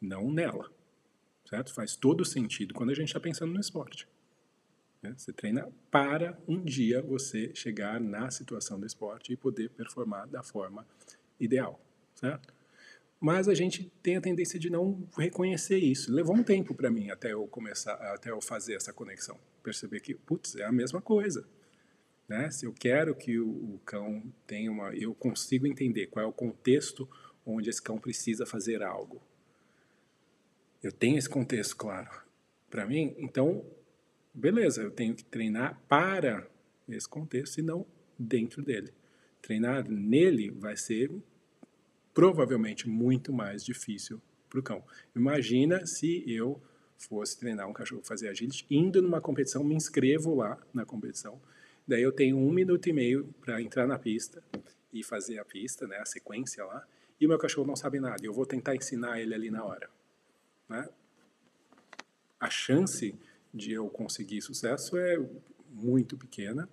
não 0.00 0.30
nela. 0.30 0.70
Certo? 1.44 1.74
Faz 1.74 1.96
todo 1.96 2.24
sentido 2.24 2.72
quando 2.72 2.90
a 2.90 2.94
gente 2.94 3.08
está 3.08 3.20
pensando 3.20 3.52
no 3.52 3.60
esporte. 3.60 4.08
Né? 5.02 5.12
Você 5.16 5.32
treina 5.32 5.68
para 5.90 6.38
um 6.46 6.62
dia 6.62 7.02
você 7.02 7.52
chegar 7.54 8.00
na 8.00 8.30
situação 8.30 8.78
do 8.78 8.86
esporte 8.86 9.32
e 9.32 9.36
poder 9.36 9.68
performar 9.70 10.28
da 10.28 10.42
forma 10.42 10.86
ideal, 11.40 11.80
certo? 12.14 12.54
Mas 13.20 13.48
a 13.48 13.54
gente 13.54 13.90
tem 14.02 14.16
a 14.16 14.20
tendência 14.20 14.58
de 14.58 14.70
não 14.70 15.06
reconhecer 15.16 15.78
isso. 15.78 16.12
Levou 16.12 16.36
um 16.36 16.42
tempo 16.42 16.74
para 16.74 16.90
mim 16.90 17.10
até 17.10 17.32
eu 17.32 17.46
começar, 17.46 17.94
até 17.94 18.30
eu 18.30 18.40
fazer 18.40 18.74
essa 18.74 18.92
conexão, 18.92 19.38
perceber 19.62 20.00
que, 20.00 20.14
putz, 20.14 20.56
é 20.56 20.64
a 20.64 20.72
mesma 20.72 21.00
coisa. 21.00 21.46
Né? 22.32 22.50
Se 22.50 22.64
eu 22.64 22.72
quero 22.72 23.14
que 23.14 23.38
o, 23.38 23.46
o 23.46 23.80
cão 23.84 24.22
tenha 24.46 24.72
uma, 24.72 24.96
eu 24.96 25.14
consigo 25.14 25.66
entender 25.66 26.06
qual 26.06 26.24
é 26.24 26.26
o 26.26 26.32
contexto 26.32 27.06
onde 27.44 27.68
esse 27.68 27.82
cão 27.82 27.98
precisa 27.98 28.46
fazer 28.46 28.82
algo. 28.82 29.20
Eu 30.82 30.90
tenho 30.90 31.18
esse 31.18 31.28
contexto 31.28 31.76
claro 31.76 32.10
para 32.70 32.86
mim, 32.86 33.14
então 33.18 33.62
beleza, 34.32 34.80
eu 34.80 34.90
tenho 34.90 35.14
que 35.14 35.22
treinar 35.22 35.78
para 35.86 36.48
esse 36.88 37.06
contexto 37.06 37.58
e 37.58 37.62
não 37.62 37.84
dentro 38.18 38.62
dele. 38.62 38.94
Treinar 39.42 39.86
nele 39.86 40.50
vai 40.52 40.74
ser 40.74 41.10
provavelmente 42.14 42.88
muito 42.88 43.30
mais 43.30 43.62
difícil 43.62 44.22
para 44.48 44.58
o 44.58 44.62
cão. 44.62 44.82
Imagina 45.14 45.84
se 45.84 46.24
eu 46.26 46.58
fosse 46.96 47.38
treinar 47.38 47.68
um 47.68 47.74
cachorro 47.74 48.00
fazer 48.02 48.28
agility, 48.30 48.64
indo 48.70 49.02
numa 49.02 49.20
competição, 49.20 49.62
me 49.62 49.74
inscrevo 49.74 50.34
lá 50.34 50.58
na 50.72 50.86
competição, 50.86 51.38
daí 51.92 52.02
eu 52.02 52.12
tenho 52.12 52.38
um 52.38 52.50
minuto 52.50 52.88
e 52.88 52.92
meio 52.92 53.28
para 53.42 53.60
entrar 53.60 53.86
na 53.86 53.98
pista 53.98 54.42
e 54.92 55.04
fazer 55.04 55.38
a 55.38 55.44
pista, 55.44 55.86
né, 55.86 55.98
a 55.98 56.06
sequência 56.06 56.64
lá, 56.64 56.86
e 57.20 57.26
o 57.26 57.28
meu 57.28 57.38
cachorro 57.38 57.66
não 57.66 57.76
sabe 57.76 58.00
nada, 58.00 58.24
eu 58.24 58.32
vou 58.32 58.46
tentar 58.46 58.74
ensinar 58.74 59.20
ele 59.20 59.34
ali 59.34 59.50
na 59.50 59.62
hora. 59.62 59.90
Né? 60.68 60.88
A 62.40 62.48
chance 62.48 63.14
de 63.52 63.72
eu 63.72 63.88
conseguir 63.88 64.40
sucesso 64.40 64.96
é 64.96 65.18
muito 65.70 66.16
pequena. 66.16 66.68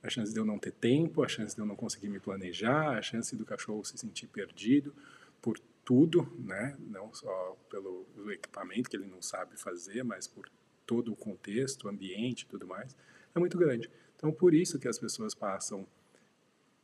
A 0.00 0.08
chance 0.08 0.32
de 0.32 0.38
eu 0.38 0.44
não 0.44 0.58
ter 0.58 0.72
tempo, 0.72 1.22
a 1.22 1.28
chance 1.28 1.54
de 1.54 1.60
eu 1.60 1.66
não 1.66 1.76
conseguir 1.76 2.08
me 2.08 2.20
planejar, 2.20 2.96
a 2.96 3.02
chance 3.02 3.36
do 3.36 3.44
cachorro 3.44 3.84
se 3.84 3.98
sentir 3.98 4.28
perdido 4.28 4.94
por 5.40 5.58
tudo, 5.84 6.32
né? 6.38 6.76
Não 6.78 7.12
só 7.12 7.56
pelo 7.68 8.06
equipamento 8.30 8.88
que 8.88 8.96
ele 8.96 9.06
não 9.06 9.20
sabe 9.20 9.56
fazer, 9.56 10.02
mas 10.02 10.26
por 10.26 10.48
todo 10.86 11.12
o 11.12 11.16
contexto, 11.16 11.88
ambiente, 11.88 12.46
tudo 12.46 12.66
mais, 12.66 12.96
é 13.34 13.38
muito 13.38 13.58
grande. 13.58 13.90
Então, 14.22 14.32
por 14.32 14.54
isso 14.54 14.78
que 14.78 14.86
as 14.86 15.00
pessoas 15.00 15.34
passam 15.34 15.84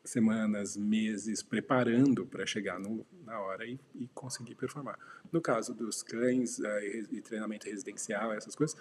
semanas, 0.02 0.76
meses 0.76 1.40
preparando 1.40 2.26
para 2.26 2.44
chegar 2.44 2.80
no, 2.80 3.06
na 3.24 3.38
hora 3.40 3.64
e, 3.64 3.78
e, 3.94 4.08
conseguir 4.08 4.56
performar. 4.56 4.98
No 5.30 5.40
caso 5.40 5.72
dos 5.72 6.02
cães 6.02 6.58
uh, 6.58 6.66
e, 6.80 7.18
e 7.18 7.20
treinamento 7.20 7.66
residencial, 7.66 8.32
essas 8.32 8.56
coisas, 8.56 8.76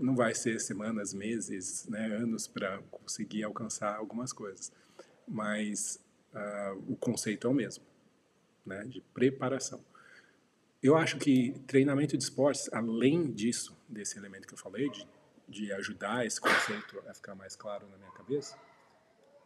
não 0.00 0.16
vai 0.16 0.34
ser 0.34 0.58
semanas, 0.60 1.12
meses, 1.12 1.86
né, 1.86 2.06
anos 2.06 2.46
para 2.46 2.78
conseguir 2.90 3.44
alcançar 3.44 3.96
algumas 3.96 4.32
coisas, 4.32 4.72
mas 5.28 6.00
uh, 6.32 6.82
o 6.90 6.96
conceito 6.96 7.46
é 7.46 7.50
o 7.50 7.54
mesmo, 7.54 7.84
né, 8.64 8.82
de 8.84 9.02
preparação. 9.12 9.84
Eu 10.82 10.96
acho 10.96 11.18
que 11.18 11.54
treinamento 11.66 12.16
de 12.16 12.24
esportes, 12.24 12.70
além 12.72 13.30
disso, 13.30 13.76
desse 13.86 14.16
elemento 14.16 14.48
que 14.48 14.54
eu 14.54 14.58
falei, 14.58 14.88
de, 14.88 15.06
de 15.48 15.72
ajudar 15.72 16.26
esse 16.26 16.40
conceito 16.40 17.02
a 17.08 17.14
ficar 17.14 17.34
mais 17.34 17.54
claro 17.54 17.86
na 17.88 17.96
minha 17.96 18.12
cabeça, 18.12 18.58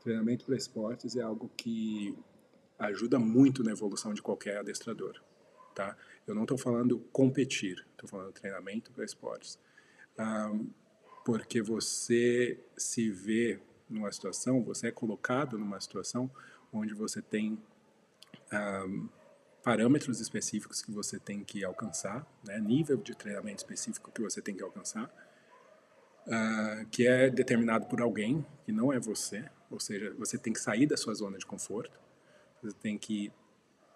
treinamento 0.01 0.45
para 0.45 0.57
esportes 0.57 1.17
é 1.17 1.23
algo 1.23 1.51
que 1.57 2.17
ajuda 2.79 3.19
muito 3.19 3.63
na 3.63 3.73
evolução 3.73 4.15
de 4.15 4.23
qualquer 4.23 4.59
adestrador, 4.59 5.21
tá? 5.75 5.97
Eu 6.27 6.35
não 6.35 6.43
estou 6.43 6.57
falando 6.57 6.99
competir, 7.13 7.85
estou 7.93 8.09
falando 8.09 8.33
treinamento 8.33 8.93
para 8.93 9.05
esportes 9.05 9.59
porque 11.25 11.61
você 11.61 12.59
se 12.77 13.11
vê 13.11 13.61
numa 13.89 14.11
situação, 14.11 14.63
você 14.63 14.89
é 14.89 14.91
colocado 14.91 15.59
numa 15.59 15.81
situação 15.81 16.31
onde 16.73 16.95
você 16.95 17.23
tem 17.23 17.59
parâmetros 19.63 20.21
específicos 20.21 20.81
que 20.81 20.91
você 20.91 21.19
tem 21.19 21.45
que 21.45 21.65
alcançar, 21.65 22.27
né, 22.45 22.59
nível 22.59 22.97
de 22.97 23.15
treinamento 23.15 23.59
específico 23.59 24.11
que 24.11 24.23
você 24.23 24.41
tem 24.41 24.57
que 24.57 24.63
alcançar, 24.63 25.11
uh, 26.29 26.87
que 26.91 27.07
é 27.07 27.29
determinado 27.29 27.87
por 27.87 28.01
alguém 28.01 28.45
que 28.64 28.72
não 28.72 28.93
é 28.93 29.01
você, 29.01 29.45
ou 29.70 29.81
seja, 29.81 30.14
você 30.18 30.39
tem 30.39 30.53
que 30.53 30.61
sair 30.61 30.87
da 30.87 30.97
sua 30.97 31.14
zona 31.14 31.39
de 31.39 31.47
conforto, 31.47 31.99
você 32.62 32.76
tem 32.81 32.97
que 32.97 33.33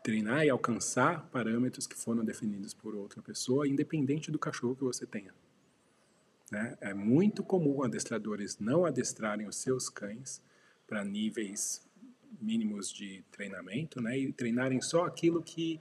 treinar 0.02 0.44
e 0.44 0.50
alcançar 0.50 1.28
parâmetros 1.30 1.86
que 1.86 1.94
foram 1.94 2.24
definidos 2.24 2.74
por 2.74 2.94
outra 2.94 3.22
pessoa, 3.22 3.68
independente 3.68 4.30
do 4.30 4.38
cachorro 4.38 4.74
que 4.74 4.82
você 4.82 5.06
tenha. 5.06 5.32
Né? 6.50 6.76
É 6.80 6.92
muito 6.92 7.42
comum 7.42 7.82
adestradores 7.82 8.58
não 8.58 8.84
adestrarem 8.84 9.46
os 9.46 9.56
seus 9.56 9.88
cães 9.88 10.42
para 10.86 11.04
níveis 11.04 11.86
mínimos 12.40 12.92
de 12.92 13.22
treinamento 13.30 14.00
né? 14.00 14.18
e 14.18 14.32
treinarem 14.32 14.80
só 14.80 15.04
aquilo 15.04 15.42
que 15.42 15.80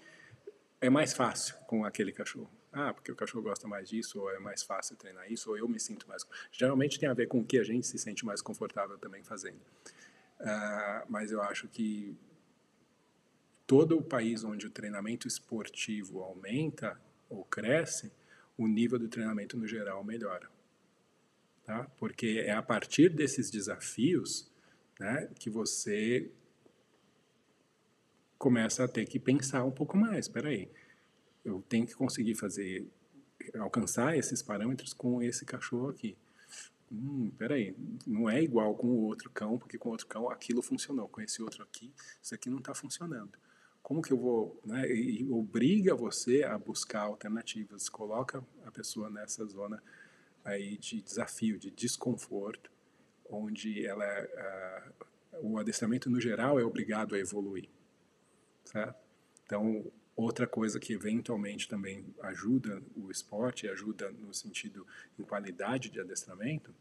é 0.79 0.89
mais 0.89 1.13
fácil 1.13 1.55
com 1.67 1.83
aquele 1.83 2.11
cachorro. 2.11 2.49
Ah, 2.71 2.93
porque 2.93 3.11
o 3.11 3.15
cachorro 3.15 3.43
gosta 3.43 3.67
mais 3.67 3.89
disso, 3.89 4.19
ou 4.19 4.31
é 4.31 4.39
mais 4.39 4.63
fácil 4.63 4.95
treinar 4.95 5.31
isso, 5.31 5.49
ou 5.49 5.57
eu 5.57 5.67
me 5.67 5.79
sinto 5.79 6.07
mais. 6.07 6.25
Geralmente 6.51 6.99
tem 6.99 7.09
a 7.09 7.13
ver 7.13 7.27
com 7.27 7.39
o 7.39 7.45
que 7.45 7.57
a 7.57 7.63
gente 7.63 7.85
se 7.85 7.97
sente 7.97 8.25
mais 8.25 8.41
confortável 8.41 8.97
também 8.97 9.23
fazendo. 9.23 9.59
Uh, 10.39 11.05
mas 11.09 11.31
eu 11.31 11.41
acho 11.41 11.67
que 11.67 12.15
todo 13.67 13.97
o 13.97 14.01
país 14.01 14.43
onde 14.43 14.67
o 14.67 14.71
treinamento 14.71 15.27
esportivo 15.27 16.21
aumenta 16.21 16.99
ou 17.29 17.43
cresce, 17.43 18.11
o 18.57 18.67
nível 18.67 18.97
do 18.97 19.07
treinamento 19.07 19.57
no 19.57 19.67
geral 19.67 20.03
melhora 20.03 20.49
tá? 21.63 21.89
Porque 21.97 22.43
é 22.45 22.51
a 22.51 22.61
partir 22.61 23.09
desses 23.09 23.49
desafios, 23.49 24.51
né, 24.99 25.29
que 25.39 25.49
você 25.49 26.31
começa 28.37 28.83
a 28.83 28.87
ter 28.87 29.05
que 29.05 29.19
pensar 29.19 29.63
um 29.63 29.71
pouco 29.71 29.97
mais. 29.97 30.25
Espera 30.25 30.49
aí, 30.49 30.69
eu 31.43 31.63
tenho 31.67 31.85
que 31.85 31.93
conseguir 31.93 32.35
fazer, 32.35 32.87
alcançar 33.59 34.17
esses 34.17 34.41
parâmetros 34.41 34.93
com 34.93 35.21
esse 35.21 35.45
cachorro 35.45 35.89
aqui. 35.89 36.17
Hum, 36.91 37.31
peraí, 37.37 37.75
não 38.05 38.29
é 38.29 38.41
igual 38.41 38.75
com 38.75 38.87
o 38.87 39.03
outro 39.03 39.29
cão, 39.29 39.57
porque 39.57 39.77
com 39.77 39.89
o 39.89 39.91
outro 39.93 40.07
cão 40.07 40.29
aquilo 40.29 40.61
funcionou, 40.61 41.07
com 41.07 41.21
esse 41.21 41.41
outro 41.41 41.63
aqui, 41.63 41.91
isso 42.21 42.35
aqui 42.35 42.49
não 42.49 42.57
está 42.57 42.73
funcionando. 42.73 43.31
Como 43.81 44.01
que 44.01 44.11
eu 44.11 44.17
vou, 44.17 44.59
né, 44.65 44.91
e 44.91 45.27
obriga 45.31 45.95
você 45.95 46.43
a 46.43 46.57
buscar 46.57 47.01
alternativas, 47.01 47.89
coloca 47.89 48.43
a 48.65 48.71
pessoa 48.71 49.09
nessa 49.09 49.45
zona 49.45 49.81
aí 50.43 50.77
de 50.77 51.01
desafio, 51.01 51.57
de 51.57 51.71
desconforto, 51.71 52.71
onde 53.29 53.85
ela, 53.85 54.05
o 55.41 55.57
adestramento 55.57 56.09
no 56.09 56.19
geral 56.19 56.59
é 56.59 56.63
obrigado 56.63 57.15
a 57.15 57.19
evoluir, 57.19 57.69
certo? 58.65 58.99
Então, 59.45 59.91
outra 60.21 60.47
coisa 60.47 60.79
que 60.79 60.93
eventualmente 60.93 61.67
também 61.67 62.05
ajuda 62.21 62.81
o 62.95 63.11
esporte, 63.11 63.67
ajuda 63.67 64.11
no 64.11 64.33
sentido 64.33 64.85
em 65.17 65.23
qualidade 65.23 65.89
de 65.89 65.99
adestramento, 65.99 66.73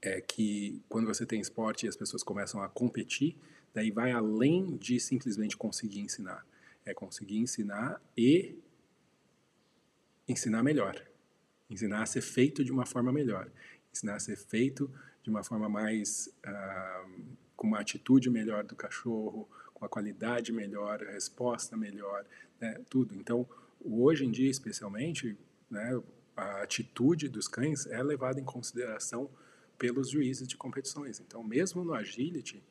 é 0.00 0.20
que 0.20 0.80
quando 0.88 1.06
você 1.06 1.26
tem 1.26 1.40
esporte 1.40 1.86
e 1.86 1.88
as 1.88 1.96
pessoas 1.96 2.22
começam 2.22 2.62
a 2.62 2.68
competir, 2.68 3.36
daí 3.74 3.90
vai 3.90 4.12
além 4.12 4.76
de 4.76 4.98
simplesmente 5.00 5.56
conseguir 5.56 6.00
ensinar. 6.00 6.46
É 6.84 6.94
conseguir 6.94 7.38
ensinar 7.38 8.00
e 8.16 8.56
ensinar 10.26 10.62
melhor. 10.62 11.02
Ensinar 11.68 12.02
a 12.02 12.06
ser 12.06 12.22
feito 12.22 12.64
de 12.64 12.72
uma 12.72 12.86
forma 12.86 13.12
melhor. 13.12 13.50
Ensinar 13.92 14.14
a 14.14 14.20
ser 14.20 14.36
feito 14.36 14.90
de 15.22 15.30
uma 15.30 15.42
forma 15.42 15.68
mais. 15.68 16.32
Uh, 16.46 17.38
com 17.58 17.66
uma 17.66 17.80
atitude 17.80 18.30
melhor 18.30 18.62
do 18.62 18.76
cachorro, 18.76 19.48
com 19.78 19.84
a 19.84 19.88
qualidade 19.88 20.52
melhor, 20.52 21.02
a 21.02 21.12
resposta 21.12 21.76
melhor, 21.76 22.24
né, 22.60 22.80
tudo. 22.90 23.14
Então, 23.14 23.46
hoje 23.84 24.24
em 24.24 24.30
dia, 24.30 24.50
especialmente, 24.50 25.36
né, 25.70 26.00
a 26.36 26.62
atitude 26.62 27.28
dos 27.28 27.48
cães 27.48 27.86
é 27.86 28.02
levada 28.02 28.40
em 28.40 28.44
consideração 28.44 29.30
pelos 29.78 30.10
juízes 30.10 30.46
de 30.46 30.56
competições. 30.56 31.20
Então, 31.20 31.42
mesmo 31.42 31.84
no 31.84 31.94
agility, 31.94 32.62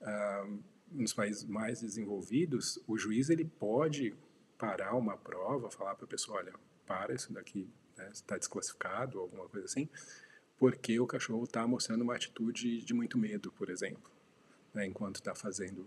uh, 0.00 0.58
nos 0.90 1.12
países 1.12 1.44
mais 1.44 1.80
desenvolvidos, 1.80 2.78
o 2.86 2.96
juiz 2.96 3.28
ele 3.28 3.44
pode 3.44 4.14
parar 4.58 4.94
uma 4.94 5.16
prova, 5.16 5.70
falar 5.70 5.94
para 5.94 6.04
a 6.04 6.08
pessoa, 6.08 6.38
olha, 6.38 6.52
para 6.86 7.14
isso 7.14 7.32
daqui, 7.32 7.68
né, 7.96 8.08
está 8.12 8.36
desclassificado, 8.36 9.20
alguma 9.20 9.48
coisa 9.48 9.66
assim, 9.66 9.88
porque 10.58 10.98
o 10.98 11.06
cachorro 11.06 11.44
está 11.44 11.66
mostrando 11.66 12.02
uma 12.02 12.16
atitude 12.16 12.82
de 12.82 12.94
muito 12.94 13.16
medo, 13.16 13.52
por 13.52 13.70
exemplo, 13.70 14.10
né, 14.74 14.86
enquanto 14.86 15.16
está 15.16 15.34
fazendo 15.34 15.86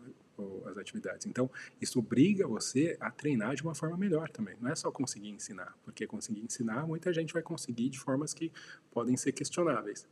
as 0.65 0.77
atividades. 0.77 1.25
Então, 1.25 1.49
isso 1.79 1.99
obriga 1.99 2.47
você 2.47 2.97
a 2.99 3.09
treinar 3.11 3.55
de 3.55 3.63
uma 3.63 3.75
forma 3.75 3.97
melhor 3.97 4.29
também. 4.29 4.55
Não 4.59 4.69
é 4.69 4.75
só 4.75 4.91
conseguir 4.91 5.29
ensinar, 5.29 5.77
porque 5.83 6.05
conseguir 6.07 6.41
ensinar, 6.41 6.85
muita 6.87 7.13
gente 7.13 7.33
vai 7.33 7.41
conseguir 7.41 7.89
de 7.89 7.99
formas 7.99 8.33
que 8.33 8.51
podem 8.91 9.17
ser 9.17 9.31
questionáveis, 9.31 10.07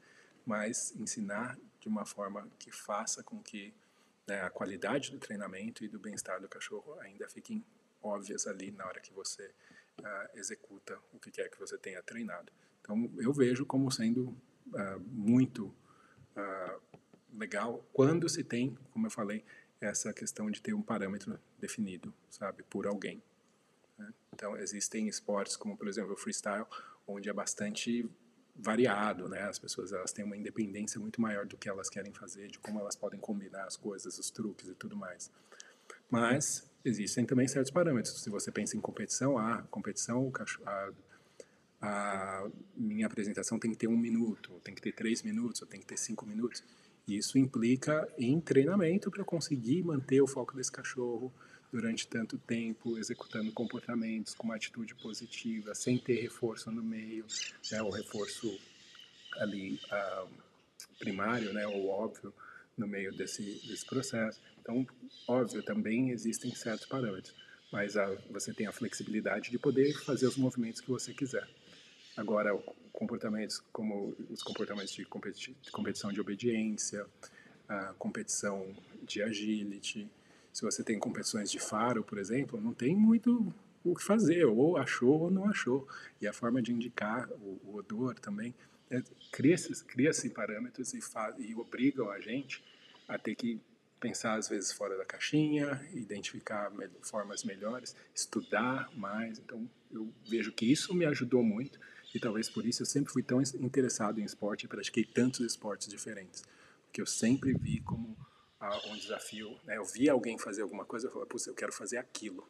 mas 0.45 0.93
ensinar 0.95 1.57
de 1.79 1.87
uma 1.87 2.05
forma 2.05 2.47
que 2.57 2.71
faça 2.71 3.23
com 3.23 3.41
que 3.41 3.73
né, 4.27 4.41
a 4.41 4.49
qualidade 4.49 5.11
do 5.11 5.17
treinamento 5.17 5.83
e 5.83 5.87
do 5.87 5.99
bem-estar 5.99 6.39
do 6.41 6.47
cachorro 6.47 6.99
ainda 6.99 7.27
fiquem 7.29 7.63
óbvias 8.01 8.47
ali 8.47 8.71
na 8.71 8.85
hora 8.85 8.99
que 8.99 9.13
você 9.13 9.51
uh, 9.99 10.37
executa 10.37 10.97
o 11.11 11.19
que 11.19 11.31
quer 11.31 11.49
que 11.49 11.59
você 11.59 11.77
tenha 11.77 12.01
treinado. 12.01 12.51
Então, 12.81 13.09
eu 13.17 13.33
vejo 13.33 13.65
como 13.65 13.91
sendo 13.91 14.29
uh, 14.67 14.99
muito 15.07 15.67
uh, 16.35 16.99
legal 17.33 17.85
quando 17.93 18.27
se 18.29 18.43
tem, 18.43 18.77
como 18.91 19.07
eu 19.07 19.11
falei, 19.11 19.43
essa 19.81 20.13
questão 20.13 20.49
de 20.51 20.61
ter 20.61 20.73
um 20.73 20.81
parâmetro 20.81 21.39
definido, 21.59 22.13
sabe, 22.29 22.63
por 22.63 22.85
alguém. 22.85 23.21
Né? 23.97 24.13
Então, 24.33 24.57
existem 24.57 25.07
esportes 25.07 25.55
como, 25.55 25.77
por 25.77 25.87
exemplo, 25.87 26.13
o 26.13 26.17
freestyle, 26.17 26.65
onde 27.07 27.29
é 27.29 27.33
bastante 27.33 28.09
variado, 28.55 29.29
né? 29.29 29.43
As 29.43 29.57
pessoas 29.57 29.93
elas 29.93 30.11
têm 30.11 30.25
uma 30.25 30.35
independência 30.35 30.99
muito 30.99 31.21
maior 31.21 31.45
do 31.45 31.57
que 31.57 31.69
elas 31.69 31.89
querem 31.89 32.13
fazer, 32.13 32.49
de 32.49 32.59
como 32.59 32.79
elas 32.79 32.95
podem 32.95 33.19
combinar 33.19 33.63
as 33.63 33.77
coisas, 33.77 34.19
os 34.19 34.29
truques 34.29 34.67
e 34.67 34.75
tudo 34.75 34.95
mais. 34.95 35.31
Mas 36.09 36.69
existem 36.83 37.25
também 37.25 37.47
certos 37.47 37.71
parâmetros. 37.71 38.21
Se 38.21 38.29
você 38.29 38.51
pensa 38.51 38.75
em 38.75 38.81
competição, 38.81 39.37
ah, 39.37 39.63
competição, 39.71 40.31
a, 40.65 40.89
a 41.81 42.49
minha 42.75 43.07
apresentação 43.07 43.57
tem 43.57 43.71
que 43.71 43.77
ter 43.77 43.87
um 43.87 43.97
minuto, 43.97 44.51
tem 44.63 44.75
que 44.75 44.81
ter 44.81 44.91
três 44.91 45.23
minutos, 45.23 45.61
tem 45.67 45.79
que 45.79 45.85
ter 45.85 45.97
cinco 45.97 46.25
minutos. 46.25 46.63
Isso 47.17 47.37
implica 47.37 48.07
em 48.17 48.39
treinamento 48.39 49.09
para 49.09 49.23
conseguir 49.23 49.83
manter 49.83 50.21
o 50.21 50.27
foco 50.27 50.55
desse 50.55 50.71
cachorro 50.71 51.33
durante 51.71 52.07
tanto 52.07 52.37
tempo, 52.37 52.97
executando 52.97 53.51
comportamentos 53.51 54.33
com 54.33 54.45
uma 54.45 54.55
atitude 54.55 54.95
positiva, 54.95 55.75
sem 55.75 55.97
ter 55.97 56.19
reforço 56.21 56.71
no 56.71 56.83
meio, 56.83 57.25
né, 57.71 57.81
o 57.81 57.89
reforço 57.89 58.59
ali 59.37 59.79
uh, 59.91 60.29
primário, 60.97 61.53
né, 61.53 61.67
ou 61.67 61.89
óbvio, 61.89 62.33
no 62.77 62.87
meio 62.87 63.13
desse, 63.15 63.43
desse 63.67 63.85
processo. 63.85 64.41
Então, 64.61 64.85
óbvio, 65.27 65.61
também 65.61 66.09
existem 66.09 66.53
certos 66.55 66.87
parâmetros, 66.87 67.35
mas 67.71 67.95
a, 67.95 68.05
você 68.31 68.53
tem 68.53 68.65
a 68.65 68.71
flexibilidade 68.71 69.51
de 69.51 69.59
poder 69.59 69.93
fazer 70.05 70.27
os 70.27 70.37
movimentos 70.37 70.81
que 70.81 70.89
você 70.89 71.13
quiser. 71.13 71.47
Agora, 72.17 72.51
comportamentos 72.91 73.63
como 73.71 74.15
os 74.29 74.43
comportamentos 74.43 74.93
de, 74.93 75.05
competi 75.05 75.55
competição 75.71 76.11
de 76.11 76.19
obediência, 76.19 77.05
a 77.67 77.93
competição 77.97 78.75
de 79.03 79.21
agility, 79.21 80.09
se 80.51 80.63
você 80.63 80.83
tem 80.83 80.99
competições 80.99 81.51
de 81.51 81.59
faro, 81.59 82.03
por 82.03 82.17
exemplo, 82.17 82.59
não 82.59 82.73
tem 82.73 82.95
muito 82.95 83.53
o 83.83 83.95
que 83.95 84.03
fazer, 84.03 84.45
ou 84.45 84.77
achou 84.77 85.21
ou 85.21 85.31
não 85.31 85.45
achou. 85.45 85.87
E 86.19 86.27
a 86.27 86.33
forma 86.33 86.61
de 86.61 86.73
indicar 86.73 87.29
o, 87.31 87.59
o 87.63 87.75
odor 87.75 88.15
também, 88.19 88.53
é, 88.89 89.01
cria-se 89.31 89.83
cria 89.85 90.11
parâmetros 90.33 90.93
e, 90.93 91.01
faz, 91.01 91.35
e 91.37 91.55
obrigam 91.55 92.09
a 92.09 92.19
gente 92.19 92.63
a 93.07 93.17
ter 93.17 93.35
que 93.35 93.61
pensar 93.99 94.35
às 94.35 94.47
vezes 94.47 94.71
fora 94.71 94.97
da 94.97 95.05
caixinha, 95.05 95.81
identificar 95.93 96.71
formas 97.01 97.43
melhores, 97.43 97.95
estudar 98.13 98.89
mais. 98.95 99.39
Então, 99.39 99.69
eu 99.91 100.11
vejo 100.27 100.51
que 100.51 100.71
isso 100.71 100.93
me 100.93 101.05
ajudou 101.05 101.43
muito 101.43 101.79
e 102.13 102.19
talvez 102.19 102.49
por 102.49 102.65
isso 102.65 102.81
eu 102.81 102.85
sempre 102.85 103.11
fui 103.11 103.21
tão 103.21 103.41
interessado 103.41 104.19
em 104.19 104.23
esporte 104.23 104.65
e 104.65 104.67
pratiquei 104.67 105.03
tantos 105.03 105.41
esportes 105.41 105.87
diferentes, 105.87 106.43
porque 106.85 107.01
eu 107.01 107.05
sempre 107.05 107.53
vi 107.53 107.81
como 107.81 108.17
uh, 108.59 108.89
um 108.91 108.97
desafio. 108.97 109.57
Né? 109.63 109.77
Eu 109.77 109.85
via 109.85 110.11
alguém 110.11 110.37
fazer 110.37 110.61
alguma 110.61 110.85
coisa, 110.85 111.07
eu 111.07 111.11
falava, 111.11 111.29
eu 111.47 111.53
quero 111.53 111.71
fazer 111.71 111.97
aquilo. 111.97 112.47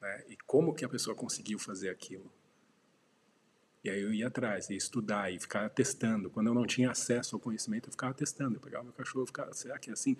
Né? 0.00 0.24
E 0.28 0.36
como 0.46 0.74
que 0.74 0.84
a 0.84 0.88
pessoa 0.88 1.14
conseguiu 1.14 1.58
fazer 1.58 1.90
aquilo? 1.90 2.30
E 3.82 3.88
aí 3.88 4.02
eu 4.02 4.12
ia 4.12 4.26
atrás, 4.26 4.68
ia 4.68 4.76
estudar 4.76 5.32
e 5.32 5.38
ficar 5.38 5.70
testando. 5.70 6.28
Quando 6.28 6.48
eu 6.48 6.54
não 6.54 6.66
tinha 6.66 6.90
acesso 6.90 7.34
ao 7.34 7.40
conhecimento, 7.40 7.88
eu 7.88 7.92
ficava 7.92 8.12
testando. 8.12 8.56
Eu 8.56 8.60
pegava 8.60 8.84
meu 8.84 8.92
cachorro, 8.92 9.24
ficava, 9.26 9.54
será 9.54 9.78
que 9.78 9.88
é 9.88 9.94
assim? 9.94 10.16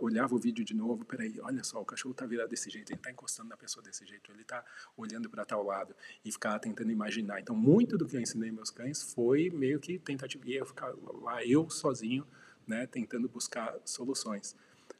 Olhava 0.00 0.34
o 0.34 0.38
vídeo 0.38 0.64
de 0.64 0.74
novo, 0.74 1.04
peraí, 1.04 1.38
olha 1.40 1.62
só, 1.62 1.80
o 1.80 1.84
cachorro 1.84 2.12
está 2.12 2.26
virado 2.26 2.48
desse 2.48 2.68
jeito, 2.68 2.90
ele 2.90 2.98
está 2.98 3.10
encostando 3.10 3.48
na 3.48 3.56
pessoa 3.56 3.82
desse 3.82 4.04
jeito, 4.04 4.32
ele 4.32 4.42
está 4.42 4.64
olhando 4.96 5.30
para 5.30 5.44
tal 5.44 5.62
lado 5.62 5.94
e 6.24 6.32
ficava 6.32 6.58
tentando 6.58 6.90
imaginar. 6.90 7.40
Então, 7.40 7.54
muito 7.54 7.96
do 7.96 8.06
que 8.06 8.16
eu 8.16 8.20
ensinei 8.20 8.50
meus 8.50 8.70
cães 8.70 9.14
foi 9.14 9.50
meio 9.50 9.78
que 9.78 9.98
tentativa. 10.00 10.44
E 10.48 10.56
eu 10.56 10.66
ficava 10.66 10.96
lá, 11.20 11.44
eu 11.44 11.70
sozinho, 11.70 12.26
né, 12.66 12.86
tentando 12.86 13.28
buscar 13.28 13.72
soluções. 13.84 14.56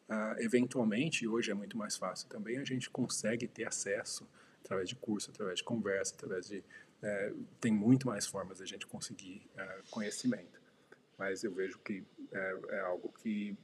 Uh, 0.09 0.39
eventualmente, 0.39 1.27
hoje 1.27 1.51
é 1.51 1.55
muito 1.55 1.77
mais 1.77 1.97
fácil 1.97 2.29
também, 2.29 2.59
a 2.59 2.65
gente 2.65 2.89
consegue 2.89 3.49
ter 3.49 3.65
acesso 3.65 4.25
através 4.67 4.89
de 4.89 4.97
curso, 4.97 5.31
através 5.31 5.59
de 5.59 5.65
conversa, 5.65 6.15
através 6.15 6.49
de. 6.49 6.63
É, 7.09 7.33
tem 7.61 7.73
muito 7.73 8.09
mais 8.09 8.27
formas 8.27 8.59
de 8.59 8.65
a 8.65 8.67
gente 8.67 8.85
conseguir 8.85 9.49
uh, 9.55 9.91
conhecimento. 9.91 10.61
Mas 11.17 11.45
eu 11.45 11.53
vejo 11.53 11.79
que 11.79 12.03
é, 12.33 12.59
é, 12.71 12.81
algo 12.81 13.15
que, 13.23 13.57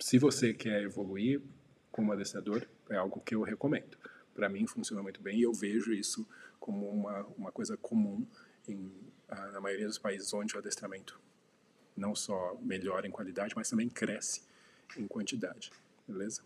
se 0.00 0.18
você 0.18 0.52
quer 0.52 0.82
evoluir 0.82 1.40
como 1.92 2.12
adestrador, 2.12 2.66
é 2.90 2.96
algo 2.96 3.20
que 3.20 3.32
eu 3.32 3.42
recomendo. 3.42 3.96
Para 4.34 4.48
mim, 4.48 4.66
funciona 4.66 5.00
muito 5.04 5.22
bem 5.22 5.38
e 5.38 5.42
eu 5.42 5.52
vejo 5.52 5.92
isso 5.92 6.28
como 6.58 6.90
uma, 6.90 7.22
uma 7.38 7.52
coisa 7.52 7.76
comum 7.76 8.26
em, 8.66 8.86
uh, 9.30 9.52
na 9.52 9.60
maioria 9.60 9.86
dos 9.86 9.98
países 9.98 10.34
onde 10.34 10.56
o 10.56 10.58
adestramento 10.58 11.20
não 11.96 12.12
só 12.12 12.56
melhora 12.60 13.06
em 13.06 13.10
qualidade, 13.12 13.54
mas 13.54 13.70
também 13.70 13.88
cresce 13.88 14.42
em 14.96 15.06
quantidade, 15.06 15.70
beleza? 16.08 16.42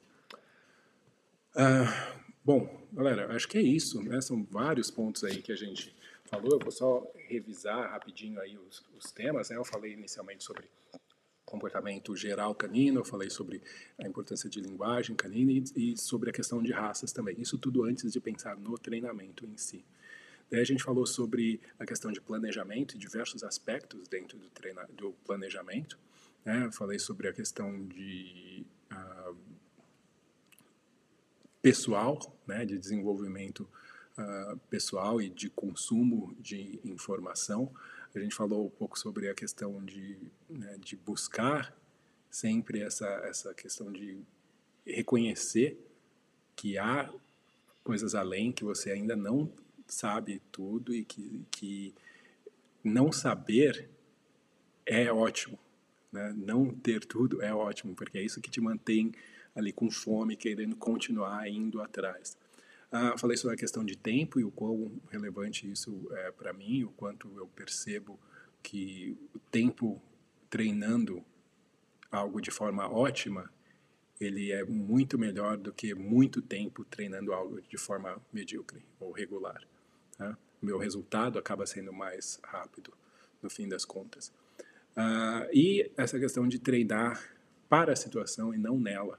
Ah, 1.55 2.21
bom, 2.45 2.87
galera, 2.93 3.35
acho 3.35 3.49
que 3.49 3.59
é 3.59 3.63
isso, 3.63 4.03
né? 4.03 4.21
São 4.21 4.45
vários 4.45 4.91
pontos 4.91 5.25
aí 5.25 5.41
que 5.43 5.53
a 5.53 5.57
gente 5.57 5.95
falou. 6.25 6.53
Eu 6.53 6.59
vou 6.59 6.71
só 6.71 7.07
revisar 7.29 7.91
rapidinho 7.91 8.41
aí 8.41 8.57
os, 8.59 8.85
os 8.97 9.11
temas, 9.13 9.51
né? 9.51 9.57
Eu 9.57 9.65
falei 9.65 9.93
inicialmente 9.93 10.45
sobre 10.45 10.69
comportamento 11.45 12.17
geral 12.17 12.55
canino, 12.55 13.01
eu 13.01 13.05
falei 13.05 13.29
sobre 13.29 13.61
a 13.99 14.09
importância 14.09 14.49
de 14.49 14.59
linguagem 14.59 15.15
canina 15.15 15.53
e, 15.53 15.93
e 15.93 15.97
sobre 15.99 16.31
a 16.31 16.33
questão 16.33 16.63
de 16.63 16.73
raças 16.73 17.13
também. 17.13 17.37
Isso 17.39 17.59
tudo 17.59 17.85
antes 17.85 18.11
de 18.11 18.21
pensar 18.21 18.57
no 18.57 18.79
treinamento 18.79 19.45
em 19.45 19.57
si. 19.57 19.85
Daí 20.51 20.61
a 20.61 20.65
gente 20.65 20.83
falou 20.83 21.07
sobre 21.07 21.61
a 21.79 21.85
questão 21.85 22.11
de 22.11 22.21
planejamento 22.21 22.95
e 22.95 22.99
diversos 22.99 23.43
aspectos 23.43 24.09
dentro 24.09 24.39
do, 24.39 24.51
do 24.95 25.13
planejamento. 25.25 25.99
Né? 26.45 26.67
Eu 26.67 26.73
falei 26.73 26.99
sobre 26.99 27.29
a 27.29 27.33
questão 27.33 27.87
de 27.87 28.65
pessoal, 31.63 32.19
né? 32.47 32.67
de 32.67 32.77
desenvolvimento 32.77 33.69
uh, 34.19 34.59
pessoal 34.69 35.23
e 35.23 35.31
de 35.31 35.49
consumo 35.49 36.37
de 36.39 36.81
informação. 36.85 37.73
A 38.15 38.19
gente 38.19 38.35
falou 38.35 38.67
um 38.67 38.71
pouco 38.71 38.99
sobre 38.99 39.29
a 39.29 39.35
questão 39.35 39.83
de, 39.85 40.19
né, 40.51 40.77
de 40.79 40.97
buscar 40.97 41.75
sempre 42.31 42.83
essa, 42.83 43.07
essa 43.25 43.55
questão 43.55 43.91
de 43.91 44.19
reconhecer 44.85 45.79
que 46.55 46.77
há 46.77 47.11
coisas 47.83 48.15
além 48.15 48.53
que 48.53 48.65
você 48.65 48.91
ainda 48.91 49.17
não 49.17 49.51
sabe 49.87 50.43
tudo 50.51 50.95
e 50.95 51.05
que, 51.05 51.45
que 51.51 51.95
não 52.83 53.13
saber 53.13 53.89
é 54.85 55.13
ótimo. 55.13 55.59
Né? 56.11 56.35
Não 56.37 56.71
ter 56.71 57.05
tudo 57.05 57.43
é 57.43 57.55
ótimo, 57.55 57.95
porque 57.95 58.19
é 58.19 58.23
isso 58.23 58.41
que 58.41 58.51
te 58.51 58.61
mantém 58.61 59.13
ali 59.55 59.73
com 59.73 59.91
fome, 59.91 60.37
querendo 60.37 60.77
continuar 60.77 61.49
indo 61.49 61.81
atrás. 61.81 62.37
Ah, 62.91 63.17
falei 63.17 63.37
sobre 63.37 63.55
a 63.55 63.59
questão 63.59 63.85
de 63.85 63.97
tempo 63.97 64.39
e 64.39 64.45
o 64.45 64.51
quão 64.51 65.01
relevante 65.11 65.71
isso 65.71 66.09
é 66.13 66.31
para 66.31 66.53
mim, 66.53 66.85
o 66.85 66.91
quanto 66.91 67.31
eu 67.39 67.47
percebo 67.47 68.19
que 68.63 69.17
o 69.35 69.39
tempo 69.39 70.01
treinando 70.51 71.25
algo 72.11 72.41
de 72.41 72.51
forma 72.51 72.87
ótima, 72.87 73.51
ele 74.21 74.53
é 74.53 74.63
muito 74.65 75.19
melhor 75.19 75.57
do 75.57 75.73
que 75.73 75.95
muito 75.95 76.43
tempo 76.43 76.85
treinando 76.85 77.33
algo 77.33 77.61
de 77.63 77.79
forma 77.79 78.21
medíocre 78.33 78.85
ou 79.01 79.11
regular. 79.11 79.63
Né? 80.19 80.37
Meu 80.61 80.79
resultado 80.79 81.39
acaba 81.39 81.67
sendo 81.67 81.93
mais 81.93 82.39
rápido, 82.45 82.93
no 83.43 83.49
fim 83.49 83.67
das 83.69 83.85
contas. 83.85 84.33
Uh, 84.95 85.49
e 85.53 85.91
essa 85.97 86.19
questão 86.21 86.47
de 86.47 86.59
treinar 86.59 87.35
para 87.69 87.95
a 87.95 87.97
situação 87.97 88.55
e 88.55 88.59
não 88.59 88.79
nela. 88.79 89.19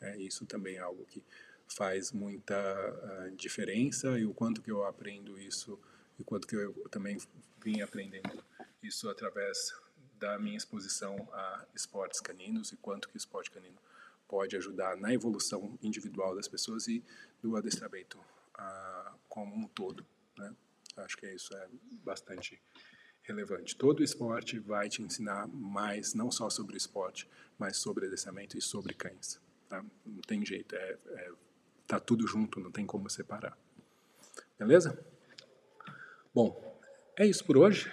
Né? 0.00 0.18
Isso 0.18 0.46
também 0.46 0.76
é 0.76 0.80
algo 0.80 1.04
que 1.04 1.22
faz 1.66 2.12
muita 2.12 2.56
uh, 2.56 3.36
diferença 3.36 4.18
e 4.18 4.24
o 4.24 4.32
quanto 4.32 4.62
que 4.62 4.70
eu 4.70 4.84
aprendo 4.84 5.38
isso 5.38 5.78
e 6.18 6.24
quanto 6.24 6.46
que 6.46 6.56
eu 6.56 6.72
também 6.90 7.18
vim 7.62 7.80
aprendendo 7.82 8.42
isso 8.82 9.08
através 9.08 9.74
da 10.18 10.38
minha 10.38 10.56
exposição 10.56 11.16
a 11.32 11.66
esportes 11.74 12.20
caninos 12.20 12.72
e 12.72 12.76
quanto 12.76 13.08
que 13.08 13.16
o 13.16 13.18
esporte 13.18 13.50
canino 13.50 13.78
pode 14.26 14.56
ajudar 14.56 14.96
na 14.96 15.12
evolução 15.12 15.78
individual 15.82 16.34
das 16.34 16.48
pessoas 16.48 16.88
e 16.88 17.02
do 17.42 17.56
adestramento 17.56 18.18
uh, 18.18 19.18
como 19.28 19.54
um 19.54 19.68
todo. 19.68 20.04
Né? 20.36 20.54
Acho 20.96 21.16
que 21.16 21.26
isso 21.26 21.54
é 21.54 21.68
bastante 22.04 22.60
relevante. 23.22 23.76
Todo 23.76 24.02
esporte 24.02 24.58
vai 24.58 24.88
te 24.88 25.02
ensinar 25.02 25.46
mais, 25.46 26.14
não 26.14 26.30
só 26.30 26.50
sobre 26.50 26.76
esporte, 26.76 27.28
mas 27.58 27.76
sobre 27.76 28.06
adestramento 28.06 28.56
e 28.56 28.60
sobre 28.60 28.94
cães. 28.94 29.40
Tá? 29.68 29.84
Não 30.06 30.22
tem 30.22 30.44
jeito, 30.44 30.74
é, 30.74 30.98
é, 31.08 31.30
tá 31.86 32.00
tudo 32.00 32.26
junto, 32.26 32.60
não 32.60 32.70
tem 32.70 32.86
como 32.86 33.08
separar. 33.10 33.56
Beleza? 34.58 34.98
Bom, 36.34 36.80
é 37.16 37.26
isso 37.26 37.44
por 37.44 37.56
hoje. 37.56 37.90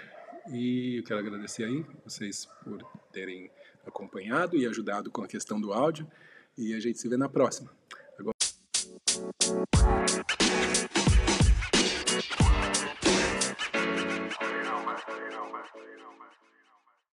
E 0.51 0.97
eu 0.97 1.03
quero 1.03 1.19
agradecer 1.19 1.63
aí 1.63 1.86
vocês 2.03 2.45
por 2.63 2.82
terem 3.11 3.49
acompanhado 3.86 4.55
e 4.55 4.65
ajudado 4.65 5.11
com 5.11 5.21
a 5.23 5.28
questão 5.28 5.59
do 5.59 5.73
áudio. 5.73 6.09
E 6.57 6.73
a 6.73 6.80
gente 6.80 6.99
se 6.99 7.09
vê 7.09 7.17
na 7.17 7.28
próxima. 7.28 7.71